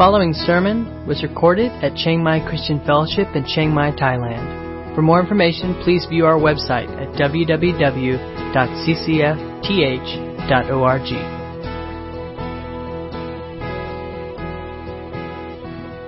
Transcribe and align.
following 0.00 0.32
sermon 0.32 1.06
was 1.06 1.22
recorded 1.22 1.70
at 1.84 1.94
Chiang 1.94 2.24
Mai 2.24 2.40
Christian 2.48 2.80
Fellowship 2.86 3.28
in 3.36 3.44
Chiang 3.44 3.68
Mai, 3.68 3.90
Thailand. 3.90 4.94
For 4.94 5.02
more 5.02 5.20
information, 5.20 5.74
please 5.84 6.06
view 6.08 6.24
our 6.24 6.38
website 6.38 6.88
at 6.96 7.08
www.ccfth.org. 7.20 7.68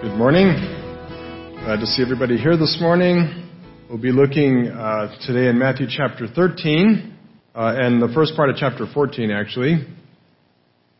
Good 0.01 0.17
morning. 0.17 0.57
Glad 1.63 1.81
to 1.81 1.87
see 1.87 2.03
everybody 2.03 2.39
here 2.39 2.57
this 2.57 2.79
morning. 2.81 3.47
We'll 3.91 3.99
be 3.99 4.11
looking 4.11 4.69
uh, 4.69 5.15
today 5.27 5.51
in 5.51 5.59
Matthew 5.59 5.87
chapter 5.87 6.27
13 6.27 7.15
uh, 7.55 7.75
and 7.77 8.01
the 8.01 8.09
first 8.15 8.35
part 8.37 8.49
of 8.49 8.57
chapter 8.57 8.87
14, 8.95 9.31
actually. 9.31 9.87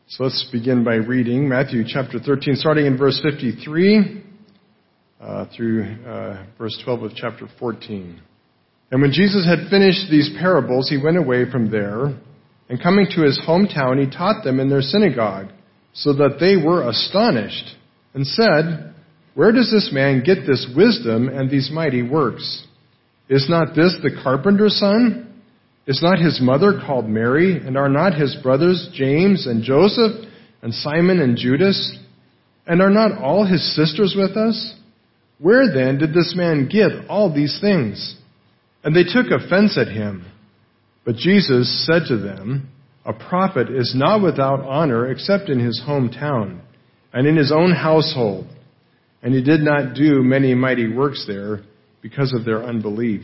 So 0.07 0.25
let's 0.25 0.49
begin 0.51 0.83
by 0.83 0.95
reading 0.95 1.47
Matthew 1.47 1.85
chapter 1.87 2.19
13, 2.19 2.57
starting 2.57 2.85
in 2.85 2.97
verse 2.97 3.21
53 3.23 4.21
uh, 5.21 5.45
through 5.55 5.83
uh, 6.05 6.45
verse 6.57 6.77
12 6.83 7.03
of 7.03 7.11
chapter 7.15 7.47
14. 7.57 8.21
And 8.91 9.01
when 9.01 9.13
Jesus 9.13 9.47
had 9.47 9.69
finished 9.69 10.11
these 10.11 10.29
parables, 10.37 10.89
he 10.89 11.01
went 11.01 11.17
away 11.17 11.49
from 11.49 11.71
there, 11.71 12.19
and 12.67 12.83
coming 12.83 13.07
to 13.15 13.21
his 13.21 13.41
hometown, 13.47 13.97
he 13.97 14.15
taught 14.15 14.43
them 14.43 14.59
in 14.59 14.69
their 14.69 14.81
synagogue, 14.81 15.47
so 15.93 16.11
that 16.11 16.35
they 16.37 16.57
were 16.57 16.87
astonished, 16.87 17.73
and 18.13 18.27
said, 18.27 18.93
Where 19.35 19.53
does 19.53 19.71
this 19.71 19.89
man 19.93 20.21
get 20.23 20.45
this 20.45 20.69
wisdom 20.75 21.29
and 21.29 21.49
these 21.49 21.71
mighty 21.71 22.01
works? 22.01 22.67
Is 23.29 23.49
not 23.49 23.73
this 23.73 23.95
the 24.03 24.19
carpenter's 24.21 24.77
son? 24.77 25.32
Is 25.85 26.01
not 26.01 26.19
his 26.19 26.39
mother 26.41 26.79
called 26.85 27.09
Mary, 27.09 27.57
and 27.57 27.77
are 27.77 27.89
not 27.89 28.13
his 28.13 28.35
brothers 28.41 28.89
James 28.93 29.47
and 29.47 29.63
Joseph 29.63 30.25
and 30.61 30.73
Simon 30.73 31.19
and 31.19 31.37
Judas? 31.37 31.97
And 32.65 32.81
are 32.81 32.89
not 32.89 33.21
all 33.21 33.45
his 33.45 33.75
sisters 33.75 34.15
with 34.17 34.37
us? 34.37 34.75
Where 35.39 35.73
then 35.73 35.97
did 35.97 36.13
this 36.13 36.33
man 36.37 36.69
get 36.69 37.09
all 37.09 37.33
these 37.33 37.59
things? 37.59 38.15
And 38.83 38.95
they 38.95 39.03
took 39.03 39.29
offense 39.29 39.77
at 39.77 39.89
him. 39.89 40.25
But 41.05 41.17
Jesus 41.17 41.85
said 41.85 42.03
to 42.07 42.17
them, 42.17 42.69
A 43.05 43.11
prophet 43.11 43.69
is 43.69 43.93
not 43.93 44.23
without 44.23 44.61
honor 44.61 45.11
except 45.11 45.49
in 45.49 45.59
his 45.59 45.81
hometown 45.85 46.61
and 47.11 47.27
in 47.27 47.35
his 47.35 47.51
own 47.51 47.73
household. 47.73 48.47
And 49.21 49.33
he 49.33 49.43
did 49.43 49.59
not 49.59 49.95
do 49.95 50.23
many 50.23 50.53
mighty 50.55 50.87
works 50.87 51.25
there 51.27 51.61
because 52.01 52.33
of 52.33 52.45
their 52.45 52.63
unbelief. 52.63 53.23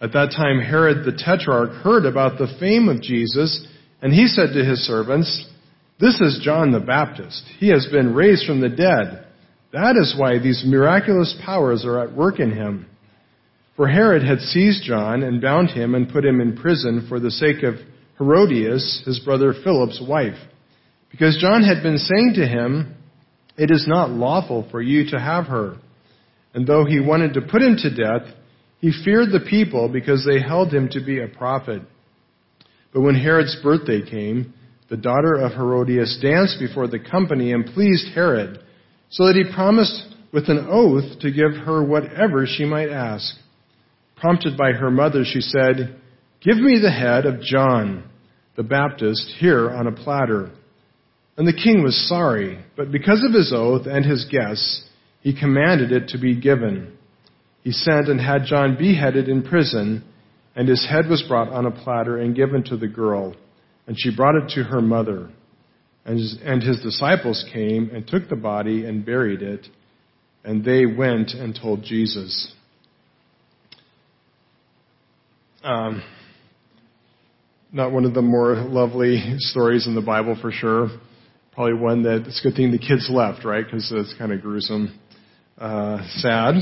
At 0.00 0.12
that 0.12 0.32
time, 0.34 0.60
Herod 0.60 1.04
the 1.04 1.12
Tetrarch 1.12 1.82
heard 1.82 2.06
about 2.06 2.38
the 2.38 2.56
fame 2.58 2.88
of 2.88 3.02
Jesus, 3.02 3.66
and 4.00 4.12
he 4.12 4.26
said 4.26 4.54
to 4.54 4.64
his 4.64 4.80
servants, 4.86 5.46
This 6.00 6.20
is 6.20 6.40
John 6.42 6.72
the 6.72 6.80
Baptist. 6.80 7.44
He 7.58 7.68
has 7.68 7.86
been 7.86 8.14
raised 8.14 8.46
from 8.46 8.60
the 8.60 8.70
dead. 8.70 9.26
That 9.72 9.96
is 9.96 10.16
why 10.18 10.38
these 10.38 10.64
miraculous 10.66 11.38
powers 11.44 11.84
are 11.84 12.00
at 12.00 12.16
work 12.16 12.40
in 12.40 12.50
him. 12.50 12.86
For 13.76 13.88
Herod 13.88 14.22
had 14.22 14.40
seized 14.40 14.84
John 14.84 15.22
and 15.22 15.40
bound 15.40 15.70
him 15.70 15.94
and 15.94 16.10
put 16.10 16.24
him 16.24 16.40
in 16.40 16.56
prison 16.56 17.06
for 17.08 17.20
the 17.20 17.30
sake 17.30 17.62
of 17.62 17.74
Herodias, 18.18 19.02
his 19.04 19.20
brother 19.20 19.54
Philip's 19.64 20.02
wife, 20.06 20.38
because 21.10 21.38
John 21.40 21.62
had 21.62 21.82
been 21.82 21.98
saying 21.98 22.34
to 22.36 22.46
him, 22.46 22.94
It 23.56 23.70
is 23.70 23.86
not 23.86 24.10
lawful 24.10 24.66
for 24.70 24.80
you 24.80 25.10
to 25.10 25.18
have 25.18 25.46
her. 25.46 25.76
And 26.52 26.66
though 26.66 26.84
he 26.84 27.00
wanted 27.00 27.34
to 27.34 27.42
put 27.42 27.62
him 27.62 27.76
to 27.76 27.94
death, 27.94 28.34
he 28.80 28.92
feared 29.04 29.30
the 29.30 29.46
people 29.48 29.88
because 29.88 30.26
they 30.26 30.40
held 30.40 30.72
him 30.72 30.88
to 30.92 31.04
be 31.04 31.20
a 31.20 31.28
prophet. 31.28 31.82
But 32.92 33.02
when 33.02 33.14
Herod's 33.14 33.56
birthday 33.62 34.00
came, 34.08 34.54
the 34.88 34.96
daughter 34.96 35.34
of 35.34 35.52
Herodias 35.52 36.18
danced 36.20 36.58
before 36.58 36.88
the 36.88 36.98
company 36.98 37.52
and 37.52 37.66
pleased 37.66 38.12
Herod, 38.14 38.58
so 39.10 39.26
that 39.26 39.36
he 39.36 39.54
promised 39.54 40.14
with 40.32 40.48
an 40.48 40.66
oath 40.70 41.20
to 41.20 41.30
give 41.30 41.52
her 41.64 41.84
whatever 41.84 42.46
she 42.46 42.64
might 42.64 42.88
ask. 42.88 43.34
Prompted 44.16 44.56
by 44.56 44.72
her 44.72 44.90
mother, 44.90 45.24
she 45.24 45.40
said, 45.40 46.00
Give 46.42 46.56
me 46.56 46.80
the 46.80 46.90
head 46.90 47.26
of 47.26 47.42
John 47.42 48.04
the 48.56 48.62
Baptist 48.62 49.36
here 49.38 49.70
on 49.70 49.86
a 49.86 49.92
platter. 49.92 50.50
And 51.36 51.46
the 51.46 51.52
king 51.52 51.82
was 51.82 52.08
sorry, 52.08 52.62
but 52.76 52.90
because 52.90 53.24
of 53.26 53.34
his 53.34 53.52
oath 53.54 53.86
and 53.86 54.04
his 54.04 54.26
guests, 54.30 54.86
he 55.20 55.38
commanded 55.38 55.92
it 55.92 56.08
to 56.08 56.18
be 56.18 56.38
given 56.38 56.96
he 57.62 57.72
sent 57.72 58.08
and 58.08 58.20
had 58.20 58.44
John 58.44 58.76
beheaded 58.76 59.28
in 59.28 59.42
prison, 59.42 60.04
and 60.56 60.68
his 60.68 60.86
head 60.88 61.08
was 61.08 61.22
brought 61.22 61.48
on 61.48 61.66
a 61.66 61.70
platter 61.70 62.18
and 62.18 62.34
given 62.34 62.64
to 62.64 62.76
the 62.76 62.88
girl, 62.88 63.34
and 63.86 63.96
she 63.98 64.14
brought 64.14 64.34
it 64.36 64.50
to 64.54 64.64
her 64.64 64.80
mother. 64.80 65.30
And 66.04 66.18
his, 66.18 66.38
and 66.42 66.62
his 66.62 66.80
disciples 66.80 67.44
came 67.52 67.90
and 67.92 68.06
took 68.06 68.28
the 68.28 68.36
body 68.36 68.86
and 68.86 69.04
buried 69.04 69.42
it, 69.42 69.66
and 70.44 70.64
they 70.64 70.86
went 70.86 71.32
and 71.32 71.54
told 71.54 71.82
Jesus. 71.82 72.52
Um, 75.62 76.02
not 77.70 77.92
one 77.92 78.06
of 78.06 78.14
the 78.14 78.22
more 78.22 78.54
lovely 78.54 79.34
stories 79.38 79.86
in 79.86 79.94
the 79.94 80.00
Bible 80.00 80.36
for 80.40 80.50
sure. 80.50 80.88
Probably 81.52 81.74
one 81.74 82.04
that 82.04 82.24
it's 82.26 82.40
a 82.40 82.48
good 82.48 82.56
thing 82.56 82.72
the 82.72 82.78
kids 82.78 83.10
left, 83.12 83.44
right? 83.44 83.64
Because 83.64 83.92
it's 83.94 84.14
kind 84.16 84.32
of 84.32 84.40
gruesome, 84.40 84.98
uh, 85.58 85.98
sad. 86.16 86.54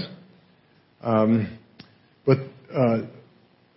Um, 1.02 1.58
but 2.26 2.38
uh, 2.74 3.02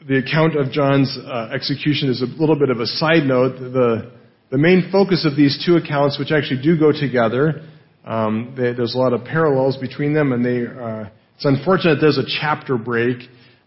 the 0.08 0.18
account 0.18 0.56
of 0.58 0.72
John's 0.72 1.18
uh, 1.18 1.50
execution 1.54 2.10
is 2.10 2.22
a 2.22 2.26
little 2.26 2.58
bit 2.58 2.70
of 2.70 2.80
a 2.80 2.88
side 2.88 3.24
note. 3.24 3.60
The, 3.60 4.12
the 4.50 4.58
main 4.58 4.90
focus 4.92 5.26
of 5.30 5.36
these 5.36 5.64
two 5.66 5.76
accounts, 5.76 6.18
which 6.18 6.32
actually 6.32 6.62
do 6.62 6.78
go 6.78 6.92
together, 6.92 7.68
um, 8.04 8.56
they, 8.58 8.74
there's 8.74 8.96
a 8.96 8.98
lot 8.98 9.14
of 9.14 9.24
parallels 9.24 9.78
between 9.78 10.14
them, 10.14 10.32
and 10.34 10.44
they, 10.44 10.66
uh, 10.66 11.10
it's 11.36 11.46
unfortunate 11.46 12.00
there's 12.02 12.18
a 12.18 12.26
chapter 12.42 12.78
break 12.78 13.18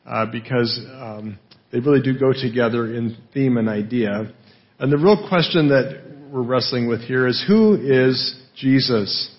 uh, 0.07 0.27
because 0.27 0.79
um, 1.01 1.39
they 1.71 1.79
really 1.79 2.03
do 2.03 2.19
go 2.19 2.33
together 2.33 2.95
in 2.95 3.17
theme 3.33 3.57
and 3.57 3.69
idea. 3.69 4.33
And 4.79 4.93
the 4.93 4.99
real 4.99 5.29
question 5.29 5.69
that 5.69 6.03
we're 6.33 6.43
wrestling 6.43 6.89
with 6.89 7.01
here 7.03 7.29
is 7.29 7.43
who 7.47 7.75
is 7.77 8.41
Jesus? 8.57 9.31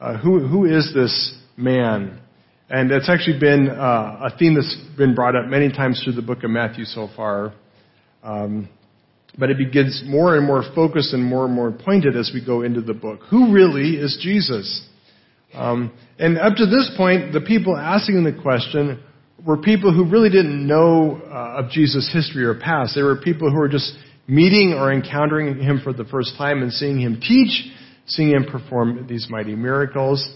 Uh, 0.00 0.16
who, 0.16 0.46
who 0.46 0.64
is 0.64 0.92
this 0.94 1.38
man? 1.56 2.20
And 2.74 2.90
it's 2.90 3.08
actually 3.08 3.38
been 3.38 3.70
uh, 3.70 4.30
a 4.32 4.36
theme 4.36 4.56
that's 4.56 4.76
been 4.98 5.14
brought 5.14 5.36
up 5.36 5.46
many 5.46 5.68
times 5.68 6.02
through 6.02 6.14
the 6.14 6.22
book 6.22 6.42
of 6.42 6.50
Matthew 6.50 6.84
so 6.84 7.08
far. 7.14 7.54
Um, 8.24 8.68
but 9.38 9.48
it 9.48 9.58
begins 9.58 10.02
more 10.04 10.36
and 10.36 10.44
more 10.44 10.64
focused 10.74 11.12
and 11.12 11.24
more 11.24 11.44
and 11.44 11.54
more 11.54 11.70
pointed 11.70 12.16
as 12.16 12.32
we 12.34 12.44
go 12.44 12.62
into 12.62 12.80
the 12.80 12.92
book. 12.92 13.20
Who 13.30 13.52
really 13.52 13.90
is 13.90 14.18
Jesus? 14.20 14.88
Um, 15.54 15.92
and 16.18 16.36
up 16.36 16.56
to 16.56 16.66
this 16.66 16.90
point, 16.96 17.32
the 17.32 17.42
people 17.42 17.76
asking 17.76 18.24
the 18.24 18.36
question 18.42 19.00
were 19.46 19.58
people 19.58 19.94
who 19.94 20.10
really 20.10 20.30
didn't 20.30 20.66
know 20.66 21.22
uh, 21.30 21.62
of 21.62 21.70
Jesus' 21.70 22.10
history 22.12 22.44
or 22.44 22.58
past. 22.58 22.96
They 22.96 23.02
were 23.02 23.14
people 23.14 23.52
who 23.52 23.58
were 23.58 23.68
just 23.68 23.96
meeting 24.26 24.72
or 24.72 24.92
encountering 24.92 25.62
him 25.62 25.80
for 25.84 25.92
the 25.92 26.06
first 26.06 26.36
time 26.36 26.60
and 26.60 26.72
seeing 26.72 26.98
him 26.98 27.20
teach, 27.20 27.70
seeing 28.06 28.30
him 28.30 28.46
perform 28.50 29.06
these 29.06 29.28
mighty 29.30 29.54
miracles. 29.54 30.28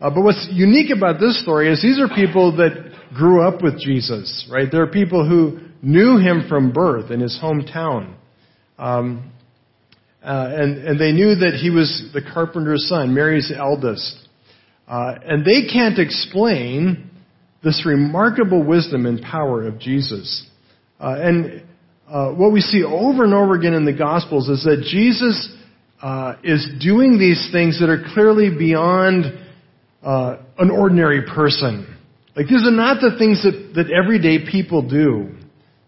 Uh, 0.00 0.10
but 0.10 0.22
what's 0.22 0.48
unique 0.52 0.90
about 0.94 1.18
this 1.18 1.40
story 1.42 1.72
is 1.72 1.80
these 1.80 1.98
are 1.98 2.08
people 2.08 2.56
that 2.56 2.92
grew 3.14 3.46
up 3.46 3.62
with 3.62 3.80
Jesus, 3.80 4.46
right? 4.50 4.68
There 4.70 4.82
are 4.82 4.90
people 4.90 5.26
who 5.26 5.60
knew 5.82 6.18
him 6.18 6.46
from 6.48 6.72
birth 6.72 7.10
in 7.10 7.20
his 7.20 7.38
hometown. 7.42 8.14
Um, 8.78 9.32
uh, 10.22 10.48
and, 10.50 10.78
and 10.84 11.00
they 11.00 11.12
knew 11.12 11.36
that 11.36 11.58
he 11.62 11.70
was 11.70 12.10
the 12.12 12.20
carpenter's 12.20 12.88
son, 12.88 13.14
Mary's 13.14 13.52
eldest. 13.56 14.28
Uh, 14.86 15.14
and 15.24 15.44
they 15.44 15.66
can't 15.72 15.98
explain 15.98 17.10
this 17.64 17.84
remarkable 17.86 18.62
wisdom 18.62 19.06
and 19.06 19.22
power 19.22 19.66
of 19.66 19.78
Jesus. 19.78 20.46
Uh, 21.00 21.16
and 21.18 21.62
uh, 22.08 22.32
what 22.32 22.52
we 22.52 22.60
see 22.60 22.84
over 22.84 23.24
and 23.24 23.32
over 23.32 23.54
again 23.54 23.72
in 23.72 23.84
the 23.84 23.92
Gospels 23.92 24.48
is 24.48 24.62
that 24.64 24.84
Jesus 24.88 25.48
uh, 26.02 26.34
is 26.44 26.66
doing 26.80 27.18
these 27.18 27.48
things 27.50 27.80
that 27.80 27.88
are 27.88 28.04
clearly 28.12 28.50
beyond 28.50 29.45
uh, 30.06 30.36
an 30.58 30.70
ordinary 30.70 31.22
person. 31.22 31.96
Like 32.36 32.46
these 32.46 32.64
are 32.64 32.70
not 32.70 33.00
the 33.00 33.18
things 33.18 33.42
that, 33.42 33.72
that 33.74 33.90
everyday 33.90 34.48
people 34.50 34.88
do. 34.88 35.34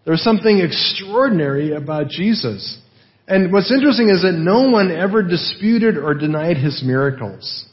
There's 0.05 0.21
something 0.21 0.59
extraordinary 0.59 1.73
about 1.73 2.09
Jesus. 2.09 2.79
And 3.27 3.53
what's 3.53 3.71
interesting 3.71 4.09
is 4.09 4.23
that 4.23 4.33
no 4.33 4.69
one 4.69 4.91
ever 4.91 5.23
disputed 5.23 5.97
or 5.97 6.15
denied 6.15 6.57
his 6.57 6.83
miracles, 6.83 7.65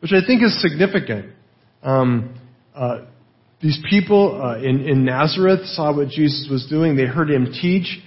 which 0.00 0.12
I 0.12 0.24
think 0.24 0.42
is 0.42 0.60
significant. 0.62 1.32
Um, 1.82 2.38
uh, 2.74 3.06
these 3.60 3.80
people 3.90 4.40
uh, 4.40 4.58
in, 4.58 4.86
in 4.86 5.04
Nazareth 5.04 5.66
saw 5.66 5.96
what 5.96 6.10
Jesus 6.10 6.46
was 6.48 6.66
doing. 6.68 6.94
They 6.94 7.06
heard 7.06 7.30
him 7.30 7.46
teach, 7.46 7.98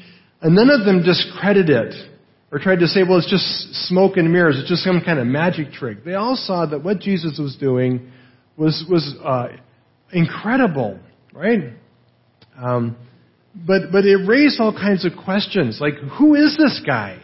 and 0.41 0.55
none 0.55 0.69
of 0.69 0.85
them 0.85 1.03
discredited 1.03 1.69
it 1.69 2.10
or 2.51 2.59
tried 2.59 2.80
to 2.80 2.88
say, 2.88 3.03
well, 3.03 3.18
it's 3.18 3.30
just 3.30 3.88
smoke 3.88 4.18
and 4.18 4.31
mirrors, 4.31 4.57
it's 4.59 4.69
just 4.69 4.83
some 4.83 5.01
kind 5.03 5.19
of 5.19 5.25
magic 5.25 5.71
trick. 5.71 6.03
They 6.03 6.15
all 6.15 6.36
saw 6.36 6.65
that 6.65 6.83
what 6.83 7.00
Jesus 7.00 7.39
was 7.39 7.56
doing 7.56 8.12
was, 8.57 8.83
was 8.89 9.15
uh, 9.24 9.48
incredible, 10.12 11.00
right? 11.33 11.74
Um, 12.57 12.98
but, 13.56 13.92
but 13.92 14.06
it 14.06 14.27
raised 14.27 14.59
all 14.59 14.74
kinds 14.74 15.06
of 15.06 15.13
questions, 15.24 15.80
like, 15.80 15.95
who 16.18 16.36
is 16.36 16.57
this 16.57 16.81
guy? 16.86 17.19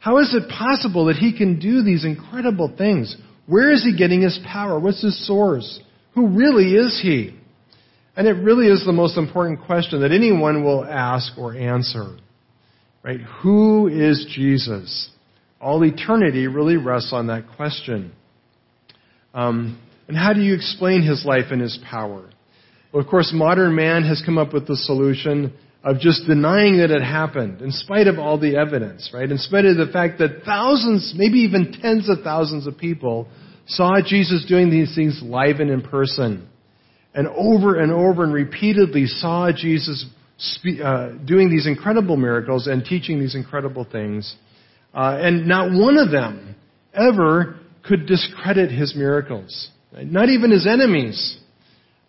How 0.00 0.18
is 0.18 0.34
it 0.34 0.48
possible 0.48 1.06
that 1.06 1.16
he 1.16 1.36
can 1.36 1.58
do 1.58 1.82
these 1.82 2.04
incredible 2.04 2.72
things? 2.76 3.16
Where 3.46 3.72
is 3.72 3.84
he 3.84 3.96
getting 3.96 4.22
his 4.22 4.38
power? 4.46 4.78
What's 4.78 5.02
his 5.02 5.26
source? 5.26 5.80
Who 6.14 6.28
really 6.28 6.74
is 6.74 7.00
he? 7.00 7.36
And 8.16 8.26
it 8.26 8.32
really 8.32 8.66
is 8.66 8.84
the 8.84 8.92
most 8.92 9.18
important 9.18 9.62
question 9.66 10.00
that 10.00 10.12
anyone 10.12 10.64
will 10.64 10.84
ask 10.84 11.36
or 11.36 11.54
answer. 11.54 12.16
Right? 13.06 13.20
Who 13.44 13.86
is 13.86 14.26
Jesus? 14.34 15.10
All 15.60 15.84
eternity 15.84 16.48
really 16.48 16.76
rests 16.76 17.12
on 17.12 17.28
that 17.28 17.44
question. 17.54 18.10
Um, 19.32 19.80
and 20.08 20.16
how 20.16 20.32
do 20.32 20.40
you 20.40 20.56
explain 20.56 21.02
his 21.02 21.24
life 21.24 21.52
and 21.52 21.62
his 21.62 21.78
power? 21.88 22.28
Well, 22.92 23.04
of 23.04 23.08
course, 23.08 23.30
modern 23.32 23.76
man 23.76 24.02
has 24.02 24.20
come 24.26 24.38
up 24.38 24.52
with 24.52 24.66
the 24.66 24.74
solution 24.76 25.52
of 25.84 26.00
just 26.00 26.26
denying 26.26 26.78
that 26.78 26.90
it 26.90 27.00
happened, 27.00 27.62
in 27.62 27.70
spite 27.70 28.08
of 28.08 28.18
all 28.18 28.40
the 28.40 28.56
evidence, 28.56 29.12
right? 29.14 29.30
In 29.30 29.38
spite 29.38 29.66
of 29.66 29.76
the 29.76 29.92
fact 29.92 30.18
that 30.18 30.42
thousands, 30.44 31.14
maybe 31.16 31.38
even 31.40 31.78
tens 31.80 32.08
of 32.10 32.24
thousands 32.24 32.66
of 32.66 32.76
people 32.76 33.28
saw 33.66 34.00
Jesus 34.04 34.44
doing 34.48 34.68
these 34.68 34.96
things 34.96 35.20
live 35.22 35.60
and 35.60 35.70
in 35.70 35.82
person. 35.82 36.48
And 37.14 37.28
over 37.28 37.78
and 37.78 37.92
over 37.92 38.24
and 38.24 38.34
repeatedly 38.34 39.06
saw 39.06 39.52
Jesus 39.52 40.06
spe- 40.38 40.80
uh, 40.82 41.10
doing 41.24 41.50
these 41.50 41.66
incredible 41.66 42.16
miracles 42.16 42.66
and 42.66 42.84
teaching 42.84 43.20
these 43.20 43.34
incredible 43.34 43.84
things. 43.90 44.34
Uh, 44.94 45.18
and 45.20 45.46
not 45.46 45.70
one 45.72 45.98
of 45.98 46.10
them 46.10 46.56
ever 46.94 47.58
could 47.84 48.06
discredit 48.06 48.70
his 48.70 48.94
miracles. 48.96 49.70
Not 49.92 50.28
even 50.28 50.50
his 50.50 50.66
enemies, 50.66 51.38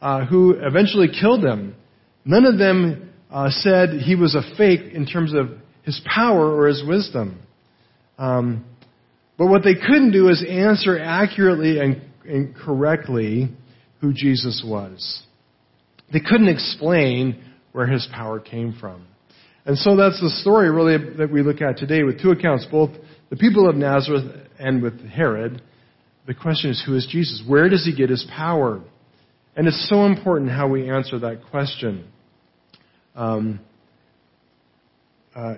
uh, 0.02 0.26
who 0.26 0.56
eventually 0.60 1.08
killed 1.08 1.44
him. 1.44 1.76
None 2.26 2.46
of 2.46 2.58
them 2.58 3.14
uh, 3.32 3.50
said 3.50 3.90
he 4.02 4.16
was 4.16 4.36
a 4.36 4.42
fake 4.58 4.94
in 4.94 5.06
terms 5.06 5.34
of 5.34 5.50
his 5.84 6.02
power 6.06 6.54
or 6.54 6.68
his 6.68 6.84
wisdom. 6.86 7.42
Um, 8.18 8.66
but 9.38 9.48
what 9.48 9.64
they 9.64 9.76
couldn't 9.76 10.12
do 10.12 10.30
is 10.30 10.44
answer 10.48 10.98
accurately 11.00 11.80
and, 11.80 12.02
and 12.26 12.56
correctly 12.56 13.50
who 14.02 14.12
Jesus 14.14 14.64
was. 14.66 15.24
They 16.12 16.20
couldn't 16.20 16.50
explain 16.50 17.44
where 17.78 17.86
his 17.86 18.08
power 18.12 18.40
came 18.40 18.76
from. 18.82 19.06
And 19.64 19.78
so 19.78 19.96
that's 19.96 20.20
the 20.20 20.32
story 20.42 20.72
really 20.72 20.98
that 21.18 21.32
we 21.32 21.44
look 21.44 21.62
at 21.62 21.78
today 21.78 22.02
with 22.02 22.20
two 22.20 22.32
accounts, 22.32 22.66
both 22.72 22.90
the 23.30 23.36
people 23.36 23.70
of 23.70 23.76
Nazareth 23.76 24.24
and 24.58 24.82
with 24.82 25.00
Herod. 25.08 25.62
The 26.26 26.34
question 26.34 26.72
is, 26.72 26.82
who 26.84 26.96
is 26.96 27.08
Jesus? 27.08 27.44
Where 27.48 27.70
does 27.70 27.86
he 27.86 27.96
get 27.96 28.10
his 28.10 28.26
power? 28.36 28.82
And 29.56 29.68
it's 29.68 29.88
so 29.88 30.08
important 30.08 30.50
how 30.50 30.68
we 30.68 30.90
answer 30.90 31.20
that 31.20 31.42
question 31.52 32.08
um, 33.14 33.60
uh, 35.36 35.58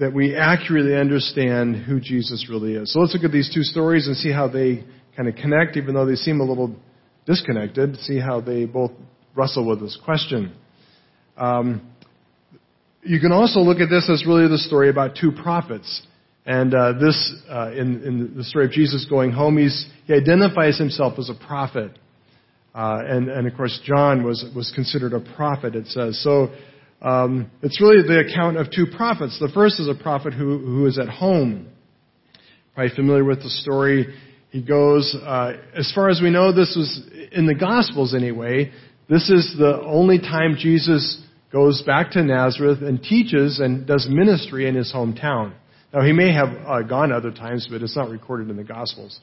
that 0.00 0.12
we 0.12 0.36
accurately 0.36 0.94
understand 0.94 1.76
who 1.76 1.98
Jesus 1.98 2.46
really 2.50 2.74
is. 2.74 2.92
So 2.92 3.00
let's 3.00 3.14
look 3.14 3.24
at 3.24 3.32
these 3.32 3.50
two 3.54 3.62
stories 3.62 4.06
and 4.06 4.18
see 4.18 4.32
how 4.32 4.48
they 4.48 4.84
kind 5.16 5.30
of 5.30 5.36
connect, 5.36 5.78
even 5.78 5.94
though 5.94 6.04
they 6.04 6.16
seem 6.16 6.40
a 6.40 6.44
little 6.44 6.76
disconnected. 7.24 7.96
See 8.00 8.18
how 8.18 8.42
they 8.42 8.66
both 8.66 8.90
wrestle 9.34 9.66
with 9.66 9.80
this 9.80 9.98
question. 10.04 10.56
Um, 11.36 11.92
you 13.02 13.18
can 13.18 13.32
also 13.32 13.60
look 13.60 13.80
at 13.80 13.90
this 13.90 14.08
as 14.08 14.24
really 14.26 14.48
the 14.48 14.58
story 14.58 14.88
about 14.88 15.16
two 15.20 15.32
prophets. 15.32 16.02
And 16.44 16.74
uh, 16.74 16.94
this, 17.00 17.34
uh, 17.48 17.70
in, 17.72 18.02
in, 18.02 18.36
the 18.36 18.44
story 18.44 18.64
of 18.64 18.72
Jesus 18.72 19.06
going 19.08 19.30
home, 19.30 19.58
he 19.58 20.12
identifies 20.12 20.78
himself 20.78 21.18
as 21.18 21.30
a 21.30 21.34
prophet. 21.34 21.92
Uh, 22.74 23.02
and, 23.06 23.28
and 23.28 23.46
of 23.46 23.54
course, 23.54 23.80
John 23.84 24.24
was, 24.24 24.44
was 24.54 24.72
considered 24.74 25.12
a 25.12 25.20
prophet, 25.36 25.76
it 25.76 25.86
says. 25.88 26.20
So 26.22 26.48
um, 27.00 27.50
it's 27.62 27.80
really 27.80 28.02
the 28.02 28.20
account 28.28 28.56
of 28.56 28.70
two 28.70 28.86
prophets. 28.96 29.38
The 29.40 29.50
first 29.52 29.78
is 29.78 29.88
a 29.88 30.00
prophet 30.00 30.32
who, 30.32 30.58
who 30.58 30.86
is 30.86 30.98
at 30.98 31.08
home. 31.08 31.68
Probably 32.74 32.94
familiar 32.94 33.24
with 33.24 33.42
the 33.42 33.50
story. 33.50 34.14
He 34.50 34.62
goes, 34.62 35.14
uh, 35.14 35.54
as 35.74 35.92
far 35.94 36.08
as 36.08 36.20
we 36.20 36.30
know, 36.30 36.52
this 36.52 36.74
was 36.76 37.08
in 37.32 37.46
the 37.46 37.54
Gospels 37.54 38.14
anyway. 38.14 38.72
This 39.08 39.28
is 39.30 39.54
the 39.58 39.80
only 39.82 40.18
time 40.18 40.56
Jesus 40.58 41.20
goes 41.52 41.82
back 41.82 42.12
to 42.12 42.22
Nazareth 42.22 42.82
and 42.82 43.02
teaches 43.02 43.58
and 43.58 43.86
does 43.86 44.06
ministry 44.08 44.68
in 44.68 44.74
his 44.74 44.92
hometown. 44.92 45.52
Now, 45.92 46.02
he 46.02 46.12
may 46.12 46.32
have 46.32 46.48
uh, 46.66 46.82
gone 46.82 47.12
other 47.12 47.30
times, 47.30 47.68
but 47.70 47.82
it's 47.82 47.96
not 47.96 48.08
recorded 48.08 48.48
in 48.48 48.56
the 48.56 48.64
Gospels. 48.64 49.20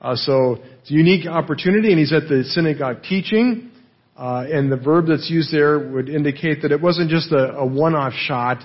Uh, 0.00 0.16
so 0.16 0.58
it's 0.80 0.90
a 0.90 0.94
unique 0.94 1.26
opportunity, 1.26 1.90
and 1.90 1.98
he's 1.98 2.12
at 2.12 2.28
the 2.28 2.44
synagogue 2.44 3.02
teaching. 3.02 3.70
Uh, 4.16 4.46
and 4.50 4.72
the 4.72 4.76
verb 4.76 5.06
that's 5.08 5.28
used 5.28 5.52
there 5.52 5.78
would 5.78 6.08
indicate 6.08 6.62
that 6.62 6.72
it 6.72 6.80
wasn't 6.80 7.10
just 7.10 7.32
a, 7.32 7.56
a 7.56 7.66
one-off 7.66 8.14
shot, 8.14 8.62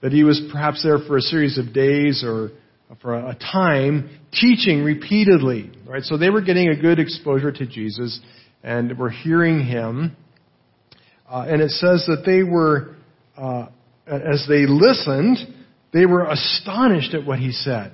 that 0.00 0.12
he 0.12 0.24
was 0.24 0.40
perhaps 0.50 0.82
there 0.82 0.98
for 0.98 1.18
a 1.18 1.20
series 1.20 1.58
of 1.58 1.74
days 1.74 2.24
or 2.24 2.50
for 3.02 3.14
a 3.14 3.34
time 3.34 4.08
teaching 4.32 4.82
repeatedly. 4.82 5.70
Right? 5.86 6.02
So 6.02 6.16
they 6.16 6.30
were 6.30 6.40
getting 6.40 6.68
a 6.68 6.76
good 6.80 6.98
exposure 6.98 7.52
to 7.52 7.66
Jesus 7.66 8.20
and 8.64 8.98
were 8.98 9.10
hearing 9.10 9.64
him. 9.64 10.16
Uh, 11.30 11.46
and 11.48 11.62
it 11.62 11.70
says 11.70 12.04
that 12.06 12.24
they 12.26 12.42
were, 12.42 12.96
uh, 13.36 13.66
as 14.06 14.46
they 14.48 14.66
listened, 14.66 15.38
they 15.92 16.06
were 16.06 16.24
astonished 16.24 17.14
at 17.14 17.24
what 17.24 17.38
he 17.38 17.52
said. 17.52 17.92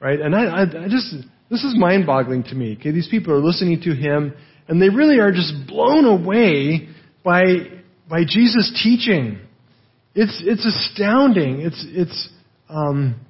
Right? 0.00 0.20
And 0.20 0.34
I, 0.34 0.44
I, 0.44 0.62
I 0.62 0.88
just 0.88 1.14
this 1.50 1.62
is 1.62 1.74
mind 1.76 2.06
boggling 2.06 2.42
to 2.44 2.54
me. 2.54 2.76
Okay, 2.78 2.90
these 2.90 3.08
people 3.08 3.32
are 3.32 3.38
listening 3.38 3.80
to 3.82 3.94
him 3.94 4.34
and 4.68 4.82
they 4.82 4.88
really 4.88 5.20
are 5.20 5.30
just 5.30 5.52
blown 5.68 6.04
away 6.04 6.88
by, 7.22 7.42
by 8.08 8.24
Jesus' 8.26 8.80
teaching. 8.82 9.38
It's, 10.14 10.42
it's 10.44 10.66
astounding. 10.66 11.60
It's, 11.60 11.84
it's, 11.88 12.28
um, 12.68 13.20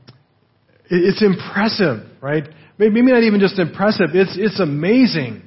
it's 0.88 1.22
impressive, 1.22 2.06
right? 2.22 2.44
Maybe 2.78 3.02
not 3.02 3.22
even 3.22 3.40
just 3.40 3.58
impressive. 3.58 4.10
It's, 4.14 4.36
it's 4.38 4.60
amazing. 4.60 5.42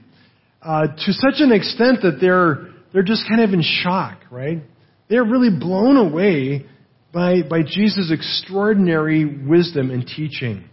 Uh, 0.61 0.87
to 0.87 1.13
such 1.13 1.35
an 1.39 1.51
extent 1.51 2.01
that 2.01 2.17
they're, 2.19 2.67
they're 2.91 3.03
just 3.03 3.27
kind 3.29 3.41
of 3.41 3.53
in 3.53 3.61
shock, 3.61 4.19
right? 4.29 4.61
They're 5.09 5.23
really 5.23 5.57
blown 5.57 5.95
away 5.95 6.65
by, 7.13 7.41
by 7.41 7.63
Jesus' 7.63 8.11
extraordinary 8.11 9.25
wisdom 9.25 9.89
and 9.89 10.05
teaching. 10.05 10.69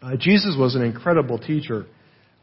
Uh, 0.00 0.16
Jesus 0.18 0.56
was 0.58 0.74
an 0.74 0.82
incredible 0.82 1.38
teacher. 1.38 1.86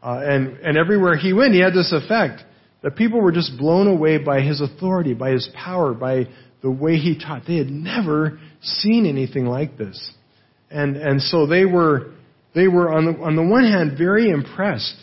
Uh, 0.02 0.20
and, 0.22 0.58
and 0.58 0.76
everywhere 0.76 1.16
he 1.16 1.32
went, 1.32 1.54
he 1.54 1.60
had 1.60 1.72
this 1.72 1.92
effect 1.92 2.42
that 2.82 2.94
people 2.94 3.20
were 3.20 3.32
just 3.32 3.58
blown 3.58 3.88
away 3.88 4.18
by 4.18 4.40
his 4.40 4.60
authority, 4.60 5.14
by 5.14 5.30
his 5.30 5.48
power, 5.54 5.92
by 5.94 6.28
the 6.62 6.70
way 6.70 6.96
he 6.96 7.18
taught. 7.18 7.42
They 7.46 7.56
had 7.56 7.70
never 7.70 8.38
seen 8.60 9.06
anything 9.06 9.46
like 9.46 9.76
this. 9.76 10.12
And, 10.70 10.96
and 10.96 11.20
so 11.20 11.46
they 11.46 11.64
were, 11.64 12.12
they 12.54 12.68
were 12.68 12.92
on 12.92 13.06
the, 13.06 13.20
on 13.20 13.34
the 13.34 13.42
one 13.42 13.64
hand 13.64 13.98
very 13.98 14.30
impressed. 14.30 14.94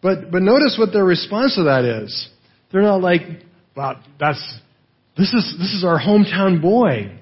But, 0.00 0.30
but 0.30 0.42
notice 0.42 0.76
what 0.78 0.92
their 0.92 1.04
response 1.04 1.56
to 1.56 1.64
that 1.64 1.84
is. 1.84 2.28
They're 2.70 2.82
not 2.82 3.00
like, 3.00 3.22
wow, 3.76 4.00
that's, 4.20 4.58
this 5.16 5.32
is, 5.32 5.56
this 5.58 5.72
is 5.72 5.84
our 5.84 5.98
hometown 5.98 6.62
boy. 6.62 7.18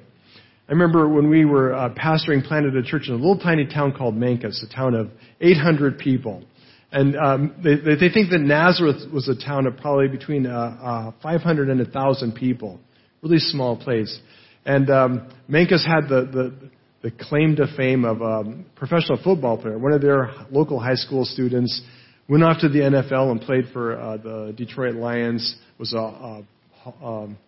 I 0.68 0.72
remember 0.72 1.08
when 1.08 1.30
we 1.30 1.44
were 1.44 1.72
uh, 1.72 1.94
pastoring, 1.94 2.44
planted 2.44 2.76
a 2.76 2.82
church 2.82 3.04
in 3.06 3.14
a 3.14 3.16
little 3.16 3.38
tiny 3.38 3.66
town 3.66 3.94
called 3.96 4.16
Mancos, 4.16 4.62
a 4.62 4.74
town 4.74 4.94
of 4.94 5.10
800 5.40 5.98
people. 5.98 6.42
And 6.90 7.16
um, 7.16 7.54
they, 7.62 7.76
they 7.76 8.12
think 8.12 8.30
that 8.30 8.40
Nazareth 8.40 9.10
was 9.12 9.28
a 9.28 9.34
town 9.36 9.66
of 9.66 9.76
probably 9.76 10.08
between 10.08 10.46
uh, 10.46 11.12
uh, 11.12 11.12
500 11.22 11.68
and 11.68 11.80
1,000 11.80 12.34
people. 12.34 12.80
Really 13.22 13.38
small 13.38 13.76
place. 13.76 14.18
And 14.64 14.90
um, 14.90 15.30
Mancos 15.48 15.86
had 15.86 16.08
the, 16.08 16.26
the, 16.32 16.70
the 17.02 17.24
claim 17.24 17.56
to 17.56 17.66
fame 17.76 18.04
of 18.04 18.20
a 18.20 18.64
professional 18.74 19.18
football 19.22 19.58
player. 19.58 19.78
One 19.78 19.92
of 19.92 20.02
their 20.02 20.32
local 20.50 20.80
high 20.80 20.94
school 20.94 21.24
students 21.24 21.80
went 22.28 22.44
off 22.44 22.60
to 22.60 22.68
the 22.68 22.80
NFL 22.80 23.30
and 23.30 23.40
played 23.40 23.66
for 23.72 23.98
uh, 23.98 24.16
the 24.16 24.54
Detroit 24.56 24.94
Lions, 24.94 25.56
was 25.78 25.92
a, 25.92 25.98
a, 25.98 26.44
a 26.84 27.06
um, 27.06 27.38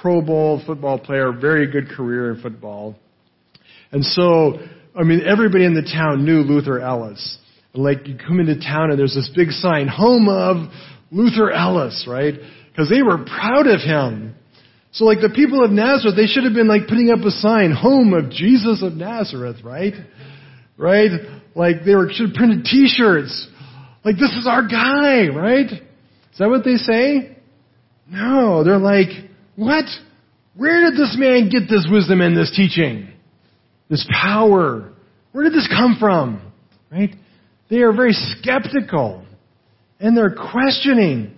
Pro 0.00 0.20
Bowl 0.20 0.62
football 0.66 0.98
player, 0.98 1.32
very 1.32 1.70
good 1.70 1.88
career 1.88 2.32
in 2.32 2.42
football. 2.42 2.96
And 3.92 4.04
so, 4.04 4.58
I 4.94 5.04
mean, 5.04 5.22
everybody 5.26 5.64
in 5.64 5.74
the 5.74 5.82
town 5.82 6.24
knew 6.24 6.40
Luther 6.40 6.80
Ellis. 6.80 7.38
Like, 7.72 8.06
you 8.06 8.16
come 8.16 8.40
into 8.40 8.58
town 8.58 8.90
and 8.90 8.98
there's 8.98 9.14
this 9.14 9.30
big 9.34 9.50
sign, 9.50 9.88
home 9.88 10.28
of 10.28 10.72
Luther 11.10 11.50
Ellis, 11.50 12.06
right? 12.08 12.34
Because 12.70 12.90
they 12.90 13.02
were 13.02 13.24
proud 13.24 13.66
of 13.66 13.80
him. 13.80 14.34
So 14.92 15.04
like 15.04 15.20
the 15.20 15.28
people 15.28 15.62
of 15.62 15.70
Nazareth, 15.70 16.16
they 16.16 16.26
should 16.26 16.44
have 16.44 16.54
been 16.54 16.68
like 16.68 16.88
putting 16.88 17.10
up 17.10 17.18
a 17.20 17.30
sign, 17.30 17.70
home 17.70 18.14
of 18.14 18.30
Jesus 18.30 18.82
of 18.82 18.94
Nazareth, 18.94 19.56
right? 19.62 19.92
Right? 20.78 21.10
Like 21.54 21.84
they 21.84 21.94
were, 21.94 22.08
should 22.10 22.28
have 22.28 22.34
printed 22.34 22.64
t-shirts. 22.64 23.48
Like 24.06 24.18
this 24.18 24.36
is 24.38 24.46
our 24.46 24.62
guy, 24.62 25.26
right? 25.34 25.66
Is 25.66 26.38
that 26.38 26.48
what 26.48 26.64
they 26.64 26.76
say? 26.76 27.36
No, 28.08 28.62
they're 28.62 28.78
like, 28.78 29.08
what? 29.56 29.84
Where 30.54 30.88
did 30.88 30.92
this 30.92 31.16
man 31.18 31.48
get 31.48 31.68
this 31.68 31.88
wisdom 31.90 32.20
and 32.20 32.36
this 32.36 32.54
teaching? 32.56 33.10
This 33.90 34.06
power? 34.22 34.92
Where 35.32 35.42
did 35.42 35.54
this 35.54 35.68
come 35.68 35.96
from? 35.98 36.52
Right? 36.88 37.16
They 37.68 37.78
are 37.78 37.92
very 37.92 38.12
skeptical. 38.12 39.26
And 39.98 40.16
they're 40.16 40.36
questioning, 40.36 41.34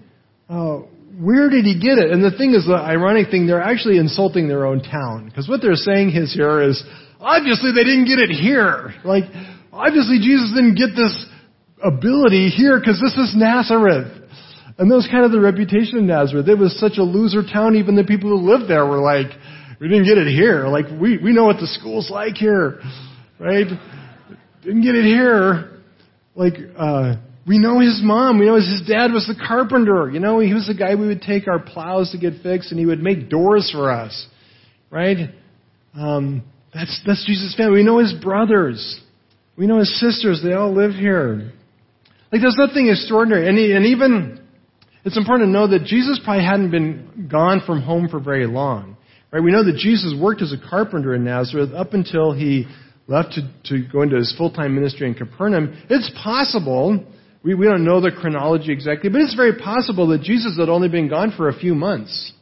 uh, 0.50 0.80
where 1.18 1.48
did 1.48 1.64
he 1.64 1.80
get 1.80 1.96
it? 1.96 2.10
And 2.10 2.22
the 2.22 2.36
thing 2.36 2.52
is, 2.52 2.66
the 2.66 2.76
ironic 2.76 3.30
thing, 3.30 3.46
they're 3.46 3.62
actually 3.62 3.96
insulting 3.96 4.46
their 4.46 4.66
own 4.66 4.82
town. 4.82 5.24
Because 5.24 5.48
what 5.48 5.62
they're 5.62 5.74
saying 5.74 6.10
is 6.10 6.34
here 6.34 6.60
is, 6.60 6.84
obviously 7.18 7.72
they 7.72 7.84
didn't 7.84 8.04
get 8.04 8.18
it 8.18 8.30
here. 8.30 8.92
Like, 9.04 9.24
obviously 9.72 10.18
Jesus 10.18 10.52
didn't 10.54 10.74
get 10.74 10.94
this 10.94 11.24
ability 11.82 12.48
here 12.48 12.78
because 12.78 13.00
this 13.00 13.14
is 13.16 13.34
Nazareth. 13.36 14.12
And 14.78 14.90
that 14.90 14.94
was 14.94 15.08
kind 15.10 15.24
of 15.24 15.32
the 15.32 15.40
reputation 15.40 15.98
of 15.98 16.04
Nazareth. 16.04 16.48
It 16.48 16.58
was 16.58 16.78
such 16.78 16.98
a 16.98 17.02
loser 17.02 17.42
town, 17.42 17.76
even 17.76 17.96
the 17.96 18.04
people 18.04 18.30
who 18.30 18.48
lived 18.48 18.70
there 18.70 18.86
were 18.86 19.00
like, 19.00 19.26
we 19.80 19.88
didn't 19.88 20.04
get 20.04 20.18
it 20.18 20.28
here. 20.28 20.66
Like, 20.66 20.86
we, 21.00 21.18
we 21.18 21.32
know 21.32 21.44
what 21.44 21.56
the 21.56 21.66
school's 21.66 22.10
like 22.10 22.36
here. 22.36 22.80
Right? 23.40 23.66
Didn't 24.62 24.82
get 24.82 24.94
it 24.94 25.04
here. 25.04 25.80
Like, 26.34 26.54
uh, 26.76 27.16
we 27.46 27.58
know 27.58 27.80
his 27.80 28.00
mom. 28.02 28.38
We 28.38 28.46
know 28.46 28.56
his 28.56 28.82
dad 28.86 29.12
was 29.12 29.26
the 29.26 29.34
carpenter. 29.46 30.10
You 30.10 30.20
know, 30.20 30.38
he 30.38 30.54
was 30.54 30.66
the 30.66 30.74
guy 30.74 30.94
we 30.94 31.06
would 31.06 31.22
take 31.22 31.48
our 31.48 31.58
plows 31.58 32.12
to 32.12 32.18
get 32.18 32.42
fixed 32.42 32.70
and 32.70 32.78
he 32.78 32.86
would 32.86 33.02
make 33.02 33.28
doors 33.28 33.70
for 33.72 33.90
us. 33.90 34.26
Right? 34.90 35.30
Um, 35.94 36.44
that's, 36.72 37.00
that's 37.06 37.24
Jesus' 37.26 37.54
family. 37.56 37.78
We 37.78 37.84
know 37.84 37.98
his 37.98 38.14
brothers. 38.14 39.00
We 39.56 39.66
know 39.66 39.78
his 39.78 39.98
sisters. 39.98 40.40
They 40.42 40.52
all 40.52 40.72
live 40.72 40.92
here. 40.92 41.52
Like, 42.30 42.42
there's 42.42 42.58
nothing 42.58 42.88
extraordinary. 42.88 43.48
And, 43.48 43.56
he, 43.56 43.72
and 43.72 43.86
even, 43.86 44.46
it's 45.04 45.16
important 45.16 45.48
to 45.48 45.52
know 45.52 45.68
that 45.68 45.84
Jesus 45.84 46.20
probably 46.22 46.44
hadn't 46.44 46.70
been 46.70 47.28
gone 47.30 47.62
from 47.64 47.80
home 47.82 48.08
for 48.08 48.20
very 48.20 48.46
long. 48.46 48.96
Right? 49.32 49.42
We 49.42 49.52
know 49.52 49.64
that 49.64 49.76
Jesus 49.76 50.14
worked 50.18 50.42
as 50.42 50.52
a 50.52 50.70
carpenter 50.70 51.14
in 51.14 51.24
Nazareth 51.24 51.72
up 51.74 51.94
until 51.94 52.32
he 52.32 52.66
left 53.06 53.32
to, 53.34 53.50
to 53.70 53.88
go 53.90 54.02
into 54.02 54.16
his 54.16 54.34
full-time 54.36 54.74
ministry 54.74 55.08
in 55.08 55.14
Capernaum. 55.14 55.82
It's 55.88 56.10
possible, 56.22 57.04
we, 57.42 57.54
we 57.54 57.66
don't 57.66 57.84
know 57.84 58.00
the 58.00 58.10
chronology 58.10 58.72
exactly, 58.72 59.08
but 59.08 59.22
it's 59.22 59.34
very 59.34 59.58
possible 59.58 60.08
that 60.08 60.22
Jesus 60.22 60.58
had 60.58 60.68
only 60.68 60.88
been 60.88 61.08
gone 61.08 61.32
for 61.34 61.48
a 61.48 61.58
few 61.58 61.74
months. 61.74 62.32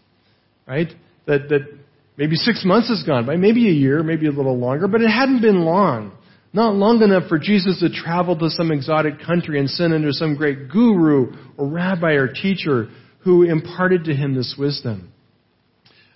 Right? 0.66 0.92
That, 1.26 1.48
that 1.50 1.78
maybe 2.16 2.34
six 2.34 2.64
months 2.64 2.88
has 2.88 3.04
gone 3.06 3.26
by, 3.26 3.36
maybe 3.36 3.68
a 3.68 3.72
year, 3.72 4.02
maybe 4.02 4.26
a 4.26 4.32
little 4.32 4.58
longer, 4.58 4.88
but 4.88 5.00
it 5.00 5.08
hadn't 5.08 5.40
been 5.40 5.60
long. 5.60 6.16
Not 6.56 6.74
long 6.74 7.02
enough 7.02 7.28
for 7.28 7.38
Jesus 7.38 7.80
to 7.80 7.90
travel 7.90 8.34
to 8.38 8.48
some 8.48 8.72
exotic 8.72 9.20
country 9.20 9.60
and 9.60 9.68
send 9.68 9.92
under 9.92 10.10
some 10.10 10.36
great 10.36 10.70
guru 10.70 11.34
or 11.58 11.68
rabbi 11.68 12.12
or 12.12 12.28
teacher 12.28 12.88
who 13.18 13.42
imparted 13.42 14.04
to 14.04 14.14
him 14.14 14.34
this 14.34 14.54
wisdom. 14.58 15.12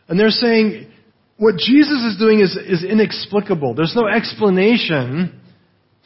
And 0.08 0.18
they're 0.18 0.30
saying 0.30 0.90
what 1.36 1.58
Jesus 1.58 1.98
is 2.04 2.16
doing 2.18 2.40
is, 2.40 2.56
is 2.56 2.82
inexplicable. 2.82 3.74
There's 3.74 3.92
no 3.94 4.08
explanation 4.08 5.38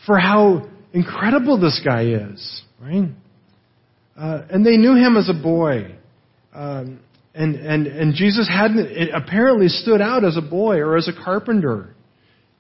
for 0.05 0.19
how 0.19 0.69
incredible 0.93 1.61
this 1.61 1.81
guy 1.85 2.07
is, 2.07 2.63
right? 2.81 3.11
Uh, 4.19 4.43
and 4.51 4.67
they 4.67 4.77
knew 4.77 4.97
him 4.97 5.17
as 5.17 5.29
a 5.29 5.41
boy. 5.41 5.95
Um, 6.53 6.99
and, 7.37 7.55
and, 7.55 7.87
and 7.87 8.15
Jesus 8.17 8.49
hadn't, 8.49 9.15
apparently 9.15 9.69
stood 9.69 10.01
out 10.01 10.25
as 10.25 10.37
a 10.37 10.43
boy 10.43 10.79
or 10.79 10.97
as 10.97 11.07
a 11.07 11.25
carpenter. 11.25 11.95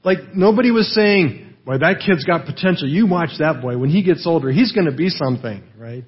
Like, 0.05 0.37
nobody 0.37 0.71
was 0.71 0.95
saying, 0.95 1.54
boy, 1.65 1.79
that 1.79 2.03
kid's 2.05 2.25
got 2.25 2.47
potential. 2.47 2.89
You 2.89 3.07
watch 3.07 3.31
that 3.39 3.61
boy. 3.63 3.79
When 3.79 3.91
he 3.91 4.03
gets 4.03 4.27
older, 4.27 4.51
he's 4.51 4.73
going 4.73 4.87
to 4.87 4.97
be 4.97 5.09
something, 5.09 5.63
right? 5.79 6.05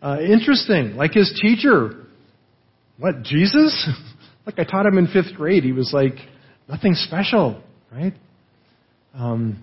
Uh, 0.00 0.18
interesting. 0.20 0.96
Like 0.96 1.12
his 1.12 1.38
teacher. 1.40 2.06
What, 2.98 3.22
Jesus? 3.22 3.88
Like 4.46 4.58
I 4.60 4.64
taught 4.64 4.86
him 4.86 4.96
in 4.96 5.08
fifth 5.08 5.34
grade. 5.36 5.62
He 5.62 5.72
was 5.72 5.92
like, 5.92 6.14
nothing 6.70 6.94
special, 6.94 7.62
right? 7.92 8.14
Um, 9.12 9.62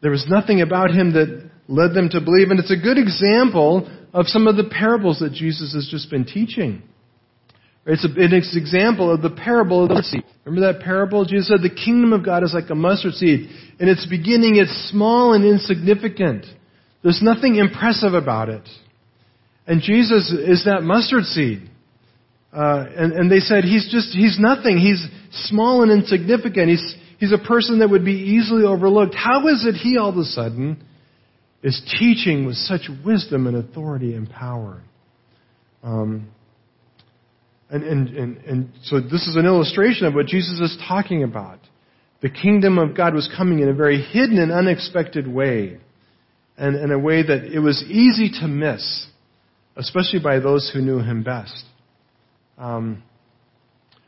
there 0.00 0.12
was 0.12 0.26
nothing 0.28 0.60
about 0.60 0.92
him 0.92 1.14
that 1.14 1.50
led 1.66 1.94
them 1.94 2.08
to 2.10 2.20
believe. 2.20 2.50
And 2.50 2.60
it's 2.60 2.70
a 2.70 2.80
good 2.80 2.98
example 2.98 3.90
of 4.14 4.26
some 4.28 4.46
of 4.46 4.56
the 4.56 4.70
parables 4.70 5.18
that 5.18 5.32
Jesus 5.32 5.74
has 5.74 5.88
just 5.90 6.08
been 6.08 6.24
teaching. 6.24 6.82
It's, 7.86 8.04
an 8.04 8.34
example 8.34 9.12
of 9.12 9.22
the 9.22 9.30
parable 9.30 9.84
of 9.84 9.88
the 9.88 10.02
seed. 10.02 10.24
Remember 10.44 10.72
that 10.72 10.82
parable? 10.82 11.24
Jesus 11.24 11.48
said, 11.48 11.62
the 11.62 11.74
kingdom 11.74 12.12
of 12.12 12.24
God 12.24 12.44
is 12.44 12.52
like 12.52 12.68
a 12.70 12.74
mustard 12.74 13.14
seed. 13.14 13.48
In 13.78 13.88
its 13.88 14.06
beginning, 14.06 14.56
it's 14.56 14.90
small 14.90 15.32
and 15.32 15.44
insignificant. 15.44 16.44
There's 17.02 17.20
nothing 17.22 17.56
impressive 17.56 18.12
about 18.12 18.50
it. 18.50 18.68
And 19.66 19.80
Jesus 19.80 20.30
is 20.30 20.64
that 20.66 20.82
mustard 20.82 21.24
seed. 21.24 21.70
Uh, 22.52 22.84
and, 22.96 23.12
and 23.12 23.32
they 23.32 23.38
said, 23.38 23.64
he's 23.64 23.90
just, 23.90 24.08
he's 24.14 24.38
nothing. 24.38 24.76
He's 24.76 25.02
small 25.48 25.82
and 25.82 25.90
insignificant. 25.90 26.68
He's, 26.68 26.96
he's 27.18 27.32
a 27.32 27.38
person 27.38 27.78
that 27.78 27.88
would 27.88 28.04
be 28.04 28.12
easily 28.12 28.64
overlooked. 28.64 29.14
How 29.14 29.46
is 29.48 29.64
it 29.64 29.76
he 29.76 29.96
all 29.96 30.10
of 30.10 30.16
a 30.16 30.24
sudden 30.24 30.84
is 31.62 31.80
teaching 31.98 32.44
with 32.44 32.56
such 32.56 32.82
wisdom 33.04 33.46
and 33.46 33.56
authority 33.56 34.14
and 34.14 34.28
power? 34.28 34.82
Um, 35.82 36.28
and, 37.70 37.84
and, 37.84 38.08
and, 38.08 38.36
and 38.38 38.72
so 38.82 39.00
this 39.00 39.28
is 39.28 39.36
an 39.36 39.46
illustration 39.46 40.06
of 40.06 40.14
what 40.14 40.26
Jesus 40.26 40.58
is 40.60 40.76
talking 40.88 41.22
about. 41.22 41.60
The 42.20 42.28
kingdom 42.28 42.78
of 42.78 42.96
God 42.96 43.14
was 43.14 43.30
coming 43.36 43.60
in 43.60 43.68
a 43.68 43.74
very 43.74 44.02
hidden 44.02 44.38
and 44.38 44.50
unexpected 44.50 45.26
way, 45.26 45.78
and 46.58 46.76
in 46.76 46.90
a 46.90 46.98
way 46.98 47.22
that 47.22 47.44
it 47.44 47.60
was 47.60 47.82
easy 47.88 48.30
to 48.40 48.48
miss, 48.48 49.06
especially 49.76 50.18
by 50.18 50.40
those 50.40 50.70
who 50.72 50.80
knew 50.80 50.98
him 50.98 51.22
best. 51.22 51.64
Um, 52.58 53.02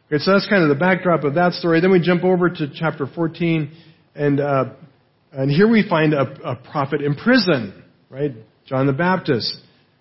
okay, 0.08 0.18
so 0.18 0.32
that's 0.32 0.48
kind 0.48 0.62
of 0.62 0.68
the 0.68 0.74
backdrop 0.74 1.24
of 1.24 1.34
that 1.34 1.52
story. 1.54 1.80
Then 1.80 1.92
we 1.92 2.00
jump 2.00 2.24
over 2.24 2.50
to 2.50 2.66
chapter 2.74 3.06
14, 3.06 3.72
and 4.14 4.40
uh, 4.40 4.64
and 5.32 5.50
here 5.50 5.68
we 5.68 5.88
find 5.88 6.12
a, 6.12 6.50
a, 6.50 6.56
prophet 6.56 7.00
in 7.00 7.14
prison, 7.14 7.82
right? 8.10 8.32
John 8.66 8.86
the 8.86 8.92
Baptist, 8.92 9.56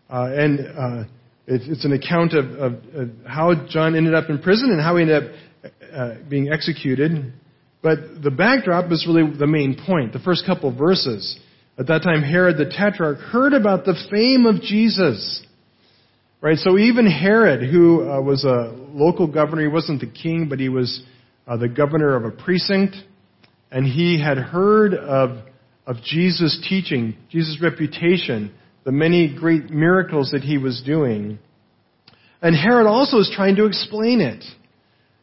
uh, 0.10 0.28
and 0.34 0.60
uh, 0.60 1.04
it, 1.52 1.62
it's 1.66 1.86
an 1.86 1.94
account 1.94 2.34
of, 2.34 2.46
of, 2.52 2.74
of, 2.94 3.10
how 3.28 3.68
John 3.68 3.96
ended 3.96 4.14
up 4.14 4.30
in 4.30 4.40
prison 4.40 4.72
and 4.72 4.82
how 4.82 4.96
he 4.96 5.04
ended 5.04 5.24
up 5.24 5.32
uh, 5.94 6.14
being 6.30 6.52
executed. 6.52 7.34
But 7.82 8.24
the 8.24 8.32
backdrop 8.32 8.92
is 8.92 9.06
really 9.08 9.38
the 9.38 9.48
main 9.48 9.80
point. 9.86 10.14
The 10.14 10.20
first 10.20 10.46
couple 10.46 10.76
verses. 10.76 11.40
At 11.78 11.88
that 11.88 12.04
time, 12.04 12.22
Herod 12.22 12.58
the 12.58 12.66
Tetrarch 12.66 13.20
heard 13.20 13.54
about 13.54 13.86
the 13.86 13.96
fame 14.10 14.46
of 14.46 14.62
Jesus 14.62 15.46
Right? 16.42 16.58
So 16.58 16.80
even 16.80 17.06
Herod, 17.06 17.70
who 17.70 18.10
uh, 18.10 18.20
was 18.20 18.44
a 18.46 18.76
local 18.94 19.28
governor, 19.28 19.62
he 19.62 19.68
wasn't 19.68 20.02
the 20.02 20.08
king, 20.08 20.48
but 20.50 20.60
he 20.60 20.70
was 20.70 21.04
uh, 21.48 21.56
the 21.58 21.70
governor 21.70 22.16
of 22.16 22.26
a 22.26 22.32
precinct, 22.32 22.96
and 23.70 23.86
he 23.86 24.20
had 24.20 24.40
heard 24.40 24.96
of, 24.96 25.38
of 25.86 25.98
Jesus' 26.04 26.66
teaching, 26.68 27.16
Jesus' 27.30 27.60
reputation, 27.62 28.52
the 28.84 28.92
many 28.92 29.34
great 29.34 29.70
miracles 29.70 30.32
that 30.32 30.42
he 30.42 30.58
was 30.58 30.82
doing. 30.86 31.40
And 32.42 32.56
Herod 32.56 32.88
also 32.88 33.18
is 33.18 33.32
trying 33.36 33.56
to 33.58 33.66
explain 33.66 34.22
it. 34.22 34.44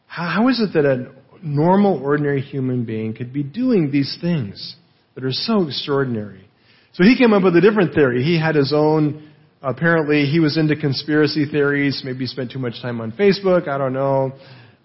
How, 0.07 0.47
is 0.47 0.59
it 0.59 0.73
that 0.73 0.85
a 0.85 1.11
normal, 1.43 2.01
ordinary 2.01 2.41
human 2.41 2.85
being 2.85 3.13
could 3.13 3.31
be 3.31 3.43
doing 3.43 3.91
these 3.91 4.17
things 4.21 4.75
that 5.15 5.23
are 5.23 5.31
so 5.31 5.67
extraordinary? 5.67 6.47
So 6.93 7.03
he 7.03 7.17
came 7.17 7.33
up 7.33 7.43
with 7.43 7.55
a 7.55 7.61
different 7.61 7.93
theory. 7.93 8.23
He 8.23 8.39
had 8.39 8.55
his 8.55 8.73
own 8.73 9.29
Apparently, 9.61 10.25
he 10.25 10.39
was 10.39 10.57
into 10.57 10.75
conspiracy 10.75 11.45
theories. 11.45 12.01
Maybe 12.05 12.19
he 12.19 12.27
spent 12.27 12.51
too 12.51 12.59
much 12.59 12.81
time 12.81 13.01
on 13.01 13.11
Facebook. 13.11 13.67
I 13.67 13.77
don't 13.77 13.93
know. 13.93 14.31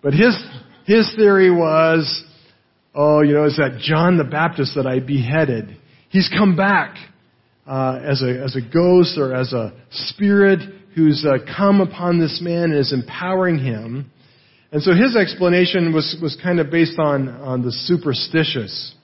But 0.02 0.14
his, 0.14 0.36
his 0.84 1.12
theory 1.14 1.50
was, 1.50 2.24
oh, 2.94 3.22
you 3.22 3.34
know, 3.34 3.44
it's 3.44 3.56
that 3.56 3.78
John 3.80 4.18
the 4.18 4.24
Baptist 4.24 4.74
that 4.74 4.86
I 4.86 4.98
beheaded. 4.98 5.76
He's 6.08 6.28
come 6.28 6.56
back 6.56 6.96
uh, 7.66 8.00
as, 8.02 8.22
a, 8.22 8.42
as 8.42 8.56
a 8.56 8.60
ghost 8.60 9.18
or 9.18 9.34
as 9.34 9.52
a 9.52 9.72
spirit 9.90 10.60
who's 10.94 11.26
uh, 11.26 11.38
come 11.56 11.80
upon 11.80 12.20
this 12.20 12.40
man 12.42 12.64
and 12.70 12.74
is 12.74 12.92
empowering 12.92 13.58
him. 13.58 14.10
And 14.70 14.82
so 14.82 14.92
his 14.92 15.16
explanation 15.16 15.92
was, 15.92 16.16
was 16.20 16.38
kind 16.42 16.60
of 16.60 16.70
based 16.70 16.98
on, 16.98 17.28
on 17.28 17.62
the 17.62 17.72
superstitious. 17.72 18.94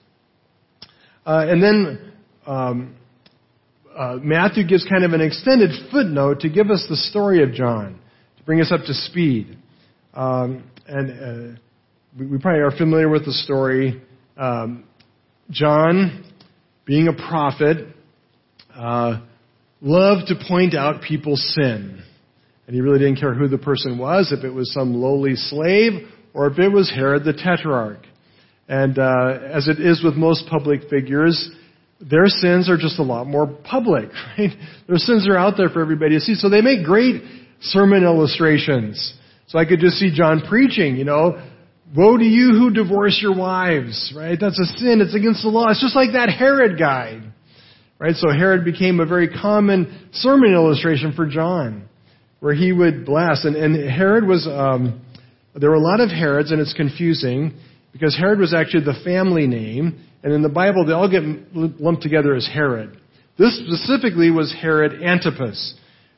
Uh, 1.25 1.45
and 1.47 1.63
then 1.63 2.13
um, 2.45 2.95
uh, 3.97 4.17
Matthew 4.21 4.65
gives 4.65 4.85
kind 4.89 5.03
of 5.03 5.13
an 5.13 5.21
extended 5.21 5.71
footnote 5.91 6.41
to 6.41 6.49
give 6.49 6.69
us 6.69 6.85
the 6.89 6.95
story 6.95 7.43
of 7.43 7.53
John, 7.53 7.99
to 8.37 8.43
bring 8.43 8.61
us 8.61 8.71
up 8.71 8.81
to 8.85 8.93
speed. 8.93 9.57
Um, 10.13 10.69
and 10.87 11.11
uh, 11.11 11.59
we, 12.17 12.27
we, 12.27 12.37
probably 12.37 12.61
are 12.61 12.71
familiar 12.71 13.09
with 13.09 13.25
the 13.25 13.33
story. 13.33 14.01
Um, 14.37 14.85
John, 15.49 16.25
being 16.85 17.07
a 17.07 17.13
prophet, 17.13 17.87
uh, 18.75 19.21
loved 19.81 20.27
to 20.27 20.35
point 20.47 20.75
out 20.75 21.01
people's 21.01 21.43
sin. 21.55 22.01
And 22.67 22.75
he 22.75 22.81
really 22.81 22.99
didn't 22.99 23.19
care 23.19 23.33
who 23.33 23.47
the 23.47 23.57
person 23.57 23.97
was, 23.97 24.33
if 24.37 24.43
it 24.45 24.51
was 24.51 24.73
some 24.73 24.93
lowly 24.93 25.35
slave 25.35 26.07
or 26.33 26.47
if 26.47 26.59
it 26.59 26.69
was 26.69 26.89
Herod 26.89 27.23
the 27.23 27.33
Tetrarch. 27.33 28.05
And 28.67 28.97
uh, 28.97 29.39
as 29.51 29.67
it 29.67 29.79
is 29.79 30.01
with 30.03 30.15
most 30.15 30.47
public 30.49 30.89
figures, 30.89 31.49
their 31.99 32.27
sins 32.27 32.69
are 32.69 32.77
just 32.77 32.99
a 32.99 33.03
lot 33.03 33.27
more 33.27 33.47
public, 33.47 34.09
right? 34.37 34.51
Their 34.87 34.97
sins 34.97 35.27
are 35.27 35.37
out 35.37 35.55
there 35.57 35.69
for 35.69 35.81
everybody 35.81 36.15
to 36.15 36.21
see. 36.21 36.35
So 36.35 36.49
they 36.49 36.61
make 36.61 36.85
great 36.85 37.21
sermon 37.61 38.03
illustrations. 38.03 39.17
So 39.47 39.59
I 39.59 39.65
could 39.65 39.79
just 39.79 39.97
see 39.97 40.11
John 40.15 40.41
preaching, 40.47 40.95
you 40.95 41.03
know, 41.03 41.41
woe 41.95 42.17
to 42.17 42.23
you 42.23 42.51
who 42.51 42.71
divorce 42.71 43.19
your 43.21 43.35
wives, 43.35 44.13
right? 44.15 44.37
That's 44.39 44.59
a 44.59 44.65
sin. 44.77 45.01
It's 45.01 45.15
against 45.15 45.43
the 45.43 45.49
law. 45.49 45.69
It's 45.69 45.81
just 45.81 45.95
like 45.95 46.13
that 46.13 46.29
Herod 46.29 46.79
guy, 46.79 47.21
right? 48.01 48.15
So 48.15 48.29
Herod 48.29 48.65
became 48.65 48.99
a 48.99 49.05
very 49.05 49.29
common 49.29 50.09
sermon 50.11 50.53
illustration 50.53 51.13
for 51.15 51.25
John, 51.25 51.87
where 52.41 52.53
he 52.53 52.73
would 52.73 53.05
blast. 53.05 53.45
And, 53.45 53.55
and 53.55 53.89
Herod 53.89 54.27
was, 54.27 54.45
um, 54.47 55.05
there 55.55 55.69
were 55.69 55.75
a 55.75 55.79
lot 55.79 56.01
of 56.01 56.09
Herods, 56.09 56.51
and 56.51 56.59
it's 56.59 56.73
confusing 56.73 57.53
because 57.93 58.17
Herod 58.17 58.39
was 58.39 58.53
actually 58.53 58.85
the 58.85 58.99
family 59.05 59.45
name 59.47 60.03
and 60.23 60.33
in 60.33 60.41
the 60.41 60.49
Bible, 60.49 60.85
they 60.85 60.93
all 60.93 61.09
get 61.09 61.23
lumped 61.53 62.03
together 62.03 62.35
as 62.35 62.47
Herod. 62.47 62.99
This 63.37 63.59
specifically 63.65 64.29
was 64.29 64.53
Herod 64.53 65.01
Antipas, 65.01 65.75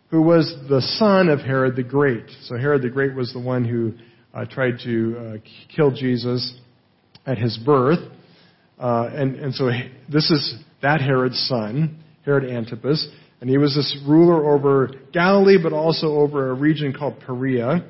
who 0.10 0.22
was 0.22 0.54
the 0.70 0.82
son 0.82 1.30
of 1.30 1.40
Herod 1.40 1.76
the 1.76 1.84
Great. 1.84 2.26
So 2.44 2.58
Herod 2.58 2.82
the 2.82 2.90
Great 2.90 3.16
was 3.16 3.32
the 3.32 3.40
one 3.40 3.64
who 3.64 3.94
uh, 4.34 4.46
tried 4.46 4.80
to 4.84 5.18
uh, 5.18 5.38
kill 5.74 5.92
Jesus 5.92 6.54
at 7.26 7.38
his 7.38 7.58
birth. 7.58 8.00
Uh, 8.78 9.10
and, 9.14 9.36
and 9.36 9.56
so 9.56 9.70
this 10.12 10.30
is 10.30 10.56
that 10.84 11.02
Herod's 11.02 11.40
son, 11.48 12.04
Herod 12.26 12.50
Antipas. 12.50 13.08
And 13.42 13.50
he 13.50 13.58
was 13.58 13.76
this 13.76 13.98
ruler 14.08 14.54
over 14.54 14.92
Galilee, 15.12 15.58
but 15.62 15.74
also 15.74 16.08
over 16.16 16.52
a 16.52 16.54
region 16.54 16.94
called 16.94 17.20
Perea, 17.20 17.84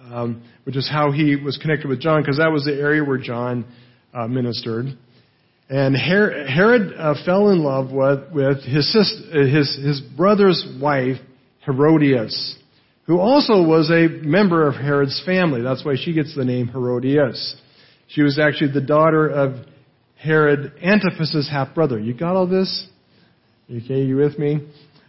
um, 0.00 0.42
which 0.64 0.76
is 0.76 0.88
how 0.90 1.10
he 1.12 1.36
was 1.36 1.56
connected 1.56 1.88
with 1.88 2.00
John, 2.00 2.20
because 2.20 2.38
that 2.38 2.50
was 2.50 2.64
the 2.64 2.74
area 2.74 3.04
where 3.04 3.18
John 3.18 3.64
uh, 4.12 4.26
ministered. 4.26 4.86
And 5.70 5.94
Herod 5.94 6.94
uh, 6.98 7.14
fell 7.24 7.50
in 7.50 7.62
love 7.62 7.92
with, 7.92 8.32
with 8.32 8.64
his, 8.64 8.90
sister, 8.92 9.46
his, 9.46 9.78
his 9.82 10.00
brother's 10.00 10.66
wife, 10.80 11.16
Herodias, 11.64 12.56
who 13.06 13.18
also 13.18 13.62
was 13.62 13.90
a 13.90 14.08
member 14.26 14.66
of 14.66 14.74
Herod's 14.74 15.22
family. 15.26 15.62
That's 15.62 15.84
why 15.84 15.96
she 16.02 16.14
gets 16.14 16.34
the 16.34 16.44
name 16.44 16.68
Herodias. 16.68 17.56
She 18.08 18.22
was 18.22 18.38
actually 18.38 18.72
the 18.72 18.80
daughter 18.80 19.28
of 19.28 19.66
Herod 20.18 20.72
Antipas' 20.82 21.48
half 21.50 21.74
brother. 21.74 21.98
You 21.98 22.12
got 22.12 22.34
all 22.34 22.46
this? 22.46 22.88
Okay, 23.70 24.02
you 24.02 24.16
with 24.16 24.38
me? 24.38 24.66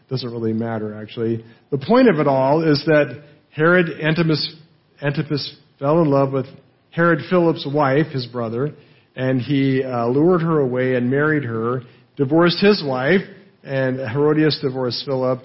Doesn't 0.09 0.31
really 0.31 0.53
matter, 0.53 0.93
actually. 0.93 1.43
The 1.71 1.77
point 1.77 2.09
of 2.09 2.19
it 2.19 2.27
all 2.27 2.63
is 2.63 2.83
that 2.85 3.23
Herod 3.51 3.89
Antipas, 4.01 4.55
Antipas 5.01 5.55
fell 5.79 6.01
in 6.01 6.09
love 6.09 6.31
with 6.31 6.45
Herod 6.91 7.19
Philip's 7.29 7.65
wife, 7.71 8.07
his 8.07 8.27
brother, 8.27 8.73
and 9.15 9.41
he 9.41 9.83
uh, 9.83 10.07
lured 10.07 10.41
her 10.41 10.59
away 10.59 10.95
and 10.95 11.09
married 11.09 11.43
her, 11.43 11.81
divorced 12.15 12.59
his 12.61 12.83
wife, 12.85 13.21
and 13.63 13.97
Herodias 13.97 14.59
divorced 14.61 15.03
Philip, 15.05 15.43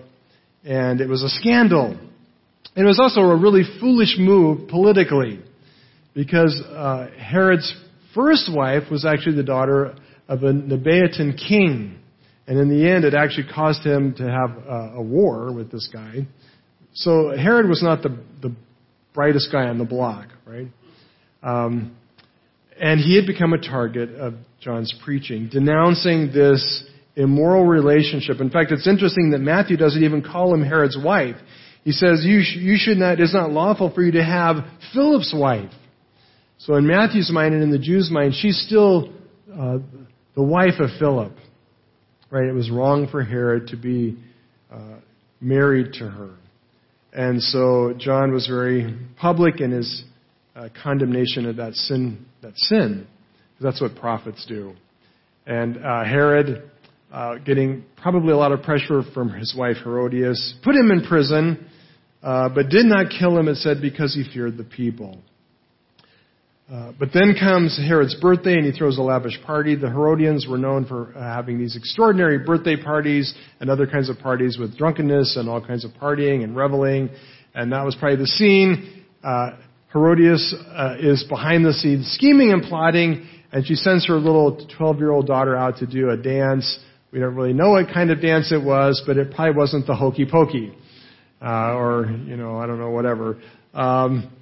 and 0.64 1.00
it 1.00 1.09
was 1.09 1.23
a 1.23 1.28
scandal. 1.28 1.99
It 2.76 2.85
was 2.85 2.99
also 3.00 3.21
a 3.21 3.37
really 3.37 3.62
foolish 3.80 4.16
move 4.18 4.68
politically, 4.68 5.40
because 6.14 6.61
uh, 6.71 7.09
Herod's 7.16 7.75
first 8.14 8.50
wife 8.52 8.85
was 8.90 9.04
actually 9.04 9.37
the 9.37 9.42
daughter 9.42 9.94
of 10.28 10.42
a 10.42 10.52
Nabatean 10.52 11.37
king. 11.37 11.99
And 12.47 12.59
in 12.59 12.68
the 12.68 12.90
end, 12.90 13.04
it 13.04 13.14
actually 13.14 13.49
caused 13.54 13.85
him 13.85 14.14
to 14.16 14.23
have 14.23 14.50
a, 14.66 14.94
a 14.97 15.02
war 15.02 15.52
with 15.52 15.73
this 15.73 15.88
guy. 15.92 16.26
So 16.92 17.37
Herod 17.37 17.68
was 17.68 17.83
not 17.83 18.02
the, 18.02 18.18
the 18.42 18.54
brightest 19.14 19.50
guy 19.50 19.68
on 19.68 19.78
the 19.78 19.85
block, 19.85 20.28
right? 20.47 20.68
Um, 21.42 21.97
and 22.80 23.00
he 23.00 23.16
had 23.16 23.26
become 23.26 23.52
a 23.52 23.59
target 23.59 24.11
of 24.16 24.35
John's 24.61 24.94
preaching, 25.04 25.49
denouncing 25.50 26.33
this 26.33 26.85
immoral 27.16 27.64
relationship. 27.64 28.40
In 28.40 28.50
fact, 28.50 28.73
it's 28.73 28.88
interesting 28.88 29.30
that 29.30 29.38
Matthew 29.38 29.76
doesn't 29.76 30.02
even 30.02 30.23
call 30.23 30.52
him 30.52 30.62
Herod's 30.62 30.99
wife. 31.02 31.37
He 31.85 31.92
says, 31.92 32.25
you, 32.25 32.42
sh- 32.42 32.56
you 32.56 32.76
should 32.78 32.97
not, 32.97 33.21
it's 33.21 33.35
not 33.35 33.50
lawful 33.50 33.92
for 33.94 34.02
you 34.02 34.12
to 34.12 34.25
have 34.25 34.56
Philip's 34.92 35.35
wife. 35.37 35.71
So 36.64 36.76
in 36.76 36.87
Matthew's 36.87 37.30
mind 37.30 37.52
and 37.52 37.62
in 37.62 37.71
the 37.71 37.78
Jews' 37.78 38.11
mind, 38.11 38.35
she's 38.35 38.59
still 38.66 39.12
uh, 39.52 39.78
the 40.35 40.42
wife 40.42 40.80
of 40.80 40.88
Philip. 40.99 41.33
Right? 42.30 42.44
It 42.44 42.54
was 42.54 42.71
wrong 42.71 43.06
for 43.11 43.23
Herod 43.23 43.68
to 43.68 43.76
be 43.76 44.18
uh, 44.73 44.97
married 45.42 45.92
to 45.94 46.09
her. 46.09 46.30
And 47.12 47.42
so 47.42 47.92
John 47.99 48.33
was 48.33 48.47
very 48.47 48.97
public 49.18 49.61
in 49.61 49.73
his 49.73 50.04
uh, 50.56 50.71
condemnation 50.83 51.47
of 51.47 51.56
that 51.56 51.75
sin. 51.75 52.25
That 52.40 52.56
sin. 52.56 53.06
That's 53.61 53.83
what 53.83 53.94
prophets 53.97 54.47
do. 54.49 54.73
And 55.47 55.76
uh, 55.76 56.04
Herod, 56.04 56.71
uh, 57.12 57.36
getting 57.45 57.84
probably 58.00 58.32
a 58.32 58.39
lot 58.39 58.52
of 58.52 58.62
pressure 58.62 59.02
from 59.12 59.30
his 59.34 59.54
wife 59.56 59.76
Herodias, 59.84 60.54
put 60.65 60.75
him 60.75 60.91
in 60.91 61.04
prison, 61.06 61.69
uh, 62.23 62.49
but 62.49 62.71
did 62.71 62.86
not 62.86 63.12
kill 63.17 63.39
him, 63.39 63.49
it 63.49 63.56
said, 63.56 63.82
because 63.82 64.15
he 64.15 64.25
feared 64.32 64.56
the 64.56 64.65
people. 64.65 65.21
Uh, 66.73 66.93
but 66.99 67.11
then 67.13 67.35
comes 67.39 67.79
Herod's 67.79 68.15
birthday 68.15 68.55
and 68.55 68.65
he 68.65 68.73
throws 68.73 68.97
a 68.97 69.03
lavish 69.03 69.39
party. 69.45 69.75
The 69.75 69.91
Herodians 69.91 70.47
were 70.49 70.57
known 70.57 70.87
for 70.87 71.13
uh, 71.15 71.21
having 71.21 71.59
these 71.59 71.77
extraordinary 71.77 72.39
birthday 72.39 72.77
parties 72.77 73.35
and 73.61 73.69
other 73.69 73.87
kinds 73.87 74.09
of 74.09 74.19
parties 74.19 74.57
with 74.59 74.77
drunkenness 74.77 75.37
and 75.37 75.49
all 75.49 75.61
kinds 75.65 75.85
of 75.85 75.91
partying 75.93 76.43
and 76.43 76.57
reveling. 76.57 77.11
And 77.55 77.73
that 77.73 77.85
was 77.85 77.95
probably 77.97 78.17
the 78.17 78.27
scene. 78.27 79.05
Uh, 79.23 79.50
Herodias 79.93 80.55
uh, 80.75 80.97
is 80.99 81.25
behind 81.29 81.67
the 81.67 81.73
scenes 81.75 82.11
scheming 82.13 82.50
and 82.53 82.63
plotting 82.63 83.29
and 83.55 83.65
she 83.65 83.77
sends 83.77 84.05
her 84.09 84.17
little 84.17 84.67
12 84.77 84.99
year 84.99 85.13
old 85.13 85.29
daughter 85.29 85.57
out 85.57 85.77
to 85.79 85.87
do 85.87 86.11
a 86.11 86.17
dance. 86.17 86.81
We 87.13 87.21
don't 87.21 87.37
really 87.37 87.53
know 87.53 87.71
what 87.71 87.87
kind 87.87 88.11
of 88.11 88.21
dance 88.21 88.50
it 88.50 88.61
was, 88.61 89.00
but 89.07 89.17
it 89.17 89.33
probably 89.33 89.55
wasn't 89.55 89.87
the 89.87 89.95
hokey 89.95 90.27
pokey. 90.29 90.77
Uh, 91.41 91.77
or, 91.77 92.07
you 92.27 92.37
know, 92.37 92.59
I 92.59 92.67
don't 92.67 92.81
know, 92.81 92.91
whatever. 92.91 93.41
Um, 93.73 94.33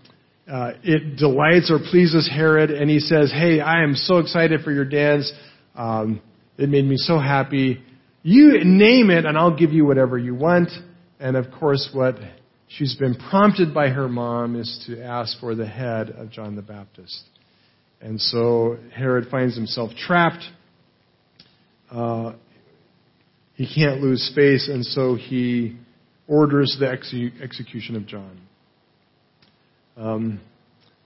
uh, 0.53 0.73
it 0.83 1.17
delights 1.17 1.71
or 1.71 1.79
pleases 1.79 2.29
Herod, 2.31 2.71
and 2.71 2.91
he 2.91 3.01
says, 3.01 3.33
Hey, 3.33 3.61
I 3.61 3.83
am 3.83 3.95
so 3.95 4.19
excited 4.19 4.61
for 4.61 4.71
your 4.71 4.85
dance. 4.85 5.33
Um, 5.75 6.21
it 6.59 6.69
made 6.69 6.85
me 6.85 6.99
so 6.99 7.19
happy. 7.19 7.83
You 8.23 8.63
name 8.63 9.09
it, 9.09 9.25
and 9.25 9.39
I'll 9.39 9.57
give 9.57 9.73
you 9.73 9.87
whatever 9.87 10.19
you 10.19 10.35
want. 10.35 10.69
And 11.19 11.39
of 11.39 11.47
course, 11.59 11.89
what 11.95 12.17
she's 12.69 12.95
been 12.97 13.15
prompted 13.15 13.73
by 13.73 13.89
her 13.89 14.11
mom 14.11 14.57
is 14.57 14.85
to 14.89 15.03
ask 15.03 15.41
for 15.41 15.55
the 15.55 15.67
head 15.67 16.11
of 16.11 16.31
John 16.31 16.55
the 16.55 16.61
Baptist. 16.61 17.25
And 18.03 18.21
so 18.21 18.77
Herod 18.95 19.29
finds 19.31 19.57
himself 19.57 19.93
trapped. 19.97 20.45
Uh, 21.91 22.35
he 23.55 23.67
can't 23.75 24.03
lose 24.03 24.31
face, 24.35 24.69
and 24.69 24.85
so 24.85 25.15
he 25.15 25.79
orders 26.29 26.77
the 26.79 26.89
execution 27.43 27.97
of 27.97 28.07
John. 28.07 28.39
Um, 29.97 30.41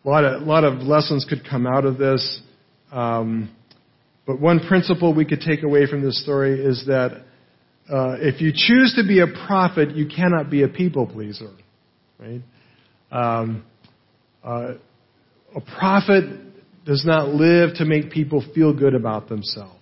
a 0.05 0.09
lot 0.09 0.25
of, 0.25 0.43
lot 0.43 0.65
of 0.65 0.81
lessons 0.81 1.27
could 1.29 1.43
come 1.49 1.67
out 1.67 1.85
of 1.85 1.99
this. 1.99 2.41
Um, 2.93 3.55
but 4.27 4.41
one 4.41 4.61
principle 4.67 5.15
we 5.15 5.25
could 5.25 5.41
take 5.41 5.63
away 5.63 5.87
from 5.87 6.03
this 6.03 6.23
story 6.23 6.65
is 6.65 6.85
that 6.87 7.23
uh, 7.89 8.17
if 8.19 8.41
you 8.41 8.53
choose 8.53 8.95
to 8.97 9.07
be 9.07 9.21
a 9.21 9.47
prophet, 9.47 9.95
you 9.97 10.07
cannot 10.07 10.51
be 10.51 10.63
a 10.63 10.69
people 10.69 11.07
pleaser. 11.07 11.51
Right? 12.19 12.43
Um, 13.13 13.65
uh, 14.43 14.75
a 15.55 15.61
prophet 15.79 16.25
does 16.85 17.05
not 17.05 17.29
live 17.29 17.75
to 17.77 17.85
make 17.85 18.11
people 18.11 18.45
feel 18.55 18.73
good 18.73 18.95
about 18.95 19.29
themselves. 19.29 19.73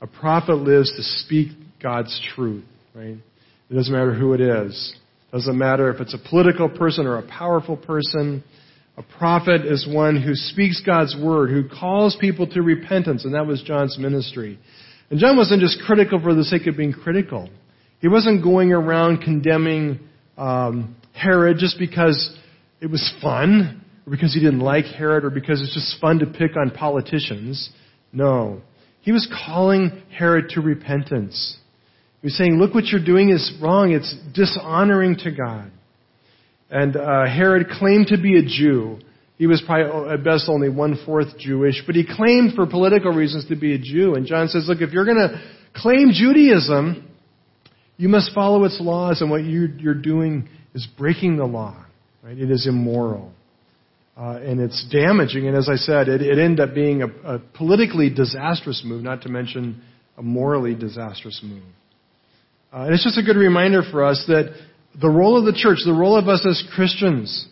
A 0.00 0.06
prophet 0.06 0.54
lives 0.54 0.92
to 0.96 1.02
speak 1.02 1.48
God's 1.82 2.20
truth. 2.34 2.64
Right? 2.94 3.16
It 3.70 3.74
doesn't 3.74 3.92
matter 3.92 4.14
who 4.14 4.32
it 4.32 4.40
is. 4.40 4.94
Doesn't 5.36 5.58
matter 5.58 5.90
if 5.90 6.00
it's 6.00 6.14
a 6.14 6.30
political 6.30 6.66
person 6.66 7.06
or 7.06 7.18
a 7.18 7.28
powerful 7.28 7.76
person. 7.76 8.42
A 8.96 9.02
prophet 9.02 9.66
is 9.66 9.86
one 9.86 10.16
who 10.18 10.34
speaks 10.34 10.80
God's 10.80 11.14
word, 11.14 11.50
who 11.50 11.68
calls 11.68 12.16
people 12.18 12.46
to 12.46 12.62
repentance, 12.62 13.26
and 13.26 13.34
that 13.34 13.46
was 13.46 13.62
John's 13.62 13.98
ministry. 13.98 14.58
And 15.10 15.20
John 15.20 15.36
wasn't 15.36 15.60
just 15.60 15.78
critical 15.86 16.18
for 16.22 16.32
the 16.32 16.42
sake 16.42 16.66
of 16.66 16.78
being 16.78 16.94
critical. 16.94 17.50
He 18.00 18.08
wasn't 18.08 18.42
going 18.42 18.72
around 18.72 19.20
condemning 19.24 20.00
um, 20.38 20.96
Herod 21.12 21.58
just 21.58 21.78
because 21.78 22.34
it 22.80 22.86
was 22.86 23.12
fun, 23.20 23.84
or 24.06 24.10
because 24.12 24.32
he 24.32 24.40
didn't 24.40 24.60
like 24.60 24.86
Herod, 24.86 25.22
or 25.22 25.30
because 25.30 25.60
it's 25.60 25.74
just 25.74 26.00
fun 26.00 26.20
to 26.20 26.26
pick 26.26 26.56
on 26.56 26.70
politicians. 26.70 27.68
No. 28.10 28.62
He 29.02 29.12
was 29.12 29.30
calling 29.46 30.00
Herod 30.16 30.48
to 30.54 30.62
repentance. 30.62 31.58
He 32.26 32.30
was 32.30 32.38
saying, 32.38 32.58
look 32.58 32.74
what 32.74 32.86
you're 32.86 33.04
doing 33.04 33.30
is 33.30 33.52
wrong. 33.62 33.92
It's 33.92 34.12
dishonoring 34.34 35.18
to 35.18 35.30
God. 35.30 35.70
And 36.68 36.96
uh, 36.96 37.24
Herod 37.24 37.68
claimed 37.68 38.08
to 38.08 38.20
be 38.20 38.36
a 38.36 38.42
Jew. 38.42 38.98
He 39.38 39.46
was 39.46 39.62
probably 39.64 39.92
oh, 39.92 40.10
at 40.12 40.24
best 40.24 40.48
only 40.48 40.68
one 40.68 40.98
fourth 41.06 41.38
Jewish, 41.38 41.84
but 41.86 41.94
he 41.94 42.04
claimed 42.04 42.54
for 42.56 42.66
political 42.66 43.12
reasons 43.12 43.46
to 43.46 43.54
be 43.54 43.74
a 43.74 43.78
Jew. 43.78 44.16
And 44.16 44.26
John 44.26 44.48
says, 44.48 44.64
look, 44.66 44.80
if 44.80 44.90
you're 44.90 45.04
going 45.04 45.18
to 45.18 45.40
claim 45.76 46.10
Judaism, 46.12 47.08
you 47.96 48.08
must 48.08 48.34
follow 48.34 48.64
its 48.64 48.80
laws, 48.80 49.20
and 49.20 49.30
what 49.30 49.44
you're 49.44 49.94
doing 49.94 50.48
is 50.74 50.84
breaking 50.98 51.36
the 51.36 51.46
law. 51.46 51.76
Right? 52.24 52.36
It 52.36 52.50
is 52.50 52.66
immoral. 52.66 53.30
Uh, 54.16 54.40
and 54.42 54.58
it's 54.58 54.84
damaging. 54.90 55.46
And 55.46 55.56
as 55.56 55.68
I 55.68 55.76
said, 55.76 56.08
it, 56.08 56.22
it 56.22 56.40
ended 56.40 56.58
up 56.58 56.74
being 56.74 57.02
a, 57.02 57.34
a 57.34 57.38
politically 57.38 58.10
disastrous 58.10 58.82
move, 58.84 59.04
not 59.04 59.22
to 59.22 59.28
mention 59.28 59.80
a 60.18 60.24
morally 60.24 60.74
disastrous 60.74 61.40
move. 61.44 61.62
Uh, 62.76 62.80
and 62.80 62.94
it's 62.94 63.04
just 63.04 63.16
a 63.16 63.22
good 63.22 63.38
reminder 63.38 63.80
for 63.90 64.04
us 64.04 64.22
that 64.28 64.54
the 65.00 65.08
role 65.08 65.38
of 65.38 65.46
the 65.46 65.58
church, 65.58 65.78
the 65.86 65.94
role 65.94 66.14
of 66.18 66.28
us 66.28 66.44
as 66.46 66.62
Christians, 66.74 67.48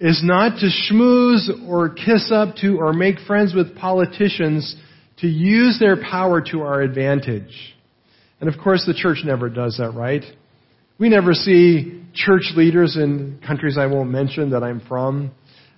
is 0.00 0.22
not 0.24 0.58
to 0.58 0.66
schmooze 0.66 1.68
or 1.68 1.90
kiss 1.90 2.32
up 2.32 2.56
to 2.56 2.76
or 2.78 2.92
make 2.92 3.20
friends 3.28 3.54
with 3.54 3.76
politicians 3.76 4.74
to 5.18 5.28
use 5.28 5.78
their 5.78 5.96
power 6.02 6.40
to 6.50 6.62
our 6.62 6.82
advantage. 6.82 7.76
And 8.40 8.52
of 8.52 8.60
course, 8.60 8.84
the 8.84 8.92
church 8.92 9.18
never 9.24 9.48
does 9.48 9.76
that, 9.78 9.94
right? 9.94 10.24
We 10.98 11.10
never 11.10 11.32
see 11.32 12.02
church 12.12 12.50
leaders 12.56 12.96
in 12.96 13.38
countries 13.46 13.78
I 13.78 13.86
won't 13.86 14.10
mention 14.10 14.50
that 14.50 14.64
I'm 14.64 14.80
from 14.88 15.30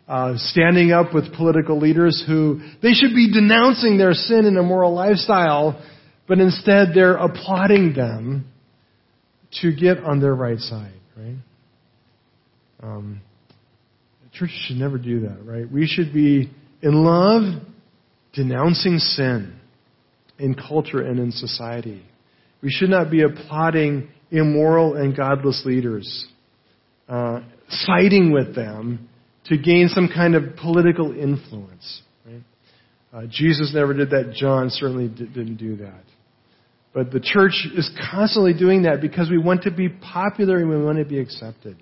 uh, 0.09 0.33
standing 0.39 0.93
up 0.93 1.13
with 1.13 1.35
political 1.35 1.79
leaders 1.79 2.25
who 2.27 2.61
they 2.81 2.93
should 2.93 3.15
be 3.15 3.31
denouncing 3.31 3.99
their 3.99 4.15
sin 4.15 4.47
and 4.47 4.57
immoral 4.57 4.95
lifestyle, 4.95 5.79
but 6.27 6.39
instead 6.39 6.95
they're 6.95 7.17
applauding 7.17 7.93
them 7.93 8.47
to 9.61 9.75
get 9.75 9.99
on 9.99 10.21
their 10.21 10.35
right 10.35 10.59
side, 10.59 10.93
right? 11.17 11.37
Um, 12.83 13.21
the 14.23 14.31
church 14.39 14.51
should 14.67 14.77
never 14.77 14.99
do 14.99 15.21
that, 15.21 15.45
right? 15.45 15.71
We 15.71 15.87
should 15.87 16.13
be 16.13 16.51
in 16.83 17.05
love, 17.05 17.63
denouncing 18.35 18.99
sin 18.99 19.59
in 20.39 20.55
culture 20.55 21.01
and 21.01 21.19
in 21.19 21.33
society. 21.33 22.03
We 22.63 22.71
should 22.71 22.91
not 22.91 23.11
be 23.11 23.23
applauding 23.23 24.09
immoral 24.31 24.95
and 24.95 25.17
godless 25.17 25.63
leaders, 25.65 26.27
uh, 27.09 27.41
siding 27.69 28.33
with 28.33 28.55
them 28.55 29.09
to 29.47 29.57
gain 29.57 29.89
some 29.89 30.09
kind 30.15 30.35
of 30.35 30.57
political 30.57 31.13
influence. 31.13 32.03
Right? 32.27 32.43
Uh, 33.13 33.23
Jesus 33.31 33.73
never 33.75 33.95
did 33.95 34.11
that. 34.11 34.35
John 34.37 34.71
certainly 34.71 35.09
didn't 35.09 35.57
do 35.57 35.77
that. 35.77 36.03
But 36.93 37.13
the 37.13 37.21
church 37.21 37.67
is 37.77 37.91
constantly 38.11 38.55
doing 38.55 38.83
that 38.83 39.01
because 39.01 39.31
we 39.31 39.39
want 39.39 39.63
to 39.63 39.71
be 39.71 39.89
popular 39.89 40.59
and 40.59 40.69
we 40.69 40.83
want 40.83 40.99
to 40.99 41.05
be 41.05 41.21
accepted. 41.21 41.77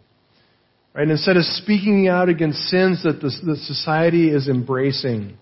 Right? 0.94 1.08
Instead 1.08 1.36
of 1.36 1.44
speaking 1.44 2.08
out 2.08 2.28
against 2.28 2.58
sins 2.68 3.02
that 3.04 3.20
the, 3.20 3.30
the 3.44 3.56
society 3.56 4.30
is 4.30 4.48
embracing, 4.48 5.36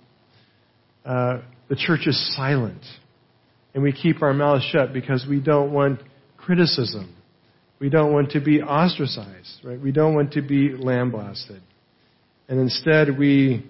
uh, 1.04 1.38
the 1.68 1.76
church 1.76 2.06
is 2.06 2.34
silent. 2.36 2.82
And 3.72 3.82
we 3.82 3.92
keep 3.92 4.22
our 4.22 4.34
mouths 4.34 4.64
shut 4.70 4.92
because 4.92 5.26
we 5.28 5.40
don't 5.40 5.72
want 5.72 6.00
criticism. 6.36 7.14
We 7.80 7.88
don't 7.88 8.12
want 8.12 8.30
to 8.32 8.40
be 8.40 8.62
ostracized, 8.62 9.60
right? 9.64 9.80
We 9.80 9.92
don't 9.92 10.14
want 10.14 10.32
to 10.32 10.42
be 10.42 10.70
lambasted. 10.70 11.60
And 12.48 12.60
instead, 12.60 13.18
we 13.18 13.66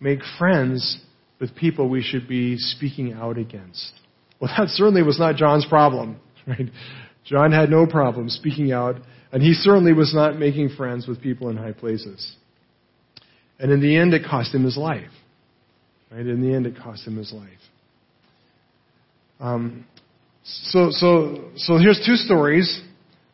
make 0.00 0.20
friends 0.38 1.00
with 1.40 1.54
people 1.54 1.88
we 1.88 2.02
should 2.02 2.26
be 2.26 2.56
speaking 2.58 3.12
out 3.12 3.38
against. 3.38 3.92
Well, 4.40 4.52
that 4.56 4.68
certainly 4.68 5.02
was 5.02 5.18
not 5.18 5.36
John's 5.36 5.66
problem, 5.66 6.20
right? 6.46 6.70
John 7.24 7.52
had 7.52 7.70
no 7.70 7.86
problem 7.86 8.28
speaking 8.28 8.72
out, 8.72 8.96
and 9.32 9.42
he 9.42 9.54
certainly 9.54 9.92
was 9.92 10.14
not 10.14 10.38
making 10.38 10.70
friends 10.70 11.06
with 11.06 11.20
people 11.20 11.48
in 11.48 11.56
high 11.56 11.72
places. 11.72 12.36
And 13.58 13.72
in 13.72 13.80
the 13.80 13.96
end, 13.96 14.14
it 14.14 14.24
cost 14.28 14.54
him 14.54 14.64
his 14.64 14.76
life. 14.76 15.10
Right? 16.10 16.26
In 16.26 16.40
the 16.42 16.54
end, 16.54 16.66
it 16.66 16.76
cost 16.76 17.06
him 17.06 17.16
his 17.16 17.32
life. 17.32 17.48
Um, 19.40 19.86
so, 20.44 20.90
so, 20.90 21.50
so 21.56 21.78
here's 21.78 22.02
two 22.04 22.16
stories. 22.16 22.82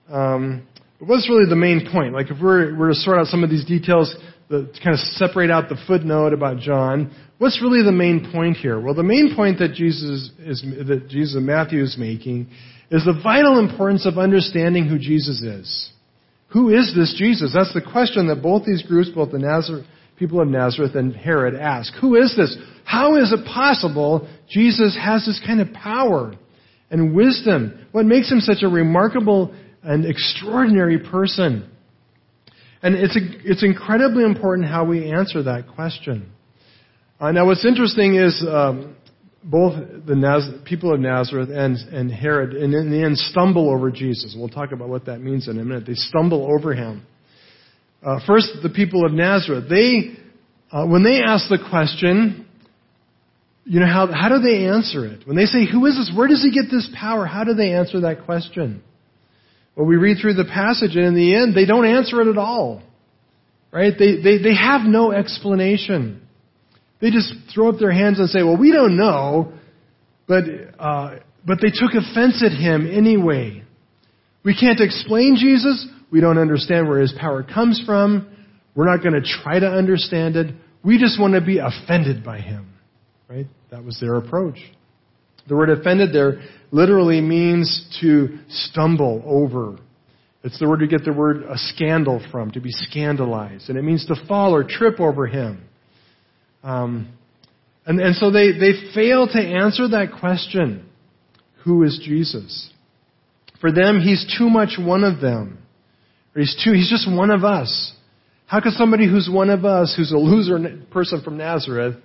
Um, 0.09 0.67
what's 0.99 1.29
really 1.29 1.49
the 1.49 1.57
main 1.57 1.89
point? 1.93 2.15
Like, 2.15 2.31
if 2.31 2.41
we're, 2.41 2.77
we're 2.79 2.89
to 2.89 2.95
sort 2.95 3.19
out 3.19 3.27
some 3.27 3.45
of 3.45 3.51
these 3.51 3.65
details, 3.65 4.15
the, 4.51 4.67
to 4.67 4.81
kind 4.83 4.95
of 4.95 5.01
separate 5.01 5.51
out 5.51 5.69
the 5.69 5.79
footnote 5.87 6.33
about 6.33 6.59
John, 6.59 7.15
what's 7.39 7.63
really 7.63 7.85
the 7.85 7.93
main 7.93 8.31
point 8.33 8.57
here? 8.57 8.81
Well, 8.81 8.95
the 8.95 9.05
main 9.05 9.35
point 9.37 9.61
that 9.61 9.75
Jesus 9.75 10.31
is, 10.41 10.63
that 10.63 11.07
Jesus 11.09 11.37
and 11.37 11.47
Matthew 11.47 11.83
is 11.83 11.97
making 11.99 12.49
is 12.91 13.05
the 13.05 13.19
vital 13.23 13.61
importance 13.61 14.05
of 14.07 14.19
understanding 14.19 14.89
who 14.89 14.99
Jesus 14.99 15.41
is. 15.41 15.91
Who 16.49 16.71
is 16.71 16.93
this 16.97 17.15
Jesus? 17.17 17.53
That's 17.55 17.73
the 17.73 17.81
question 17.93 18.27
that 18.27 18.43
both 18.43 18.65
these 18.65 18.83
groups, 18.83 19.09
both 19.15 19.31
the 19.31 19.39
Nazareth, 19.39 19.87
people 20.17 20.41
of 20.41 20.49
Nazareth 20.49 20.97
and 20.97 21.15
Herod 21.15 21.55
ask. 21.55 21.95
Who 22.01 22.17
is 22.17 22.37
this? 22.37 22.57
How 22.85 23.17
is 23.23 23.33
it 23.33 23.47
possible 23.47 24.29
Jesus 24.49 24.99
has 25.01 25.25
this 25.25 25.41
kind 25.47 25.61
of 25.61 25.73
power 25.73 26.35
and 26.91 27.15
wisdom? 27.15 27.87
What 27.93 28.05
makes 28.05 28.33
him 28.33 28.41
such 28.41 28.65
a 28.65 28.69
remarkable 28.69 29.55
and 29.85 30.05
extraordinary 30.05 30.99
person? 30.99 31.70
And 32.83 32.95
it's, 32.95 33.17
a, 33.17 33.21
it's 33.51 33.63
incredibly 33.63 34.25
important 34.25 34.69
how 34.69 34.85
we 34.85 35.11
answer 35.13 35.43
that 35.43 35.69
question. 35.75 36.33
Uh, 37.21 37.33
now, 37.33 37.47
what's 37.47 37.65
interesting 37.67 38.15
is 38.15 38.43
um, 38.49 38.97
both 39.45 39.75
the 40.07 40.17
Naz- 40.17 40.63
people 40.65 40.95
of 40.95 41.01
Nazareth 41.01 41.51
and, 41.53 41.77
and 41.77 42.11
Herod, 42.11 42.55
and 42.55 42.73
in 42.73 42.91
the 42.91 43.03
end, 43.03 43.19
stumble 43.19 43.71
over 43.71 43.91
Jesus. 43.91 44.35
We'll 44.39 44.49
talk 44.49 44.73
about 44.73 44.89
what 44.89 45.07
that 45.07 45.21
means 45.21 45.47
in 45.47 45.59
a 45.59 45.65
minute. 45.65 45.85
They 45.87 45.95
stumble 45.95 46.51
over 46.51 46.75
him. 46.75 47.07
Uh, 48.03 48.21
first, 48.27 48.49
the 48.63 48.71
people 48.71 49.05
of 49.05 49.13
Nazareth. 49.13 49.69
They, 49.69 50.17
uh, 50.73 50.87
when 50.87 51.03
they 51.03 51.21
ask 51.23 51.49
the 51.51 51.59
question, 51.71 52.47
you 53.65 53.81
know, 53.81 53.87
how, 53.87 54.07
how 54.11 54.31
do 54.31 54.39
they 54.39 54.67
answer 54.67 55.05
it? 55.05 55.27
When 55.27 55.37
they 55.37 55.45
say, 55.45 55.67
who 55.71 55.85
is 55.85 55.97
this? 55.97 56.11
Where 56.17 56.27
does 56.27 56.43
he 56.43 56.51
get 56.51 56.71
this 56.71 56.89
power? 56.99 57.27
How 57.27 57.45
do 57.45 57.53
they 57.53 57.73
answer 57.73 58.01
that 58.01 58.25
question? 58.25 58.83
Well, 59.81 59.89
we 59.89 59.97
read 59.97 60.19
through 60.21 60.35
the 60.35 60.45
passage, 60.45 60.95
and 60.95 61.07
in 61.07 61.15
the 61.15 61.35
end, 61.35 61.55
they 61.55 61.65
don't 61.65 61.87
answer 61.87 62.21
it 62.21 62.29
at 62.29 62.37
all. 62.37 62.83
Right? 63.73 63.95
They, 63.99 64.17
they, 64.17 64.37
they 64.37 64.55
have 64.55 64.83
no 64.83 65.11
explanation. 65.11 66.21
They 67.01 67.11
just 67.11 67.33
throw 67.55 67.71
up 67.71 67.79
their 67.79 67.91
hands 67.91 68.19
and 68.19 68.29
say, 68.29 68.43
well, 68.43 68.59
we 68.59 68.73
don't 68.73 68.99
know, 68.99 69.55
but, 70.29 70.45
uh, 70.79 71.21
but 71.47 71.63
they 71.63 71.71
took 71.71 71.93
offense 71.95 72.45
at 72.45 72.53
him 72.53 72.91
anyway. 72.93 73.63
We 74.45 74.55
can't 74.55 74.81
explain 74.81 75.37
Jesus. 75.41 75.87
We 76.13 76.21
don't 76.21 76.37
understand 76.37 76.87
where 76.87 77.01
his 77.01 77.15
power 77.19 77.43
comes 77.43 77.83
from. 77.87 78.29
We're 78.75 78.85
not 78.85 79.03
going 79.03 79.15
to 79.15 79.27
try 79.43 79.61
to 79.61 79.67
understand 79.67 80.37
it. 80.37 80.55
We 80.85 80.99
just 80.99 81.19
want 81.19 81.33
to 81.37 81.41
be 81.41 81.57
offended 81.57 82.23
by 82.23 82.41
him. 82.41 82.75
Right? 83.31 83.47
That 83.71 83.83
was 83.83 83.99
their 83.99 84.17
approach. 84.17 84.59
The 85.49 85.57
word 85.57 85.71
offended 85.71 86.13
there 86.13 86.43
literally 86.71 87.21
means 87.21 87.99
to 88.01 88.39
stumble 88.49 89.23
over. 89.27 89.79
It's 90.43 90.59
the 90.59 90.69
word 90.69 90.81
you 90.81 90.89
get 90.89 91.05
the 91.05 91.13
word 91.13 91.43
a 91.43 91.59
scandal 91.59 92.25
from, 92.31 92.51
to 92.53 92.61
be 92.61 92.71
scandalized. 92.71 93.69
And 93.69 93.79
it 93.79 93.83
means 93.83 94.07
to 94.07 94.15
fall 94.27 94.55
or 94.55 94.65
trip 94.65 95.01
over 95.01 95.27
him. 95.27 95.65
Um, 96.63 97.13
and, 97.87 98.01
and 98.01 98.15
so 98.17 98.31
they, 98.31 98.53
they 98.53 98.93
fail 98.95 99.27
to 99.27 99.39
answer 99.39 99.89
that 99.89 100.19
question 100.21 100.87
who 101.65 101.83
is 101.83 102.01
Jesus? 102.03 102.71
For 103.61 103.71
them, 103.71 104.01
he's 104.01 104.35
too 104.39 104.49
much 104.49 104.79
one 104.79 105.05
of 105.05 105.21
them. 105.21 105.59
Or 106.35 106.41
he's, 106.41 106.59
too, 106.65 106.73
he's 106.73 106.89
just 106.89 107.11
one 107.11 107.31
of 107.31 107.45
us. 107.45 107.93
How 108.47 108.61
could 108.61 108.73
somebody 108.73 109.07
who's 109.07 109.29
one 109.31 109.51
of 109.51 109.65
us, 109.65 109.95
who's 109.97 110.13
a 110.13 110.17
loser 110.17 110.85
person 110.91 111.23
from 111.23 111.37
Nazareth, 111.37 111.97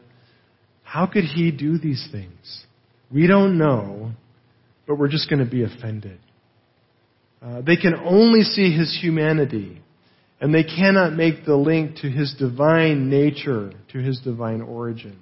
how 0.84 1.08
could 1.08 1.24
he 1.24 1.52
do 1.52 1.78
these 1.78 2.08
things? 2.12 2.66
We 3.12 3.28
don't 3.28 3.58
know, 3.58 4.12
but 4.88 4.96
we're 4.96 5.08
just 5.08 5.30
going 5.30 5.44
to 5.44 5.50
be 5.50 5.64
offended. 5.64 6.20
Uh, 7.42 7.62
they 7.62 7.76
can 7.76 7.94
only 7.96 8.42
see 8.42 8.76
his 8.76 8.98
humanity, 9.02 9.82
and 10.42 10.54
they 10.54 10.64
cannot 10.64 11.14
make 11.14 11.46
the 11.46 11.56
link 11.56 11.98
to 11.98 12.10
his 12.10 12.36
divine 12.38 13.10
nature, 13.10 13.72
to 13.92 14.00
his 14.00 14.20
divine 14.22 14.62
origin. 14.62 15.20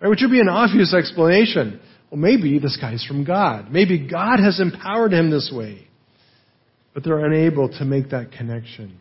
Right, 0.00 0.08
which 0.08 0.20
would 0.22 0.30
be 0.30 0.40
an 0.40 0.48
obvious 0.48 0.94
explanation. 0.94 1.80
Well, 2.10 2.20
maybe 2.20 2.58
this 2.58 2.76
guy's 2.80 3.04
from 3.04 3.24
God. 3.24 3.72
Maybe 3.72 4.06
God 4.06 4.38
has 4.40 4.60
empowered 4.60 5.12
him 5.12 5.30
this 5.30 5.50
way. 5.54 5.88
But 6.92 7.04
they're 7.04 7.24
unable 7.24 7.68
to 7.78 7.84
make 7.84 8.10
that 8.10 8.32
connection. 8.32 8.98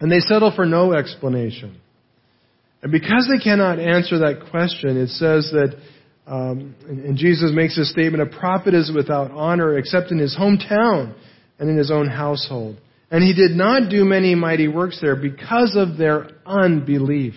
And 0.00 0.10
they 0.10 0.20
settle 0.20 0.52
for 0.54 0.66
no 0.66 0.92
explanation. 0.92 1.80
And 2.82 2.90
because 2.90 3.30
they 3.30 3.42
cannot 3.42 3.78
answer 3.78 4.18
that 4.18 4.50
question, 4.50 4.96
it 4.96 5.08
says 5.08 5.50
that, 5.52 5.76
um, 6.26 6.74
and, 6.88 7.04
and 7.04 7.16
Jesus 7.16 7.50
makes 7.52 7.76
this 7.76 7.90
statement, 7.90 8.22
a 8.22 8.38
prophet 8.38 8.74
is 8.74 8.92
without 8.94 9.30
honor 9.32 9.76
except 9.76 10.10
in 10.10 10.18
his 10.18 10.36
hometown 10.38 11.14
and 11.58 11.68
in 11.68 11.76
his 11.76 11.90
own 11.90 12.08
household. 12.08 12.78
And 13.10 13.22
he 13.22 13.34
did 13.34 13.52
not 13.52 13.90
do 13.90 14.04
many 14.04 14.34
mighty 14.34 14.68
works 14.68 14.98
there 15.00 15.16
because 15.16 15.76
of 15.76 15.98
their 15.98 16.28
unbelief. 16.46 17.34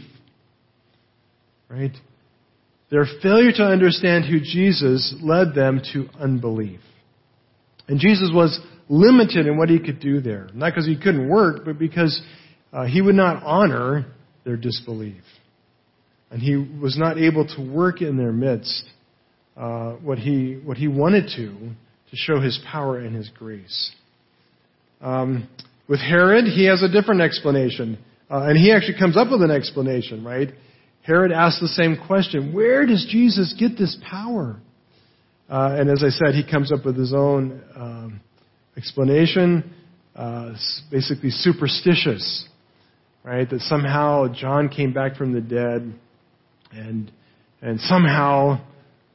Right? 1.69 1.91
Their 2.91 3.05
failure 3.21 3.51
to 3.53 3.63
understand 3.63 4.25
who 4.25 4.39
Jesus 4.39 5.15
led 5.21 5.53
them 5.55 5.81
to 5.93 6.07
unbelief. 6.19 6.79
And 7.87 7.99
Jesus 7.99 8.31
was 8.33 8.59
limited 8.87 9.47
in 9.47 9.57
what 9.57 9.69
he 9.69 9.79
could 9.79 9.99
do 9.99 10.21
there. 10.21 10.47
Not 10.53 10.71
because 10.71 10.85
he 10.85 10.95
couldn't 10.95 11.27
work, 11.27 11.65
but 11.65 11.77
because 11.79 12.21
uh, 12.71 12.85
he 12.85 13.01
would 13.01 13.15
not 13.15 13.43
honor 13.43 14.05
their 14.45 14.57
disbelief. 14.57 15.21
And 16.31 16.41
he 16.41 16.55
was 16.55 16.97
not 16.97 17.17
able 17.17 17.47
to 17.47 17.61
work 17.61 18.01
in 18.01 18.17
their 18.17 18.31
midst 18.31 18.83
uh, 19.55 19.93
what, 19.93 20.17
he, 20.17 20.59
what 20.63 20.77
he 20.77 20.87
wanted 20.87 21.29
to, 21.35 21.47
to 22.09 22.15
show 22.15 22.41
his 22.41 22.59
power 22.69 22.99
and 22.99 23.15
his 23.15 23.29
grace. 23.29 23.91
Um, 25.01 25.47
with 25.87 25.99
Herod, 25.99 26.45
he 26.45 26.65
has 26.65 26.81
a 26.81 26.89
different 26.89 27.21
explanation. 27.21 27.97
Uh, 28.29 28.47
and 28.49 28.57
he 28.57 28.71
actually 28.71 28.97
comes 28.97 29.17
up 29.17 29.29
with 29.29 29.41
an 29.41 29.51
explanation, 29.51 30.23
right? 30.23 30.49
Herod 31.03 31.31
asks 31.31 31.61
the 31.61 31.67
same 31.67 31.97
question 32.07 32.53
Where 32.53 32.85
does 32.85 33.05
Jesus 33.09 33.55
get 33.57 33.77
this 33.77 33.97
power? 34.09 34.57
Uh, 35.47 35.77
and 35.79 35.89
as 35.91 36.03
I 36.03 36.09
said, 36.09 36.33
he 36.33 36.43
comes 36.43 36.71
up 36.71 36.83
with 36.83 36.97
his 36.97 37.13
own 37.13 37.61
um, 37.75 38.19
explanation, 38.75 39.73
uh, 40.15 40.53
basically 40.89 41.29
superstitious, 41.29 42.47
right? 43.23 43.47
That 43.47 43.61
somehow 43.61 44.33
John 44.33 44.69
came 44.69 44.91
back 44.91 45.15
from 45.15 45.33
the 45.33 45.41
dead, 45.41 45.93
and 46.75 47.11
and 47.61 47.79
somehow 47.81 48.61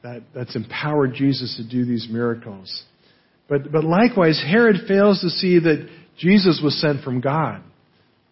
that, 0.03 0.23
that's 0.33 0.55
empowered 0.55 1.13
Jesus 1.13 1.55
to 1.57 1.67
do 1.67 1.85
these 1.85 2.07
miracles. 2.09 2.83
But 3.47 3.71
but 3.71 3.83
likewise, 3.83 4.41
Herod 4.45 4.87
fails 4.87 5.21
to 5.21 5.29
see 5.29 5.59
that 5.59 5.87
Jesus 6.17 6.61
was 6.63 6.79
sent 6.79 7.03
from 7.03 7.21
God, 7.21 7.61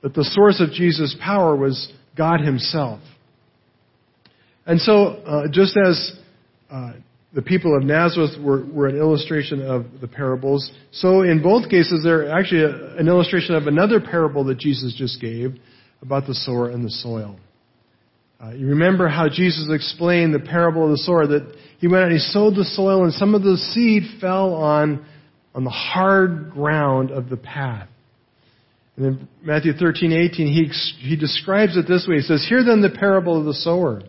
that 0.01 0.13
the 0.13 0.23
source 0.23 0.61
of 0.61 0.71
Jesus' 0.71 1.15
power 1.21 1.55
was 1.55 1.91
God 2.17 2.41
Himself. 2.41 2.99
And 4.65 4.79
so, 4.79 5.07
uh, 5.25 5.47
just 5.51 5.75
as 5.77 6.11
uh, 6.69 6.93
the 7.33 7.41
people 7.41 7.75
of 7.75 7.83
Nazareth 7.83 8.39
were, 8.41 8.65
were 8.65 8.87
an 8.87 8.97
illustration 8.97 9.61
of 9.61 9.85
the 10.01 10.07
parables. 10.07 10.71
So 10.91 11.21
in 11.21 11.41
both 11.41 11.69
cases, 11.69 12.01
they're 12.03 12.31
actually 12.31 12.63
a, 12.63 12.97
an 12.97 13.07
illustration 13.07 13.55
of 13.55 13.67
another 13.67 13.99
parable 13.99 14.43
that 14.45 14.57
Jesus 14.57 14.93
just 14.97 15.21
gave 15.21 15.55
about 16.01 16.27
the 16.27 16.33
sower 16.33 16.69
and 16.69 16.83
the 16.83 16.89
soil. 16.89 17.39
Uh, 18.41 18.51
you 18.51 18.67
remember 18.67 19.09
how 19.09 19.27
Jesus 19.27 19.67
explained 19.69 20.33
the 20.33 20.39
parable 20.39 20.85
of 20.85 20.91
the 20.91 20.97
sower 20.99 21.27
that 21.27 21.55
he 21.79 21.87
went 21.87 22.03
out 22.03 22.11
and 22.11 22.13
he 22.13 22.19
sowed 22.19 22.55
the 22.55 22.63
soil 22.63 23.03
and 23.03 23.13
some 23.13 23.35
of 23.35 23.43
the 23.43 23.57
seed 23.57 24.03
fell 24.21 24.53
on, 24.53 25.05
on 25.53 25.65
the 25.65 25.69
hard 25.69 26.51
ground 26.51 27.11
of 27.11 27.29
the 27.29 27.35
path. 27.35 27.89
And 28.95 29.05
in 29.05 29.27
Matthew 29.41 29.73
13, 29.73 30.13
18, 30.13 30.47
he, 30.47 31.07
he 31.07 31.15
describes 31.17 31.75
it 31.75 31.85
this 31.87 32.05
way. 32.07 32.15
He 32.15 32.21
says, 32.21 32.45
Hear 32.47 32.63
then 32.63 32.81
the 32.81 32.97
parable 32.97 33.37
of 33.37 33.45
the 33.45 33.53
sower. 33.53 34.01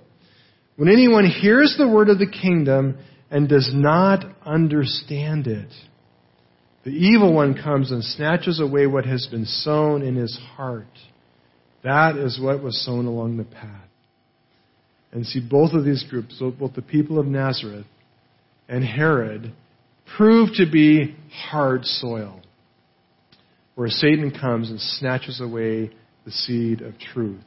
When 0.76 0.88
anyone 0.88 1.26
hears 1.26 1.74
the 1.76 1.88
word 1.88 2.08
of 2.08 2.18
the 2.18 2.30
kingdom 2.30 2.98
and 3.30 3.48
does 3.48 3.70
not 3.74 4.24
understand 4.44 5.48
it, 5.48 5.70
the 6.84 6.90
evil 6.90 7.34
one 7.34 7.60
comes 7.60 7.90
and 7.90 8.02
snatches 8.02 8.60
away 8.60 8.86
what 8.86 9.04
has 9.06 9.26
been 9.26 9.44
sown 9.44 10.02
in 10.02 10.14
his 10.16 10.38
heart. 10.56 10.86
That 11.84 12.16
is 12.16 12.40
what 12.40 12.62
was 12.62 12.84
sown 12.84 13.06
along 13.06 13.36
the 13.36 13.44
path. 13.44 13.89
And 15.12 15.26
see, 15.26 15.40
both 15.40 15.72
of 15.72 15.84
these 15.84 16.04
groups, 16.08 16.40
both 16.58 16.74
the 16.74 16.82
people 16.82 17.18
of 17.18 17.26
Nazareth 17.26 17.86
and 18.68 18.84
Herod, 18.84 19.52
proved 20.16 20.54
to 20.56 20.70
be 20.70 21.16
hard 21.50 21.84
soil, 21.84 22.40
where 23.74 23.88
Satan 23.88 24.30
comes 24.30 24.70
and 24.70 24.80
snatches 24.80 25.40
away 25.40 25.90
the 26.24 26.30
seed 26.30 26.80
of 26.80 26.94
truth. 26.98 27.42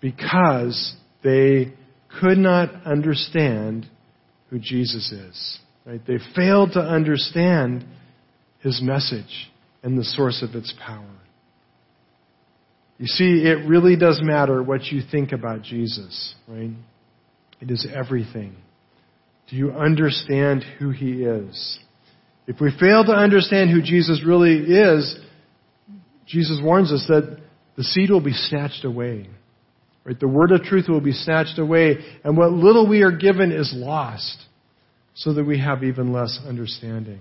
Because 0.00 0.96
they 1.22 1.72
could 2.20 2.38
not 2.38 2.70
understand 2.84 3.86
who 4.48 4.58
Jesus 4.58 5.12
is. 5.12 5.58
Right? 5.86 6.00
They 6.06 6.18
failed 6.34 6.72
to 6.72 6.80
understand 6.80 7.84
his 8.58 8.82
message 8.82 9.50
and 9.82 9.98
the 9.98 10.04
source 10.04 10.42
of 10.42 10.54
its 10.54 10.74
power. 10.84 11.19
You 13.00 13.06
see, 13.06 13.46
it 13.46 13.66
really 13.66 13.96
does 13.96 14.20
matter 14.22 14.62
what 14.62 14.84
you 14.84 15.00
think 15.10 15.32
about 15.32 15.62
Jesus, 15.62 16.34
right? 16.46 16.70
It 17.58 17.70
is 17.70 17.88
everything. 17.92 18.54
Do 19.48 19.56
you 19.56 19.72
understand 19.72 20.62
who 20.78 20.90
he 20.90 21.22
is? 21.22 21.78
If 22.46 22.60
we 22.60 22.70
fail 22.78 23.02
to 23.02 23.12
understand 23.12 23.70
who 23.70 23.80
Jesus 23.80 24.22
really 24.22 24.58
is, 24.58 25.18
Jesus 26.26 26.60
warns 26.62 26.92
us 26.92 27.06
that 27.08 27.38
the 27.76 27.84
seed 27.84 28.10
will 28.10 28.20
be 28.20 28.34
snatched 28.34 28.84
away. 28.84 29.30
Right? 30.04 30.20
The 30.20 30.28
word 30.28 30.52
of 30.52 30.62
truth 30.62 30.84
will 30.86 31.00
be 31.00 31.12
snatched 31.12 31.58
away, 31.58 31.96
and 32.22 32.36
what 32.36 32.52
little 32.52 32.86
we 32.86 33.00
are 33.00 33.16
given 33.16 33.50
is 33.50 33.72
lost, 33.74 34.44
so 35.14 35.32
that 35.32 35.44
we 35.44 35.58
have 35.58 35.82
even 35.84 36.12
less 36.12 36.38
understanding. 36.46 37.20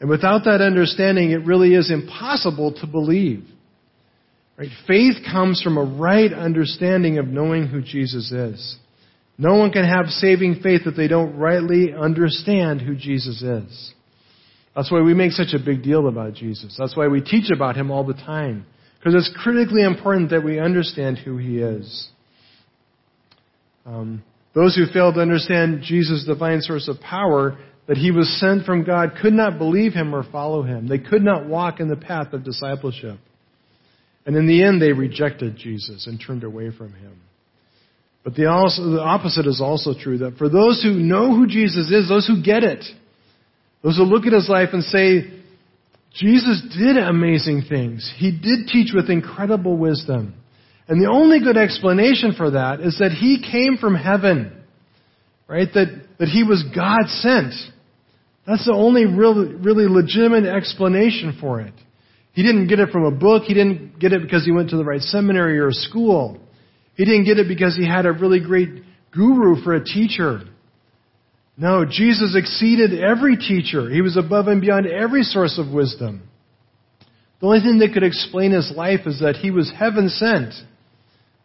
And 0.00 0.10
without 0.10 0.42
that 0.46 0.60
understanding, 0.60 1.30
it 1.30 1.46
really 1.46 1.72
is 1.74 1.88
impossible 1.88 2.72
to 2.80 2.86
believe. 2.88 3.44
Right? 4.56 4.68
Faith 4.86 5.16
comes 5.30 5.62
from 5.62 5.78
a 5.78 5.84
right 5.84 6.32
understanding 6.32 7.18
of 7.18 7.26
knowing 7.26 7.66
who 7.68 7.82
Jesus 7.82 8.30
is. 8.30 8.76
No 9.38 9.54
one 9.54 9.72
can 9.72 9.84
have 9.84 10.06
saving 10.06 10.60
faith 10.62 10.82
if 10.86 10.94
they 10.94 11.08
don't 11.08 11.36
rightly 11.36 11.92
understand 11.92 12.80
who 12.80 12.94
Jesus 12.94 13.42
is. 13.42 13.92
That's 14.76 14.90
why 14.90 15.00
we 15.00 15.14
make 15.14 15.32
such 15.32 15.54
a 15.54 15.64
big 15.64 15.82
deal 15.82 16.06
about 16.08 16.34
Jesus. 16.34 16.76
That's 16.78 16.96
why 16.96 17.08
we 17.08 17.20
teach 17.20 17.50
about 17.50 17.76
him 17.76 17.90
all 17.90 18.04
the 18.04 18.14
time. 18.14 18.66
Because 18.98 19.14
it's 19.14 19.36
critically 19.42 19.82
important 19.82 20.30
that 20.30 20.44
we 20.44 20.60
understand 20.60 21.18
who 21.18 21.36
he 21.36 21.58
is. 21.58 22.08
Um, 23.84 24.22
those 24.54 24.76
who 24.76 24.86
failed 24.92 25.14
to 25.14 25.20
understand 25.20 25.82
Jesus' 25.82 26.24
divine 26.24 26.60
source 26.60 26.88
of 26.88 27.00
power, 27.00 27.58
that 27.88 27.96
he 27.96 28.10
was 28.10 28.28
sent 28.38 28.64
from 28.64 28.84
God, 28.84 29.16
could 29.20 29.32
not 29.32 29.58
believe 29.58 29.92
him 29.92 30.14
or 30.14 30.24
follow 30.30 30.62
him. 30.62 30.86
They 30.86 30.98
could 30.98 31.22
not 31.22 31.46
walk 31.48 31.80
in 31.80 31.88
the 31.88 31.96
path 31.96 32.32
of 32.32 32.44
discipleship. 32.44 33.18
And 34.24 34.36
in 34.36 34.46
the 34.46 34.62
end, 34.62 34.80
they 34.80 34.92
rejected 34.92 35.56
Jesus 35.56 36.06
and 36.06 36.22
turned 36.24 36.44
away 36.44 36.70
from 36.70 36.92
him. 36.92 37.20
But 38.24 38.36
the, 38.36 38.46
also, 38.46 38.82
the 38.90 39.00
opposite 39.00 39.46
is 39.46 39.60
also 39.60 39.94
true 39.98 40.18
that 40.18 40.36
for 40.36 40.48
those 40.48 40.82
who 40.82 40.92
know 40.92 41.34
who 41.34 41.46
Jesus 41.46 41.90
is, 41.90 42.08
those 42.08 42.26
who 42.26 42.42
get 42.42 42.62
it, 42.62 42.84
those 43.82 43.96
who 43.96 44.04
look 44.04 44.26
at 44.26 44.32
his 44.32 44.48
life 44.48 44.68
and 44.72 44.84
say, 44.84 45.42
Jesus 46.14 46.62
did 46.78 46.96
amazing 46.96 47.64
things. 47.68 48.12
He 48.16 48.30
did 48.30 48.68
teach 48.68 48.92
with 48.94 49.10
incredible 49.10 49.76
wisdom. 49.76 50.34
And 50.86 51.02
the 51.02 51.10
only 51.10 51.40
good 51.40 51.56
explanation 51.56 52.34
for 52.36 52.52
that 52.52 52.80
is 52.80 52.98
that 52.98 53.12
he 53.12 53.42
came 53.42 53.76
from 53.78 53.94
heaven. 53.94 54.52
Right? 55.48 55.68
That, 55.74 56.06
that 56.18 56.28
he 56.28 56.44
was 56.44 56.64
God 56.74 57.08
sent. 57.08 57.54
That's 58.46 58.66
the 58.66 58.74
only 58.74 59.06
really, 59.06 59.54
really 59.54 59.88
legitimate 59.88 60.44
explanation 60.44 61.38
for 61.40 61.60
it. 61.60 61.74
He 62.32 62.42
didn't 62.42 62.68
get 62.68 62.78
it 62.80 62.90
from 62.90 63.04
a 63.04 63.10
book. 63.10 63.44
He 63.44 63.54
didn't 63.54 63.98
get 63.98 64.12
it 64.12 64.22
because 64.22 64.44
he 64.44 64.52
went 64.52 64.70
to 64.70 64.76
the 64.76 64.84
right 64.84 65.00
seminary 65.00 65.58
or 65.58 65.70
school. 65.70 66.38
He 66.94 67.04
didn't 67.04 67.24
get 67.24 67.38
it 67.38 67.48
because 67.48 67.76
he 67.76 67.86
had 67.86 68.06
a 68.06 68.12
really 68.12 68.40
great 68.40 68.82
guru 69.12 69.62
for 69.62 69.74
a 69.74 69.84
teacher. 69.84 70.40
No, 71.56 71.84
Jesus 71.84 72.34
exceeded 72.36 73.02
every 73.02 73.36
teacher. 73.36 73.90
He 73.90 74.00
was 74.00 74.16
above 74.16 74.48
and 74.48 74.60
beyond 74.60 74.86
every 74.86 75.22
source 75.22 75.58
of 75.58 75.72
wisdom. 75.72 76.28
The 77.40 77.46
only 77.46 77.60
thing 77.60 77.78
that 77.80 77.92
could 77.92 78.04
explain 78.04 78.52
his 78.52 78.72
life 78.74 79.00
is 79.06 79.20
that 79.20 79.36
he 79.36 79.50
was 79.50 79.70
heaven 79.76 80.08
sent. 80.08 80.54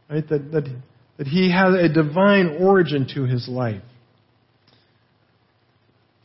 Right? 0.09 0.27
That, 0.29 0.51
that, 0.51 0.81
that 1.17 1.27
he 1.27 1.51
had 1.51 1.73
a 1.73 1.91
divine 1.91 2.57
origin 2.61 3.07
to 3.15 3.25
his 3.25 3.49
life. 3.49 3.81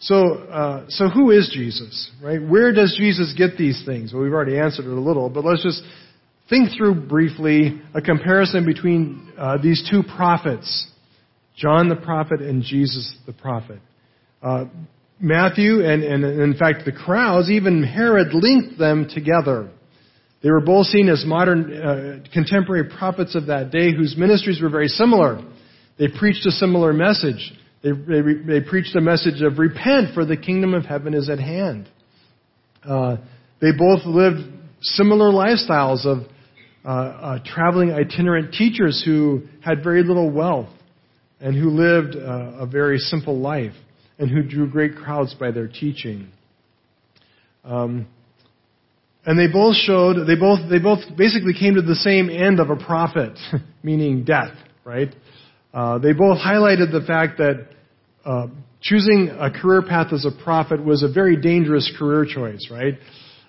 So, 0.03 0.35
uh, 0.35 0.87
so 0.89 1.09
who 1.09 1.31
is 1.31 1.49
Jesus, 1.55 2.11
right? 2.21 2.43
Where 2.43 2.73
does 2.73 2.97
Jesus 2.99 3.33
get 3.39 3.57
these 3.57 3.85
things? 3.87 4.13
Well, 4.13 4.25
we've 4.25 4.33
already 4.33 4.59
answered 4.59 4.85
it 4.85 4.93
a 4.93 5.01
little, 5.01 5.31
but 5.31 5.45
let's 5.45 5.63
just 5.63 5.81
think 6.51 6.71
through 6.77 7.07
briefly 7.07 7.81
a 7.95 8.03
comparison 8.03 8.67
between 8.67 9.33
uh, 9.39 9.59
these 9.63 9.89
two 9.89 10.03
prophets, 10.03 10.89
John 11.57 11.89
the 11.89 11.95
prophet 11.95 12.43
and 12.43 12.65
Jesus 12.65 13.15
the 13.27 13.33
prophet. 13.33 13.79
Uh, 14.43 14.65
Matthew 15.21 15.85
and, 15.87 16.03
and 16.03 16.25
in 16.25 16.57
fact 16.59 16.85
the 16.85 16.91
crowds, 16.91 17.49
even 17.49 17.85
Herod 17.85 18.35
linked 18.35 18.81
them 18.81 19.07
together. 19.09 19.71
They 20.43 20.51
were 20.51 20.61
both 20.61 20.87
seen 20.87 21.09
as 21.11 21.25
modern 21.25 21.73
uh, 21.73 22.29
contemporary 22.33 22.91
prophets 22.91 23.37
of 23.37 23.47
that 23.47 23.71
day 23.71 23.93
whose 23.95 24.17
ministries 24.17 24.61
were 24.61 24.69
very 24.69 24.89
similar. 24.89 25.41
They 25.97 26.09
preached 26.09 26.45
a 26.45 26.51
similar 26.51 26.93
message. 26.93 27.53
They, 27.83 27.91
they, 27.91 28.21
they 28.47 28.61
preached 28.61 28.95
a 28.95 29.01
message 29.01 29.43
of 29.43 29.59
repent, 29.59 30.15
for 30.15 30.25
the 30.25 30.37
kingdom 30.37 30.75
of 30.75 30.85
heaven 30.85 31.15
is 31.15 31.29
at 31.29 31.39
hand. 31.39 31.89
Uh, 32.85 33.17
they 33.61 33.73
both 33.73 34.05
lived 34.05 34.41
similar 34.81 35.31
lifestyles 35.31 36.07
of 36.07 36.27
uh, 36.85 36.89
uh, 36.89 37.39
traveling 37.45 37.93
itinerant 37.93 38.53
teachers 38.55 39.03
who 39.05 39.43
had 39.65 39.85
very 39.85 40.03
little 40.03 40.31
wealth 40.31 40.71
and 41.41 41.57
who 41.57 41.71
lived 41.71 42.17
uh, 42.17 42.63
a 42.63 42.67
very 42.67 42.99
simple 42.99 43.39
life 43.39 43.75
and 44.19 44.31
who 44.31 44.43
drew 44.43 44.69
great 44.69 44.97
crowds 44.97 45.35
by 45.35 45.51
their 45.51 45.69
teaching. 45.69 46.29
Um, 47.65 48.07
and 49.25 49.39
they 49.39 49.53
both 49.53 49.77
showed, 49.77 50.27
they 50.27 50.35
both, 50.35 50.69
they 50.69 50.81
both 50.81 51.01
basically 51.17 51.55
came 51.55 51.75
to 51.75 51.83
the 51.83 51.95
same 51.95 52.29
end 52.29 52.59
of 52.59 52.71
a 52.71 52.77
prophet, 52.77 53.39
meaning 53.83 54.25
death, 54.25 54.55
right? 54.85 55.15
Uh, 55.73 55.99
they 55.99 56.13
both 56.13 56.39
highlighted 56.39 56.93
the 56.93 57.03
fact 57.07 57.39
that 57.39 57.69
uh, 58.25 58.47
choosing 58.83 59.31
a 59.39 59.51
career 59.51 59.83
path 59.83 60.13
as 60.13 60.27
a 60.27 60.45
prophet 60.45 60.85
was 60.85 61.03
a 61.03 61.09
very 61.09 61.41
dangerous 61.41 61.91
career 61.99 62.27
choice, 62.27 62.69
right? 62.71 62.95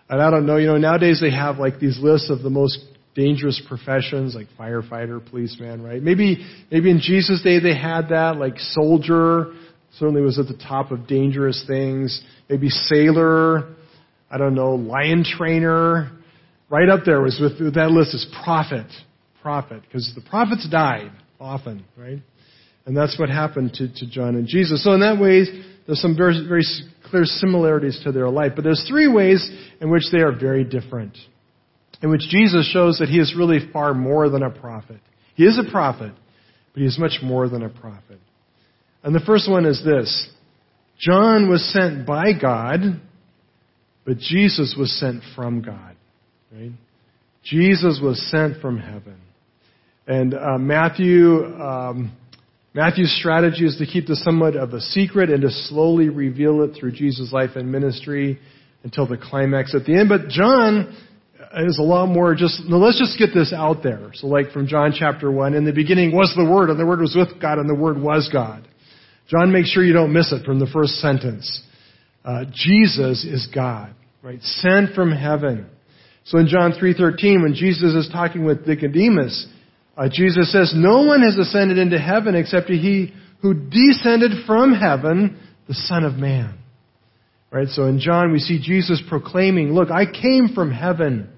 And 0.09 0.21
I 0.21 0.29
don't 0.29 0.45
know, 0.45 0.57
you 0.57 0.67
know, 0.67 0.77
nowadays 0.77 1.19
they 1.19 1.31
have 1.31 1.57
like 1.57 1.79
these 1.79 1.99
lists 1.99 2.29
of 2.29 2.41
the 2.41 2.49
most 2.49 2.79
dangerous 3.15 3.61
professions, 3.67 4.35
like 4.35 4.47
firefighter, 4.57 5.23
policeman, 5.29 5.83
right? 5.83 6.01
Maybe, 6.01 6.45
maybe 6.71 6.89
in 6.89 6.99
Jesus' 6.99 7.41
day 7.43 7.59
they 7.59 7.75
had 7.75 8.09
that, 8.09 8.37
like 8.37 8.57
soldier, 8.57 9.53
certainly 9.97 10.21
was 10.21 10.39
at 10.39 10.47
the 10.47 10.57
top 10.57 10.91
of 10.91 11.07
dangerous 11.07 11.63
things. 11.67 12.21
Maybe 12.49 12.69
sailor, 12.69 13.75
I 14.31 14.37
don't 14.37 14.55
know, 14.55 14.75
lion 14.75 15.23
trainer. 15.25 16.11
Right 16.69 16.89
up 16.89 17.01
there 17.05 17.21
was 17.21 17.39
with, 17.39 17.59
with 17.59 17.75
that 17.75 17.91
list 17.91 18.15
is 18.15 18.25
prophet, 18.43 18.87
prophet, 19.41 19.83
because 19.83 20.11
the 20.15 20.27
prophets 20.27 20.67
died 20.69 21.11
often, 21.43 21.85
right? 21.97 22.19
And 22.85 22.97
that's 22.97 23.19
what 23.19 23.29
happened 23.29 23.73
to, 23.75 23.93
to 23.93 24.09
John 24.09 24.35
and 24.35 24.47
Jesus. 24.47 24.83
So 24.83 24.93
in 24.93 25.01
that 25.01 25.19
way, 25.19 25.45
there's 25.85 26.01
some 26.01 26.17
very, 26.17 26.45
very 26.47 26.63
clear 27.09 27.25
similarities 27.25 27.99
to 28.03 28.11
their 28.11 28.29
life. 28.29 28.53
But 28.55 28.63
there's 28.63 28.85
three 28.87 29.07
ways 29.07 29.49
in 29.79 29.91
which 29.91 30.03
they 30.11 30.19
are 30.19 30.37
very 30.37 30.63
different. 30.63 31.17
In 32.01 32.09
which 32.09 32.21
Jesus 32.29 32.69
shows 32.71 32.99
that 32.99 33.09
he 33.09 33.19
is 33.19 33.35
really 33.37 33.59
far 33.71 33.93
more 33.93 34.29
than 34.29 34.43
a 34.43 34.49
prophet. 34.49 34.99
He 35.35 35.43
is 35.45 35.57
a 35.57 35.69
prophet, 35.71 36.13
but 36.73 36.81
he 36.81 36.85
is 36.85 36.97
much 36.99 37.19
more 37.23 37.47
than 37.47 37.63
a 37.63 37.69
prophet. 37.69 38.19
And 39.03 39.13
the 39.13 39.21
first 39.21 39.49
one 39.49 39.65
is 39.65 39.83
this. 39.85 40.29
John 40.99 41.49
was 41.49 41.63
sent 41.73 42.05
by 42.05 42.33
God, 42.39 42.79
but 44.05 44.17
Jesus 44.17 44.75
was 44.77 44.97
sent 44.99 45.23
from 45.35 45.61
God. 45.61 45.95
Right? 46.51 46.71
Jesus 47.43 47.99
was 48.01 48.21
sent 48.29 48.61
from 48.61 48.77
heaven. 48.77 49.17
And 50.07 50.33
uh, 50.33 50.57
Matthew 50.57 51.45
um, 51.45 52.11
Matthew's 52.75 53.15
strategy 53.19 53.65
is 53.65 53.77
to 53.77 53.85
keep 53.85 54.07
this 54.07 54.23
somewhat 54.23 54.55
of 54.55 54.73
a 54.73 54.81
secret 54.81 55.29
and 55.29 55.43
to 55.43 55.51
slowly 55.51 56.09
reveal 56.09 56.63
it 56.63 56.75
through 56.75 56.93
Jesus' 56.93 57.31
life 57.31 57.51
and 57.55 57.71
ministry 57.71 58.39
until 58.83 59.07
the 59.07 59.17
climax 59.17 59.75
at 59.75 59.85
the 59.85 59.95
end. 59.95 60.09
But 60.09 60.27
John 60.27 60.95
is 61.55 61.77
a 61.77 61.83
lot 61.83 62.07
more 62.07 62.33
just, 62.33 62.61
let's 62.67 62.97
just 62.97 63.19
get 63.19 63.29
this 63.31 63.53
out 63.53 63.83
there. 63.83 64.11
So 64.15 64.25
like 64.25 64.51
from 64.51 64.65
John 64.65 64.91
chapter 64.97 65.31
1, 65.31 65.53
in 65.53 65.65
the 65.65 65.71
beginning 65.71 66.15
was 66.15 66.33
the 66.35 66.49
Word, 66.49 66.71
and 66.71 66.79
the 66.79 66.85
Word 66.85 66.99
was 66.99 67.15
with 67.15 67.39
God, 67.39 67.59
and 67.59 67.69
the 67.69 67.79
Word 67.79 68.01
was 68.01 68.27
God. 68.33 68.67
John 69.27 69.51
makes 69.51 69.69
sure 69.69 69.83
you 69.83 69.93
don't 69.93 70.11
miss 70.11 70.31
it 70.33 70.43
from 70.43 70.59
the 70.59 70.67
first 70.67 70.93
sentence. 70.93 71.61
Uh, 72.25 72.45
Jesus 72.51 73.23
is 73.23 73.47
God, 73.53 73.93
right? 74.23 74.41
Sent 74.41 74.95
from 74.95 75.11
heaven. 75.11 75.67
So 76.25 76.39
in 76.39 76.47
John 76.47 76.71
3.13, 76.71 77.43
when 77.43 77.53
Jesus 77.53 77.93
is 77.93 78.09
talking 78.11 78.45
with 78.45 78.65
Nicodemus, 78.65 79.47
uh, 79.95 80.09
Jesus 80.11 80.51
says, 80.51 80.73
No 80.75 81.03
one 81.03 81.21
has 81.21 81.37
ascended 81.37 81.77
into 81.77 81.99
heaven 81.99 82.35
except 82.35 82.69
he 82.69 83.13
who 83.41 83.53
descended 83.53 84.45
from 84.47 84.73
heaven, 84.73 85.39
the 85.67 85.73
Son 85.73 86.03
of 86.03 86.15
Man. 86.15 86.57
Right? 87.51 87.67
So 87.67 87.85
in 87.85 87.99
John, 87.99 88.31
we 88.31 88.39
see 88.39 88.59
Jesus 88.59 89.01
proclaiming, 89.07 89.73
Look, 89.73 89.91
I 89.91 90.05
came 90.05 90.49
from 90.55 90.71
heaven. 90.71 91.29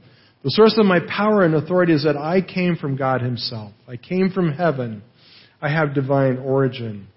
The 0.44 0.52
source 0.52 0.76
of 0.78 0.86
my 0.86 1.00
power 1.00 1.44
and 1.44 1.56
authority 1.56 1.94
is 1.94 2.04
that 2.04 2.16
I 2.16 2.40
came 2.42 2.78
from 2.78 2.96
God 2.96 3.22
Himself. 3.22 3.74
I 3.88 3.98
came 3.98 4.30
from 4.30 4.52
heaven. 4.52 5.02
I 5.62 5.70
have 5.70 5.96
divine 5.96 6.38
origin. 6.38 7.08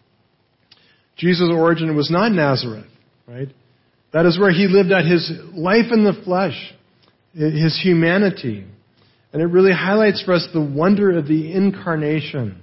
Jesus' 1.16 1.50
origin 1.52 1.94
was 1.94 2.10
not 2.10 2.32
Nazareth, 2.32 2.86
right? 3.26 3.48
That 4.12 4.24
is 4.24 4.38
where 4.38 4.50
He 4.50 4.66
lived 4.66 4.90
out 4.90 5.04
His 5.04 5.30
life 5.52 5.92
in 5.92 6.04
the 6.04 6.18
flesh, 6.24 6.74
His 7.34 7.78
humanity. 7.80 8.64
And 9.32 9.42
it 9.42 9.46
really 9.46 9.72
highlights 9.72 10.22
for 10.22 10.32
us 10.32 10.46
the 10.52 10.60
wonder 10.60 11.18
of 11.18 11.26
the 11.26 11.52
incarnation. 11.52 12.60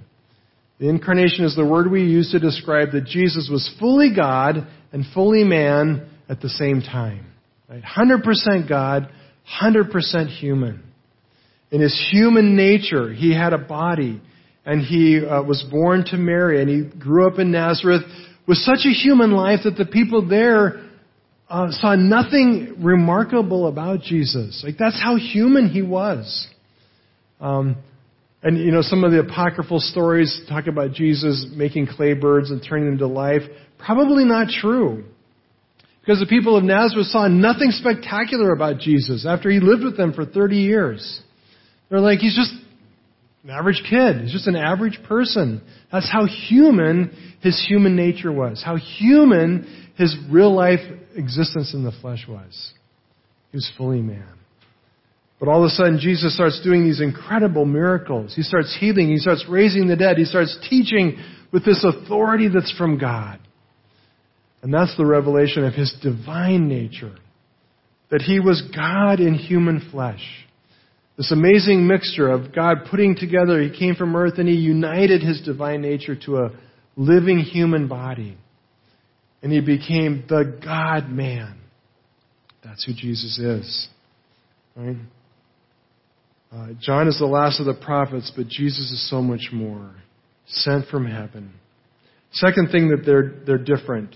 The 0.78 0.88
incarnation 0.88 1.44
is 1.44 1.56
the 1.56 1.64
word 1.64 1.90
we 1.90 2.02
use 2.02 2.32
to 2.32 2.38
describe 2.38 2.92
that 2.92 3.04
Jesus 3.06 3.48
was 3.50 3.72
fully 3.78 4.14
God 4.14 4.66
and 4.92 5.04
fully 5.14 5.44
man 5.44 6.08
at 6.28 6.40
the 6.40 6.48
same 6.48 6.82
time. 6.82 7.26
Right? 7.68 7.82
100% 7.82 8.68
God, 8.68 9.08
100% 9.62 10.28
human. 10.38 10.82
In 11.70 11.80
his 11.80 12.08
human 12.12 12.56
nature, 12.56 13.12
he 13.12 13.34
had 13.34 13.52
a 13.52 13.58
body, 13.58 14.20
and 14.64 14.82
he 14.82 15.24
uh, 15.24 15.42
was 15.42 15.64
born 15.70 16.04
to 16.06 16.16
Mary, 16.16 16.60
and 16.60 16.68
he 16.68 16.98
grew 16.98 17.26
up 17.26 17.38
in 17.38 17.50
Nazareth 17.50 18.02
with 18.46 18.58
such 18.58 18.80
a 18.84 18.90
human 18.90 19.32
life 19.32 19.60
that 19.64 19.76
the 19.76 19.86
people 19.86 20.28
there 20.28 20.84
uh, 21.48 21.70
saw 21.70 21.94
nothing 21.94 22.76
remarkable 22.78 23.66
about 23.66 24.00
Jesus. 24.00 24.62
Like 24.64 24.76
that's 24.78 25.00
how 25.00 25.16
human 25.16 25.68
he 25.68 25.82
was. 25.82 26.48
Um, 27.40 27.76
and 28.42 28.58
you 28.58 28.70
know, 28.70 28.82
some 28.82 29.04
of 29.04 29.12
the 29.12 29.20
apocryphal 29.20 29.80
stories 29.80 30.42
talk 30.48 30.66
about 30.66 30.92
Jesus 30.92 31.46
making 31.54 31.88
clay 31.88 32.14
birds 32.14 32.50
and 32.50 32.64
turning 32.66 32.86
them 32.86 32.98
to 32.98 33.06
life. 33.06 33.42
Probably 33.78 34.24
not 34.24 34.48
true. 34.48 35.04
Because 36.00 36.20
the 36.20 36.26
people 36.26 36.56
of 36.56 36.62
Nazareth 36.62 37.08
saw 37.08 37.26
nothing 37.26 37.72
spectacular 37.72 38.52
about 38.52 38.78
Jesus 38.78 39.26
after 39.26 39.50
he 39.50 39.58
lived 39.58 39.82
with 39.82 39.96
them 39.96 40.12
for 40.12 40.24
30 40.24 40.56
years. 40.58 41.20
They're 41.88 41.98
like, 41.98 42.20
he's 42.20 42.36
just 42.36 42.52
an 43.42 43.50
average 43.50 43.82
kid. 43.88 44.22
He's 44.22 44.32
just 44.32 44.46
an 44.46 44.54
average 44.54 45.00
person. 45.08 45.62
That's 45.90 46.10
how 46.10 46.26
human 46.26 47.36
his 47.42 47.64
human 47.68 47.96
nature 47.96 48.32
was. 48.32 48.62
How 48.64 48.76
human 48.76 49.92
his 49.96 50.16
real 50.30 50.54
life 50.54 50.80
existence 51.16 51.74
in 51.74 51.82
the 51.82 51.92
flesh 52.00 52.24
was. 52.28 52.72
He 53.50 53.56
was 53.56 53.70
fully 53.76 54.02
man. 54.02 54.34
But 55.38 55.48
all 55.48 55.62
of 55.62 55.66
a 55.66 55.70
sudden, 55.70 55.98
Jesus 55.98 56.34
starts 56.34 56.60
doing 56.62 56.84
these 56.84 57.00
incredible 57.00 57.66
miracles. 57.66 58.34
He 58.34 58.42
starts 58.42 58.76
healing. 58.78 59.10
He 59.10 59.18
starts 59.18 59.44
raising 59.48 59.86
the 59.86 59.96
dead. 59.96 60.16
He 60.16 60.24
starts 60.24 60.56
teaching 60.68 61.18
with 61.52 61.64
this 61.64 61.84
authority 61.84 62.48
that's 62.48 62.72
from 62.76 62.98
God. 62.98 63.38
And 64.62 64.72
that's 64.72 64.96
the 64.96 65.04
revelation 65.04 65.64
of 65.64 65.74
his 65.74 65.94
divine 66.02 66.68
nature. 66.68 67.14
That 68.10 68.22
he 68.22 68.40
was 68.40 68.62
God 68.74 69.20
in 69.20 69.34
human 69.34 69.88
flesh. 69.90 70.22
This 71.16 71.32
amazing 71.32 71.86
mixture 71.86 72.28
of 72.30 72.54
God 72.54 72.86
putting 72.90 73.16
together, 73.16 73.60
he 73.60 73.76
came 73.76 73.94
from 73.94 74.16
earth 74.16 74.38
and 74.38 74.48
he 74.48 74.54
united 74.54 75.22
his 75.22 75.40
divine 75.42 75.82
nature 75.82 76.16
to 76.26 76.38
a 76.38 76.50
living 76.96 77.38
human 77.38 77.88
body. 77.88 78.36
And 79.42 79.52
he 79.52 79.60
became 79.60 80.24
the 80.28 80.58
God 80.64 81.10
man. 81.10 81.58
That's 82.64 82.84
who 82.84 82.92
Jesus 82.94 83.38
is. 83.38 83.88
Right? 84.74 84.96
Uh, 86.52 86.68
John 86.80 87.08
is 87.08 87.18
the 87.18 87.26
last 87.26 87.60
of 87.60 87.66
the 87.66 87.74
prophets, 87.74 88.32
but 88.34 88.46
Jesus 88.48 88.90
is 88.90 89.10
so 89.10 89.20
much 89.20 89.50
more. 89.52 89.94
Sent 90.46 90.86
from 90.88 91.06
heaven. 91.06 91.52
Second 92.32 92.70
thing 92.70 92.88
that 92.90 93.04
they're, 93.04 93.34
they're 93.46 93.58
different. 93.58 94.14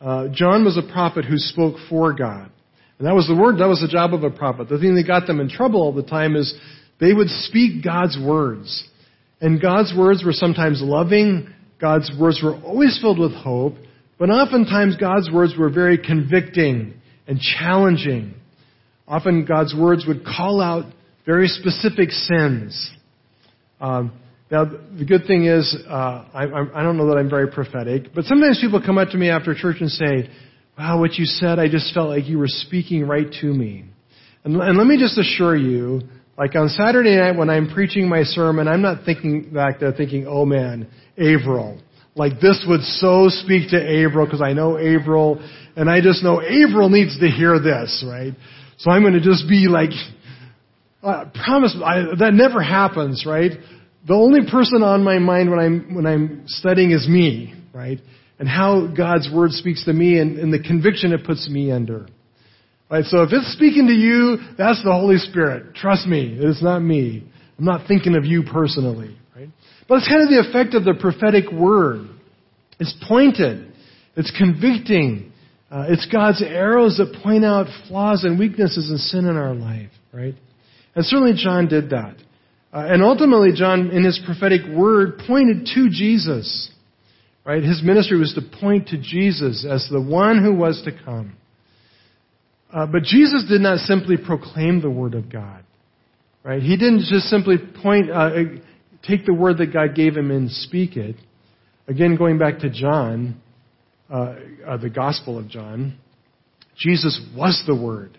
Uh, 0.00 0.28
John 0.32 0.64
was 0.64 0.78
a 0.78 0.92
prophet 0.92 1.24
who 1.24 1.36
spoke 1.36 1.76
for 1.88 2.12
God. 2.12 2.50
And 2.98 3.06
that 3.06 3.14
was 3.14 3.26
the 3.26 3.34
word, 3.34 3.58
that 3.58 3.68
was 3.68 3.80
the 3.80 3.88
job 3.88 4.14
of 4.14 4.24
a 4.24 4.30
prophet. 4.30 4.68
The 4.68 4.78
thing 4.78 4.94
that 4.96 5.06
got 5.06 5.26
them 5.26 5.40
in 5.40 5.48
trouble 5.48 5.82
all 5.82 5.92
the 5.92 6.02
time 6.02 6.36
is 6.36 6.54
they 7.00 7.12
would 7.12 7.28
speak 7.28 7.84
God's 7.84 8.18
words. 8.18 8.88
And 9.40 9.60
God's 9.60 9.92
words 9.96 10.24
were 10.24 10.32
sometimes 10.32 10.80
loving, 10.82 11.52
God's 11.80 12.10
words 12.18 12.40
were 12.42 12.56
always 12.56 12.98
filled 13.00 13.20
with 13.20 13.32
hope, 13.32 13.74
but 14.18 14.30
oftentimes 14.30 14.96
God's 14.96 15.30
words 15.30 15.54
were 15.56 15.70
very 15.70 15.96
convicting 15.96 16.94
and 17.28 17.38
challenging. 17.38 18.34
Often 19.08 19.46
God's 19.46 19.74
words 19.74 20.04
would 20.06 20.24
call 20.24 20.60
out 20.60 20.84
very 21.24 21.48
specific 21.48 22.10
sins. 22.10 22.90
Um, 23.80 24.12
now, 24.50 24.64
the 24.64 25.04
good 25.04 25.26
thing 25.26 25.44
is, 25.44 25.76
uh, 25.88 26.24
I, 26.32 26.44
I 26.74 26.82
don't 26.82 26.96
know 26.96 27.08
that 27.08 27.18
I'm 27.18 27.28
very 27.28 27.50
prophetic, 27.50 28.14
but 28.14 28.24
sometimes 28.24 28.58
people 28.60 28.82
come 28.84 28.96
up 28.98 29.10
to 29.10 29.16
me 29.16 29.28
after 29.28 29.54
church 29.54 29.76
and 29.80 29.90
say, 29.90 30.30
wow, 30.78 31.00
what 31.00 31.14
you 31.14 31.24
said, 31.24 31.58
I 31.58 31.68
just 31.68 31.92
felt 31.92 32.08
like 32.08 32.26
you 32.26 32.38
were 32.38 32.48
speaking 32.48 33.06
right 33.06 33.26
to 33.40 33.46
me. 33.46 33.84
And, 34.44 34.56
and 34.56 34.78
let 34.78 34.86
me 34.86 34.98
just 34.98 35.18
assure 35.18 35.56
you, 35.56 36.02
like 36.38 36.54
on 36.54 36.68
Saturday 36.68 37.16
night 37.16 37.36
when 37.36 37.50
I'm 37.50 37.68
preaching 37.74 38.08
my 38.08 38.22
sermon, 38.22 38.68
I'm 38.68 38.80
not 38.80 39.04
thinking 39.04 39.52
back 39.52 39.80
there 39.80 39.92
thinking, 39.92 40.26
oh 40.26 40.46
man, 40.46 40.88
Averill. 41.18 41.80
Like 42.14 42.40
this 42.40 42.64
would 42.66 42.80
so 42.82 43.28
speak 43.28 43.70
to 43.70 43.76
Averill 43.76 44.26
because 44.26 44.40
I 44.40 44.52
know 44.52 44.78
Averill 44.78 45.40
and 45.76 45.90
I 45.90 46.00
just 46.00 46.22
know 46.22 46.40
Averill 46.40 46.88
needs 46.88 47.18
to 47.20 47.28
hear 47.28 47.60
this, 47.60 48.04
right? 48.08 48.32
So 48.78 48.90
I'm 48.90 49.02
going 49.02 49.14
to 49.14 49.20
just 49.20 49.48
be 49.48 49.66
like, 49.68 49.90
I 51.02 51.24
promise, 51.44 51.76
I, 51.84 52.04
that 52.18 52.32
never 52.32 52.62
happens, 52.62 53.24
right? 53.26 53.52
The 54.06 54.14
only 54.14 54.50
person 54.50 54.82
on 54.82 55.04
my 55.04 55.18
mind 55.18 55.50
when 55.50 55.58
I'm, 55.58 55.94
when 55.94 56.06
I'm 56.06 56.42
studying 56.46 56.92
is 56.92 57.06
me, 57.08 57.54
right? 57.74 57.98
And 58.38 58.48
how 58.48 58.86
God's 58.96 59.28
Word 59.32 59.50
speaks 59.52 59.84
to 59.84 59.92
me 59.92 60.18
and, 60.18 60.38
and 60.38 60.52
the 60.52 60.60
conviction 60.60 61.12
it 61.12 61.24
puts 61.24 61.48
me 61.48 61.70
under. 61.70 62.06
Right? 62.90 63.04
So 63.04 63.22
if 63.22 63.30
it's 63.32 63.52
speaking 63.52 63.86
to 63.88 63.92
you, 63.92 64.38
that's 64.56 64.82
the 64.82 64.92
Holy 64.92 65.18
Spirit. 65.18 65.74
Trust 65.74 66.06
me, 66.06 66.38
it 66.38 66.44
is 66.44 66.62
not 66.62 66.78
me. 66.80 67.28
I'm 67.58 67.64
not 67.64 67.86
thinking 67.86 68.16
of 68.16 68.24
you 68.24 68.44
personally, 68.44 69.16
right? 69.36 69.48
But 69.88 69.96
it's 69.96 70.08
kind 70.08 70.22
of 70.22 70.28
the 70.28 70.48
effect 70.48 70.74
of 70.74 70.84
the 70.84 70.94
prophetic 70.94 71.50
word. 71.52 72.08
It's 72.78 72.94
pointed. 73.06 73.72
It's 74.16 74.32
convicting. 74.36 75.32
Uh, 75.70 75.84
it's 75.88 76.06
God's 76.10 76.42
arrows 76.42 76.96
that 76.96 77.20
point 77.22 77.44
out 77.44 77.66
flaws 77.88 78.24
and 78.24 78.38
weaknesses 78.38 78.88
and 78.88 78.98
sin 78.98 79.26
in 79.26 79.36
our 79.36 79.54
life, 79.54 79.90
right? 80.12 80.34
And 80.94 81.04
certainly 81.04 81.34
John 81.36 81.68
did 81.68 81.90
that. 81.90 82.16
Uh, 82.72 82.86
and 82.88 83.02
ultimately, 83.02 83.50
John, 83.54 83.90
in 83.90 84.04
his 84.04 84.20
prophetic 84.24 84.62
word, 84.66 85.20
pointed 85.26 85.68
to 85.74 85.88
Jesus, 85.90 86.70
right? 87.44 87.62
His 87.62 87.82
ministry 87.82 88.18
was 88.18 88.34
to 88.34 88.60
point 88.60 88.88
to 88.88 88.98
Jesus 88.98 89.66
as 89.68 89.86
the 89.90 90.00
one 90.00 90.42
who 90.42 90.54
was 90.54 90.82
to 90.84 90.92
come. 91.04 91.36
Uh, 92.72 92.86
but 92.86 93.02
Jesus 93.02 93.44
did 93.48 93.60
not 93.60 93.78
simply 93.80 94.16
proclaim 94.16 94.80
the 94.80 94.90
word 94.90 95.14
of 95.14 95.30
God, 95.30 95.64
right? 96.42 96.62
He 96.62 96.76
didn't 96.76 97.04
just 97.10 97.26
simply 97.26 97.56
point, 97.82 98.10
uh, 98.10 98.30
take 99.06 99.24
the 99.24 99.34
word 99.34 99.58
that 99.58 99.72
God 99.72 99.94
gave 99.94 100.16
him 100.16 100.30
and 100.30 100.50
speak 100.50 100.96
it. 100.96 101.16
Again, 101.86 102.16
going 102.16 102.38
back 102.38 102.58
to 102.58 102.70
John, 102.70 103.40
uh, 104.10 104.34
uh, 104.66 104.76
the 104.78 104.90
Gospel 104.90 105.38
of 105.38 105.48
John, 105.48 105.98
Jesus 106.76 107.20
was 107.36 107.62
the 107.66 107.74
Word. 107.74 108.16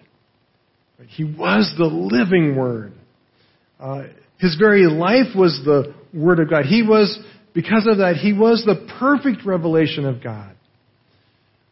He 1.07 1.23
was 1.23 1.73
the 1.77 1.85
living 1.85 2.55
Word. 2.55 2.93
Uh, 3.79 4.03
his 4.37 4.55
very 4.57 4.85
life 4.85 5.35
was 5.35 5.61
the 5.63 5.93
Word 6.13 6.39
of 6.39 6.49
God. 6.49 6.65
He 6.65 6.83
was, 6.83 7.17
because 7.53 7.87
of 7.89 7.97
that, 7.97 8.17
he 8.17 8.33
was 8.33 8.63
the 8.65 8.87
perfect 8.99 9.45
revelation 9.45 10.05
of 10.05 10.21
God. 10.21 10.55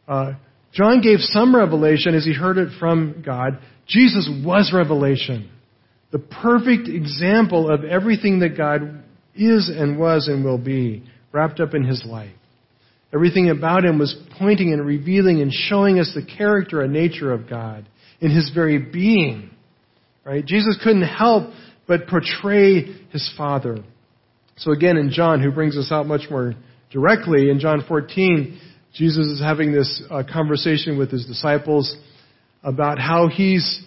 Uh, 0.06 0.32
John 0.72 1.00
gave 1.00 1.18
some 1.20 1.54
revelation 1.54 2.14
as 2.14 2.24
he 2.24 2.32
heard 2.32 2.58
it 2.58 2.78
from 2.78 3.22
God. 3.24 3.58
Jesus 3.86 4.28
was 4.44 4.72
revelation. 4.74 5.50
The 6.10 6.18
perfect 6.18 6.88
example 6.88 7.70
of 7.70 7.84
everything 7.84 8.40
that 8.40 8.56
God 8.56 9.02
is 9.34 9.68
and 9.68 9.98
was 9.98 10.28
and 10.28 10.44
will 10.44 10.58
be, 10.58 11.04
wrapped 11.32 11.60
up 11.60 11.74
in 11.74 11.84
his 11.84 12.04
life. 12.06 12.32
Everything 13.12 13.50
about 13.50 13.84
him 13.84 13.98
was 13.98 14.14
pointing 14.38 14.72
and 14.72 14.84
revealing 14.84 15.40
and 15.40 15.52
showing 15.52 15.98
us 15.98 16.12
the 16.14 16.24
character 16.24 16.82
and 16.82 16.92
nature 16.92 17.32
of 17.32 17.48
God 17.48 17.88
in 18.20 18.30
his 18.30 18.50
very 18.54 18.78
being. 18.78 19.50
Right? 20.24 20.44
Jesus 20.44 20.78
couldn't 20.82 21.06
help 21.06 21.50
but 21.86 22.06
portray 22.06 22.82
his 23.10 23.32
Father. 23.36 23.78
So 24.56 24.72
again, 24.72 24.98
in 24.98 25.10
John, 25.10 25.42
who 25.42 25.50
brings 25.50 25.76
us 25.78 25.90
out 25.90 26.06
much 26.06 26.22
more 26.30 26.54
directly, 26.90 27.48
in 27.48 27.60
John 27.60 27.82
14, 27.88 28.60
Jesus 28.92 29.26
is 29.26 29.40
having 29.40 29.72
this 29.72 30.02
uh, 30.10 30.22
conversation 30.30 30.98
with 30.98 31.10
his 31.10 31.24
disciples 31.24 31.96
about 32.62 32.98
how 32.98 33.28
he's, 33.28 33.82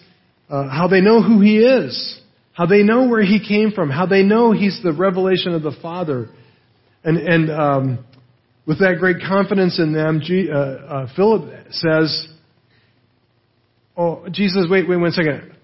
uh, 0.50 0.68
how 0.68 0.88
they 0.88 1.00
know 1.00 1.22
who 1.22 1.40
he 1.40 1.58
is, 1.58 2.20
how 2.54 2.66
they 2.66 2.82
know 2.82 3.06
where 3.06 3.22
he 3.22 3.46
came 3.46 3.70
from, 3.70 3.90
how 3.90 4.06
they 4.06 4.22
know 4.22 4.52
he's 4.52 4.80
the 4.82 4.92
revelation 4.92 5.52
of 5.52 5.62
the 5.62 5.76
Father. 5.80 6.28
And, 7.04 7.18
and 7.18 7.50
um, 7.50 8.04
with 8.66 8.78
that 8.78 8.96
great 8.98 9.16
confidence 9.26 9.78
in 9.78 9.92
them, 9.92 10.20
G, 10.22 10.48
uh, 10.50 10.56
uh, 10.56 11.08
Philip 11.16 11.66
says, 11.70 12.28
Oh, 13.96 14.26
Jesus, 14.30 14.66
wait, 14.70 14.88
wait 14.88 14.96
one 14.96 15.12
second. 15.12 15.54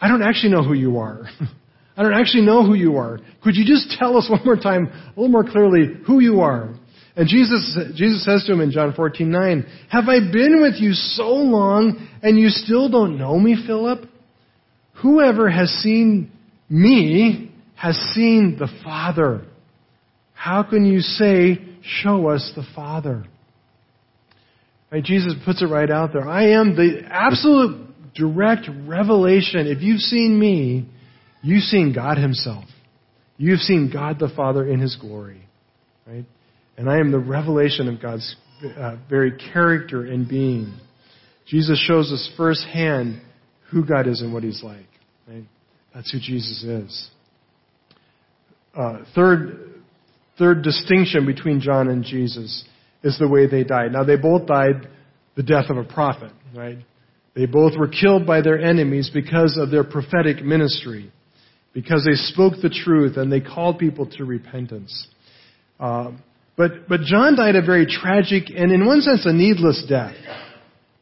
I 0.00 0.08
don't 0.08 0.22
actually 0.22 0.52
know 0.52 0.64
who 0.64 0.74
you 0.74 0.98
are. 0.98 1.28
I 1.96 2.02
don't 2.02 2.14
actually 2.14 2.46
know 2.46 2.64
who 2.64 2.74
you 2.74 2.96
are. 2.96 3.18
Could 3.44 3.56
you 3.56 3.64
just 3.64 3.96
tell 3.98 4.16
us 4.16 4.28
one 4.30 4.40
more 4.44 4.56
time, 4.56 4.86
a 4.86 5.20
little 5.20 5.28
more 5.28 5.44
clearly, 5.44 6.00
who 6.06 6.20
you 6.20 6.40
are? 6.40 6.74
And 7.14 7.28
Jesus, 7.28 7.78
Jesus 7.94 8.24
says 8.24 8.44
to 8.46 8.52
him 8.52 8.60
in 8.60 8.70
John 8.70 8.94
14, 8.94 9.30
9, 9.30 9.66
Have 9.90 10.08
I 10.08 10.20
been 10.20 10.62
with 10.62 10.80
you 10.80 10.92
so 10.94 11.28
long 11.28 12.08
and 12.22 12.38
you 12.38 12.48
still 12.48 12.88
don't 12.88 13.18
know 13.18 13.38
me, 13.38 13.62
Philip? 13.66 14.04
Whoever 15.02 15.50
has 15.50 15.68
seen 15.68 16.32
me 16.68 17.52
has 17.74 17.96
seen 18.14 18.56
the 18.58 18.68
Father. 18.84 19.44
How 20.40 20.62
can 20.62 20.86
you 20.86 21.00
say, 21.00 21.58
Show 21.82 22.28
us 22.28 22.50
the 22.56 22.64
Father? 22.74 23.26
Right, 24.90 25.04
Jesus 25.04 25.34
puts 25.44 25.60
it 25.60 25.66
right 25.66 25.90
out 25.90 26.14
there. 26.14 26.26
I 26.26 26.52
am 26.52 26.76
the 26.76 27.02
absolute 27.10 28.14
direct 28.14 28.66
revelation. 28.86 29.66
If 29.66 29.82
you've 29.82 30.00
seen 30.00 30.38
me, 30.40 30.88
you've 31.42 31.64
seen 31.64 31.92
God 31.94 32.16
Himself. 32.16 32.64
You've 33.36 33.60
seen 33.60 33.90
God 33.92 34.18
the 34.18 34.30
Father 34.34 34.66
in 34.66 34.80
His 34.80 34.96
glory. 34.96 35.46
Right? 36.06 36.24
And 36.78 36.88
I 36.88 37.00
am 37.00 37.12
the 37.12 37.18
revelation 37.18 37.86
of 37.88 38.00
God's 38.00 38.34
uh, 38.64 38.96
very 39.10 39.36
character 39.52 40.06
and 40.06 40.26
being. 40.26 40.74
Jesus 41.48 41.78
shows 41.86 42.10
us 42.12 42.32
firsthand 42.38 43.20
who 43.70 43.84
God 43.84 44.06
is 44.06 44.22
and 44.22 44.32
what 44.32 44.42
He's 44.42 44.62
like. 44.62 44.88
Right? 45.28 45.44
That's 45.94 46.10
who 46.10 46.18
Jesus 46.18 46.62
is. 46.62 47.10
Uh, 48.74 49.04
third, 49.14 49.69
third 50.40 50.62
distinction 50.62 51.26
between 51.26 51.60
John 51.60 51.88
and 51.88 52.02
Jesus 52.02 52.64
is 53.04 53.16
the 53.18 53.28
way 53.28 53.46
they 53.46 53.62
died. 53.62 53.92
Now, 53.92 54.02
they 54.02 54.16
both 54.16 54.46
died 54.46 54.88
the 55.36 55.42
death 55.44 55.66
of 55.68 55.76
a 55.76 55.84
prophet, 55.84 56.32
right? 56.56 56.78
They 57.36 57.46
both 57.46 57.78
were 57.78 57.88
killed 57.88 58.26
by 58.26 58.40
their 58.40 58.58
enemies 58.58 59.10
because 59.12 59.56
of 59.56 59.70
their 59.70 59.84
prophetic 59.84 60.42
ministry, 60.42 61.12
because 61.72 62.04
they 62.04 62.14
spoke 62.14 62.54
the 62.60 62.70
truth 62.70 63.16
and 63.16 63.30
they 63.30 63.40
called 63.40 63.78
people 63.78 64.06
to 64.16 64.24
repentance. 64.24 65.06
Uh, 65.78 66.12
but, 66.56 66.88
but 66.88 67.02
John 67.02 67.36
died 67.36 67.54
a 67.54 67.64
very 67.64 67.86
tragic 67.86 68.50
and, 68.54 68.72
in 68.72 68.84
one 68.84 69.00
sense, 69.02 69.24
a 69.24 69.32
needless 69.32 69.84
death. 69.88 70.16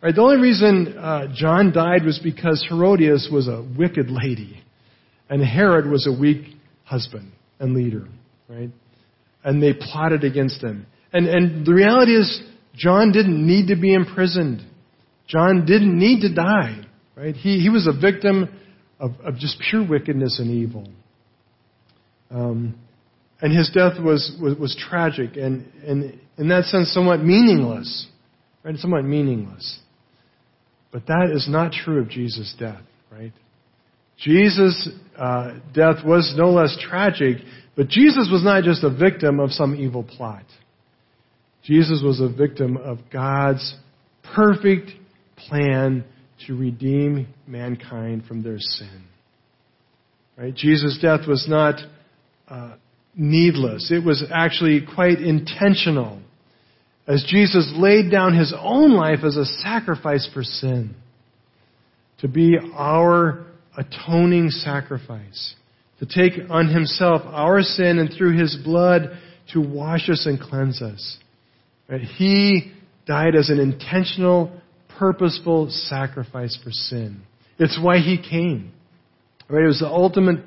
Right? 0.02 0.14
The 0.14 0.20
only 0.20 0.36
reason 0.36 0.96
uh, 0.98 1.28
John 1.34 1.72
died 1.72 2.04
was 2.04 2.20
because 2.22 2.64
Herodias 2.68 3.28
was 3.32 3.48
a 3.48 3.66
wicked 3.76 4.10
lady, 4.10 4.62
and 5.30 5.42
Herod 5.42 5.86
was 5.86 6.06
a 6.06 6.12
weak 6.12 6.54
husband 6.84 7.32
and 7.58 7.74
leader. 7.74 8.06
Right? 8.48 8.70
And 9.44 9.62
they 9.62 9.72
plotted 9.72 10.24
against 10.24 10.62
him. 10.62 10.86
And, 11.12 11.26
and 11.26 11.66
the 11.66 11.72
reality 11.72 12.12
is, 12.12 12.42
John 12.74 13.12
didn't 13.12 13.44
need 13.46 13.68
to 13.68 13.76
be 13.76 13.94
imprisoned. 13.94 14.62
John 15.26 15.64
didn't 15.66 15.98
need 15.98 16.20
to 16.22 16.34
die. 16.34 16.84
Right? 17.16 17.34
He, 17.34 17.60
he 17.60 17.68
was 17.68 17.86
a 17.86 17.98
victim 17.98 18.48
of, 19.00 19.12
of 19.24 19.36
just 19.36 19.60
pure 19.70 19.86
wickedness 19.86 20.38
and 20.38 20.50
evil. 20.50 20.88
Um, 22.30 22.78
and 23.40 23.56
his 23.56 23.70
death 23.72 24.00
was, 24.00 24.36
was, 24.40 24.56
was 24.56 24.76
tragic 24.88 25.36
and, 25.36 25.70
and, 25.84 26.20
in 26.36 26.48
that 26.48 26.64
sense, 26.64 26.92
somewhat 26.92 27.20
meaningless. 27.20 28.06
Right? 28.62 28.76
Somewhat 28.76 29.04
meaningless. 29.04 29.80
But 30.90 31.06
that 31.06 31.30
is 31.32 31.48
not 31.48 31.72
true 31.72 32.00
of 32.00 32.08
Jesus' 32.08 32.54
death, 32.58 32.80
right? 33.10 33.32
Jesus' 34.18 34.88
uh, 35.16 35.54
death 35.72 36.04
was 36.04 36.34
no 36.36 36.50
less 36.50 36.76
tragic, 36.80 37.38
but 37.76 37.88
Jesus 37.88 38.28
was 38.30 38.42
not 38.44 38.64
just 38.64 38.82
a 38.82 38.90
victim 38.90 39.38
of 39.40 39.52
some 39.52 39.74
evil 39.76 40.02
plot. 40.02 40.44
Jesus 41.62 42.02
was 42.02 42.20
a 42.20 42.28
victim 42.28 42.76
of 42.76 42.98
God's 43.12 43.76
perfect 44.34 44.90
plan 45.36 46.04
to 46.46 46.56
redeem 46.56 47.28
mankind 47.46 48.24
from 48.26 48.42
their 48.42 48.58
sin. 48.58 49.04
Right? 50.36 50.54
Jesus' 50.54 50.98
death 51.00 51.26
was 51.26 51.46
not 51.48 51.80
uh, 52.48 52.76
needless. 53.14 53.90
It 53.90 54.04
was 54.04 54.24
actually 54.32 54.86
quite 54.94 55.20
intentional. 55.20 56.20
As 57.06 57.24
Jesus 57.28 57.72
laid 57.76 58.10
down 58.10 58.36
his 58.36 58.54
own 58.56 58.94
life 58.94 59.20
as 59.24 59.36
a 59.36 59.44
sacrifice 59.44 60.28
for 60.32 60.42
sin, 60.42 60.94
to 62.20 62.28
be 62.28 62.56
our 62.74 63.46
atoning 63.78 64.50
sacrifice, 64.50 65.54
to 66.00 66.06
take 66.06 66.50
on 66.50 66.68
himself 66.68 67.22
our 67.24 67.62
sin 67.62 67.98
and 67.98 68.12
through 68.12 68.36
his 68.36 68.56
blood 68.64 69.18
to 69.52 69.60
wash 69.60 70.10
us 70.10 70.26
and 70.26 70.38
cleanse 70.38 70.82
us. 70.82 71.18
He 72.16 72.72
died 73.06 73.34
as 73.34 73.48
an 73.48 73.58
intentional, 73.58 74.60
purposeful 74.98 75.70
sacrifice 75.70 76.58
for 76.62 76.70
sin. 76.70 77.22
It's 77.58 77.78
why 77.82 77.98
he 77.98 78.18
came. 78.18 78.72
Right? 79.48 79.64
It 79.64 79.68
was 79.68 79.80
the 79.80 79.88
ultimate 79.88 80.44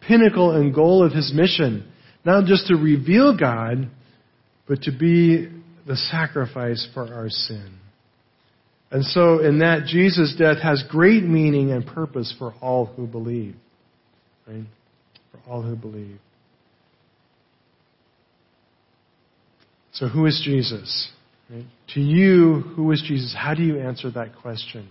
pinnacle 0.00 0.56
and 0.56 0.74
goal 0.74 1.04
of 1.04 1.12
his 1.12 1.32
mission. 1.34 1.90
Not 2.24 2.46
just 2.46 2.68
to 2.68 2.76
reveal 2.76 3.36
God, 3.36 3.90
but 4.66 4.82
to 4.82 4.90
be 4.90 5.48
the 5.86 5.96
sacrifice 5.96 6.88
for 6.94 7.12
our 7.12 7.28
sin. 7.28 7.78
And 8.90 9.04
so, 9.04 9.40
in 9.40 9.58
that, 9.58 9.84
Jesus' 9.86 10.34
death 10.38 10.58
has 10.62 10.82
great 10.88 11.22
meaning 11.22 11.72
and 11.72 11.86
purpose 11.86 12.34
for 12.38 12.54
all 12.62 12.86
who 12.86 13.06
believe. 13.06 13.54
Right? 14.46 14.64
For 15.30 15.50
all 15.50 15.62
who 15.62 15.76
believe. 15.76 16.18
So, 19.92 20.08
who 20.08 20.26
is 20.26 20.40
Jesus? 20.44 21.10
Right? 21.50 21.66
To 21.94 22.00
you, 22.00 22.60
who 22.76 22.90
is 22.92 23.02
Jesus? 23.06 23.34
How 23.36 23.54
do 23.54 23.62
you 23.62 23.78
answer 23.78 24.10
that 24.12 24.36
question? 24.40 24.88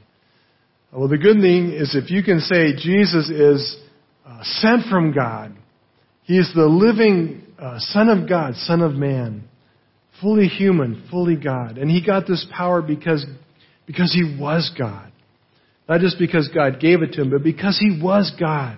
Well, 0.91 1.08
the 1.08 1.18
good 1.18 1.41
thing 1.41 1.74
is 1.74 1.95
if 1.95 2.10
you 2.12 2.24
can 2.24 2.39
say 2.39 2.74
Jesus 2.74 3.30
is 3.30 3.78
uh, 4.26 4.39
sent 4.43 4.86
from 4.89 5.14
God, 5.14 5.56
He 6.24 6.38
is 6.38 6.52
the 6.56 6.66
living 6.66 7.43
uh, 7.60 7.80
Son 7.80 8.10
of 8.10 8.28
God, 8.28 8.56
Son 8.56 8.82
of 8.82 8.93
Man, 8.93 9.43
fully 10.22 10.48
human, 10.48 11.08
fully 11.10 11.36
God. 11.36 11.78
And 11.78 11.89
He 11.89 12.06
got 12.06 12.28
this 12.28 12.45
power 12.56 12.82
because, 12.82 13.26
because 13.88 14.13
He 14.13 14.38
was 14.39 14.71
God. 14.77 15.11
Not 15.89 16.01
just 16.01 16.19
because 16.19 16.49
God 16.53 16.79
gave 16.79 17.01
it 17.01 17.13
to 17.13 17.21
Him, 17.21 17.31
but 17.31 17.41
because 17.41 17.79
He 17.79 17.99
was 17.99 18.31
God. 18.39 18.77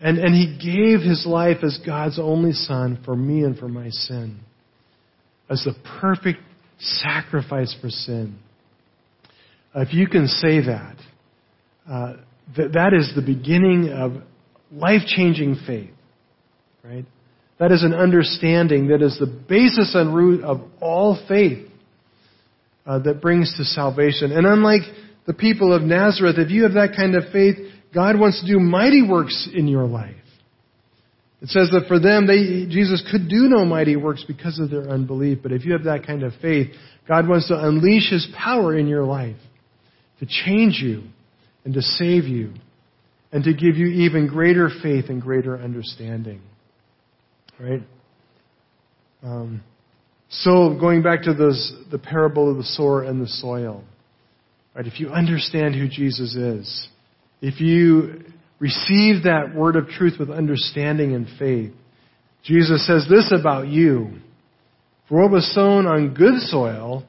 And, 0.00 0.18
and 0.18 0.34
He 0.34 0.58
gave 0.58 1.00
His 1.00 1.24
life 1.24 1.58
as 1.62 1.78
God's 1.86 2.18
only 2.18 2.52
Son 2.52 2.98
for 3.04 3.14
me 3.14 3.44
and 3.44 3.56
for 3.56 3.68
my 3.68 3.90
sin 3.90 4.40
as 5.48 5.62
the 5.64 5.74
perfect 6.00 6.40
sacrifice 6.78 7.76
for 7.80 7.90
sin. 7.90 8.38
Uh, 9.74 9.80
if 9.80 9.92
you 9.92 10.06
can 10.06 10.26
say 10.26 10.60
that, 10.60 10.96
uh, 11.88 12.14
th- 12.56 12.72
that 12.72 12.92
is 12.94 13.12
the 13.14 13.22
beginning 13.22 13.90
of 13.90 14.22
life 14.72 15.02
changing 15.06 15.56
faith, 15.66 15.90
right? 16.82 17.04
That 17.58 17.72
is 17.72 17.82
an 17.82 17.94
understanding 17.94 18.88
that 18.88 19.02
is 19.02 19.18
the 19.18 19.26
basis 19.26 19.94
and 19.94 20.14
root 20.14 20.42
of 20.42 20.60
all 20.80 21.22
faith 21.28 21.68
uh, 22.86 22.98
that 23.00 23.20
brings 23.20 23.54
to 23.56 23.64
salvation. 23.64 24.32
And 24.32 24.46
unlike 24.46 24.82
the 25.26 25.34
people 25.34 25.72
of 25.72 25.82
Nazareth, 25.82 26.36
if 26.38 26.50
you 26.50 26.64
have 26.64 26.74
that 26.74 26.94
kind 26.96 27.14
of 27.14 27.24
faith, 27.32 27.56
God 27.94 28.18
wants 28.18 28.40
to 28.40 28.46
do 28.46 28.58
mighty 28.58 29.02
works 29.02 29.48
in 29.54 29.68
your 29.68 29.86
life. 29.86 30.16
It 31.40 31.48
says 31.50 31.68
that 31.72 31.88
for 31.88 31.98
them, 31.98 32.26
they, 32.26 32.66
Jesus 32.72 33.06
could 33.10 33.28
do 33.28 33.48
no 33.48 33.64
mighty 33.64 33.96
works 33.96 34.24
because 34.26 34.58
of 34.58 34.70
their 34.70 34.88
unbelief. 34.88 35.38
But 35.42 35.52
if 35.52 35.64
you 35.64 35.72
have 35.72 35.84
that 35.84 36.06
kind 36.06 36.22
of 36.22 36.32
faith, 36.40 36.68
God 37.06 37.28
wants 37.28 37.48
to 37.48 37.58
unleash 37.58 38.10
His 38.10 38.26
power 38.36 38.76
in 38.76 38.86
your 38.86 39.04
life 39.04 39.36
to 40.20 40.26
change 40.26 40.80
you 40.82 41.02
and 41.64 41.74
to 41.74 41.82
save 41.82 42.24
you 42.24 42.54
and 43.30 43.44
to 43.44 43.52
give 43.52 43.76
you 43.76 43.86
even 43.86 44.26
greater 44.26 44.70
faith 44.82 45.06
and 45.08 45.20
greater 45.20 45.58
understanding. 45.58 46.40
Right? 47.60 47.82
Um, 49.22 49.62
so, 50.42 50.76
going 50.78 51.02
back 51.02 51.22
to 51.22 51.34
those, 51.34 51.72
the 51.90 51.98
parable 51.98 52.50
of 52.50 52.56
the 52.56 52.64
sower 52.64 53.02
and 53.02 53.20
the 53.20 53.28
soil, 53.28 53.84
right? 54.74 54.86
If 54.86 55.00
you 55.00 55.08
understand 55.08 55.74
who 55.74 55.88
Jesus 55.88 56.34
is, 56.34 56.88
if 57.40 57.60
you 57.60 58.24
receive 58.58 59.24
that 59.24 59.54
word 59.54 59.76
of 59.76 59.88
truth 59.88 60.14
with 60.18 60.30
understanding 60.30 61.14
and 61.14 61.26
faith. 61.38 61.72
Jesus 62.44 62.86
says 62.86 63.06
this 63.08 63.32
about 63.38 63.68
you. 63.68 64.20
For 65.08 65.22
what 65.22 65.30
was 65.30 65.54
sown 65.54 65.86
on 65.86 66.14
good 66.14 66.40
soil, 66.40 67.04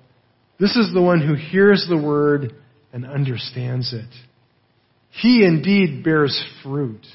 this 0.59 0.75
is 0.75 0.93
the 0.93 1.01
one 1.01 1.25
who 1.25 1.35
hears 1.35 1.85
the 1.87 2.01
word 2.01 2.53
and 2.91 3.05
understands 3.05 3.93
it. 3.93 4.09
He 5.11 5.45
indeed 5.45 6.03
bears 6.03 6.43
fruit, 6.61 7.05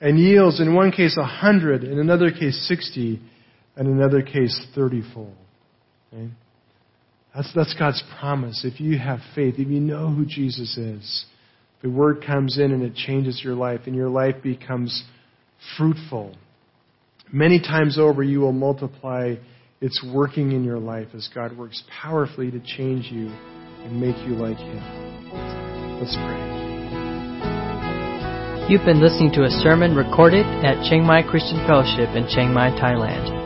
and 0.00 0.18
yields 0.18 0.60
in 0.60 0.74
one 0.74 0.92
case 0.92 1.16
a 1.20 1.24
hundred, 1.24 1.82
in 1.82 1.98
another 1.98 2.30
case 2.30 2.66
sixty, 2.68 3.20
and 3.76 3.88
another 3.88 4.22
case 4.22 4.66
thirtyfold. 4.76 5.34
Okay? 6.12 6.28
That's, 7.34 7.52
that's 7.54 7.74
God's 7.78 8.02
promise. 8.18 8.64
If 8.64 8.80
you 8.80 8.98
have 8.98 9.20
faith, 9.34 9.56
if 9.58 9.68
you 9.68 9.80
know 9.80 10.08
who 10.08 10.24
Jesus 10.24 10.76
is, 10.78 11.26
the 11.82 11.90
word 11.90 12.24
comes 12.26 12.58
in 12.58 12.72
and 12.72 12.82
it 12.82 12.94
changes 12.94 13.42
your 13.44 13.54
life, 13.54 13.82
and 13.86 13.94
your 13.94 14.08
life 14.08 14.36
becomes 14.42 15.04
fruitful. 15.76 16.34
Many 17.30 17.60
times 17.60 17.98
over, 17.98 18.22
you 18.22 18.40
will 18.40 18.52
multiply 18.52 19.34
its 19.82 20.02
working 20.14 20.52
in 20.52 20.64
your 20.64 20.78
life 20.78 21.08
as 21.14 21.28
God 21.34 21.56
works 21.56 21.82
powerfully 22.02 22.50
to 22.50 22.60
change 22.60 23.12
you 23.12 23.28
and 23.28 24.00
make 24.00 24.16
you 24.26 24.34
like 24.34 24.56
Him. 24.56 26.00
Let's 26.00 26.16
pray. 26.16 26.56
You've 28.68 28.84
been 28.86 29.00
listening 29.00 29.32
to 29.34 29.44
a 29.44 29.50
sermon 29.50 29.94
recorded 29.94 30.46
at 30.64 30.82
Chiang 30.88 31.04
Mai 31.04 31.22
Christian 31.22 31.64
Fellowship 31.66 32.16
in 32.16 32.26
Chiang 32.28 32.52
Mai, 32.52 32.70
Thailand. 32.70 33.45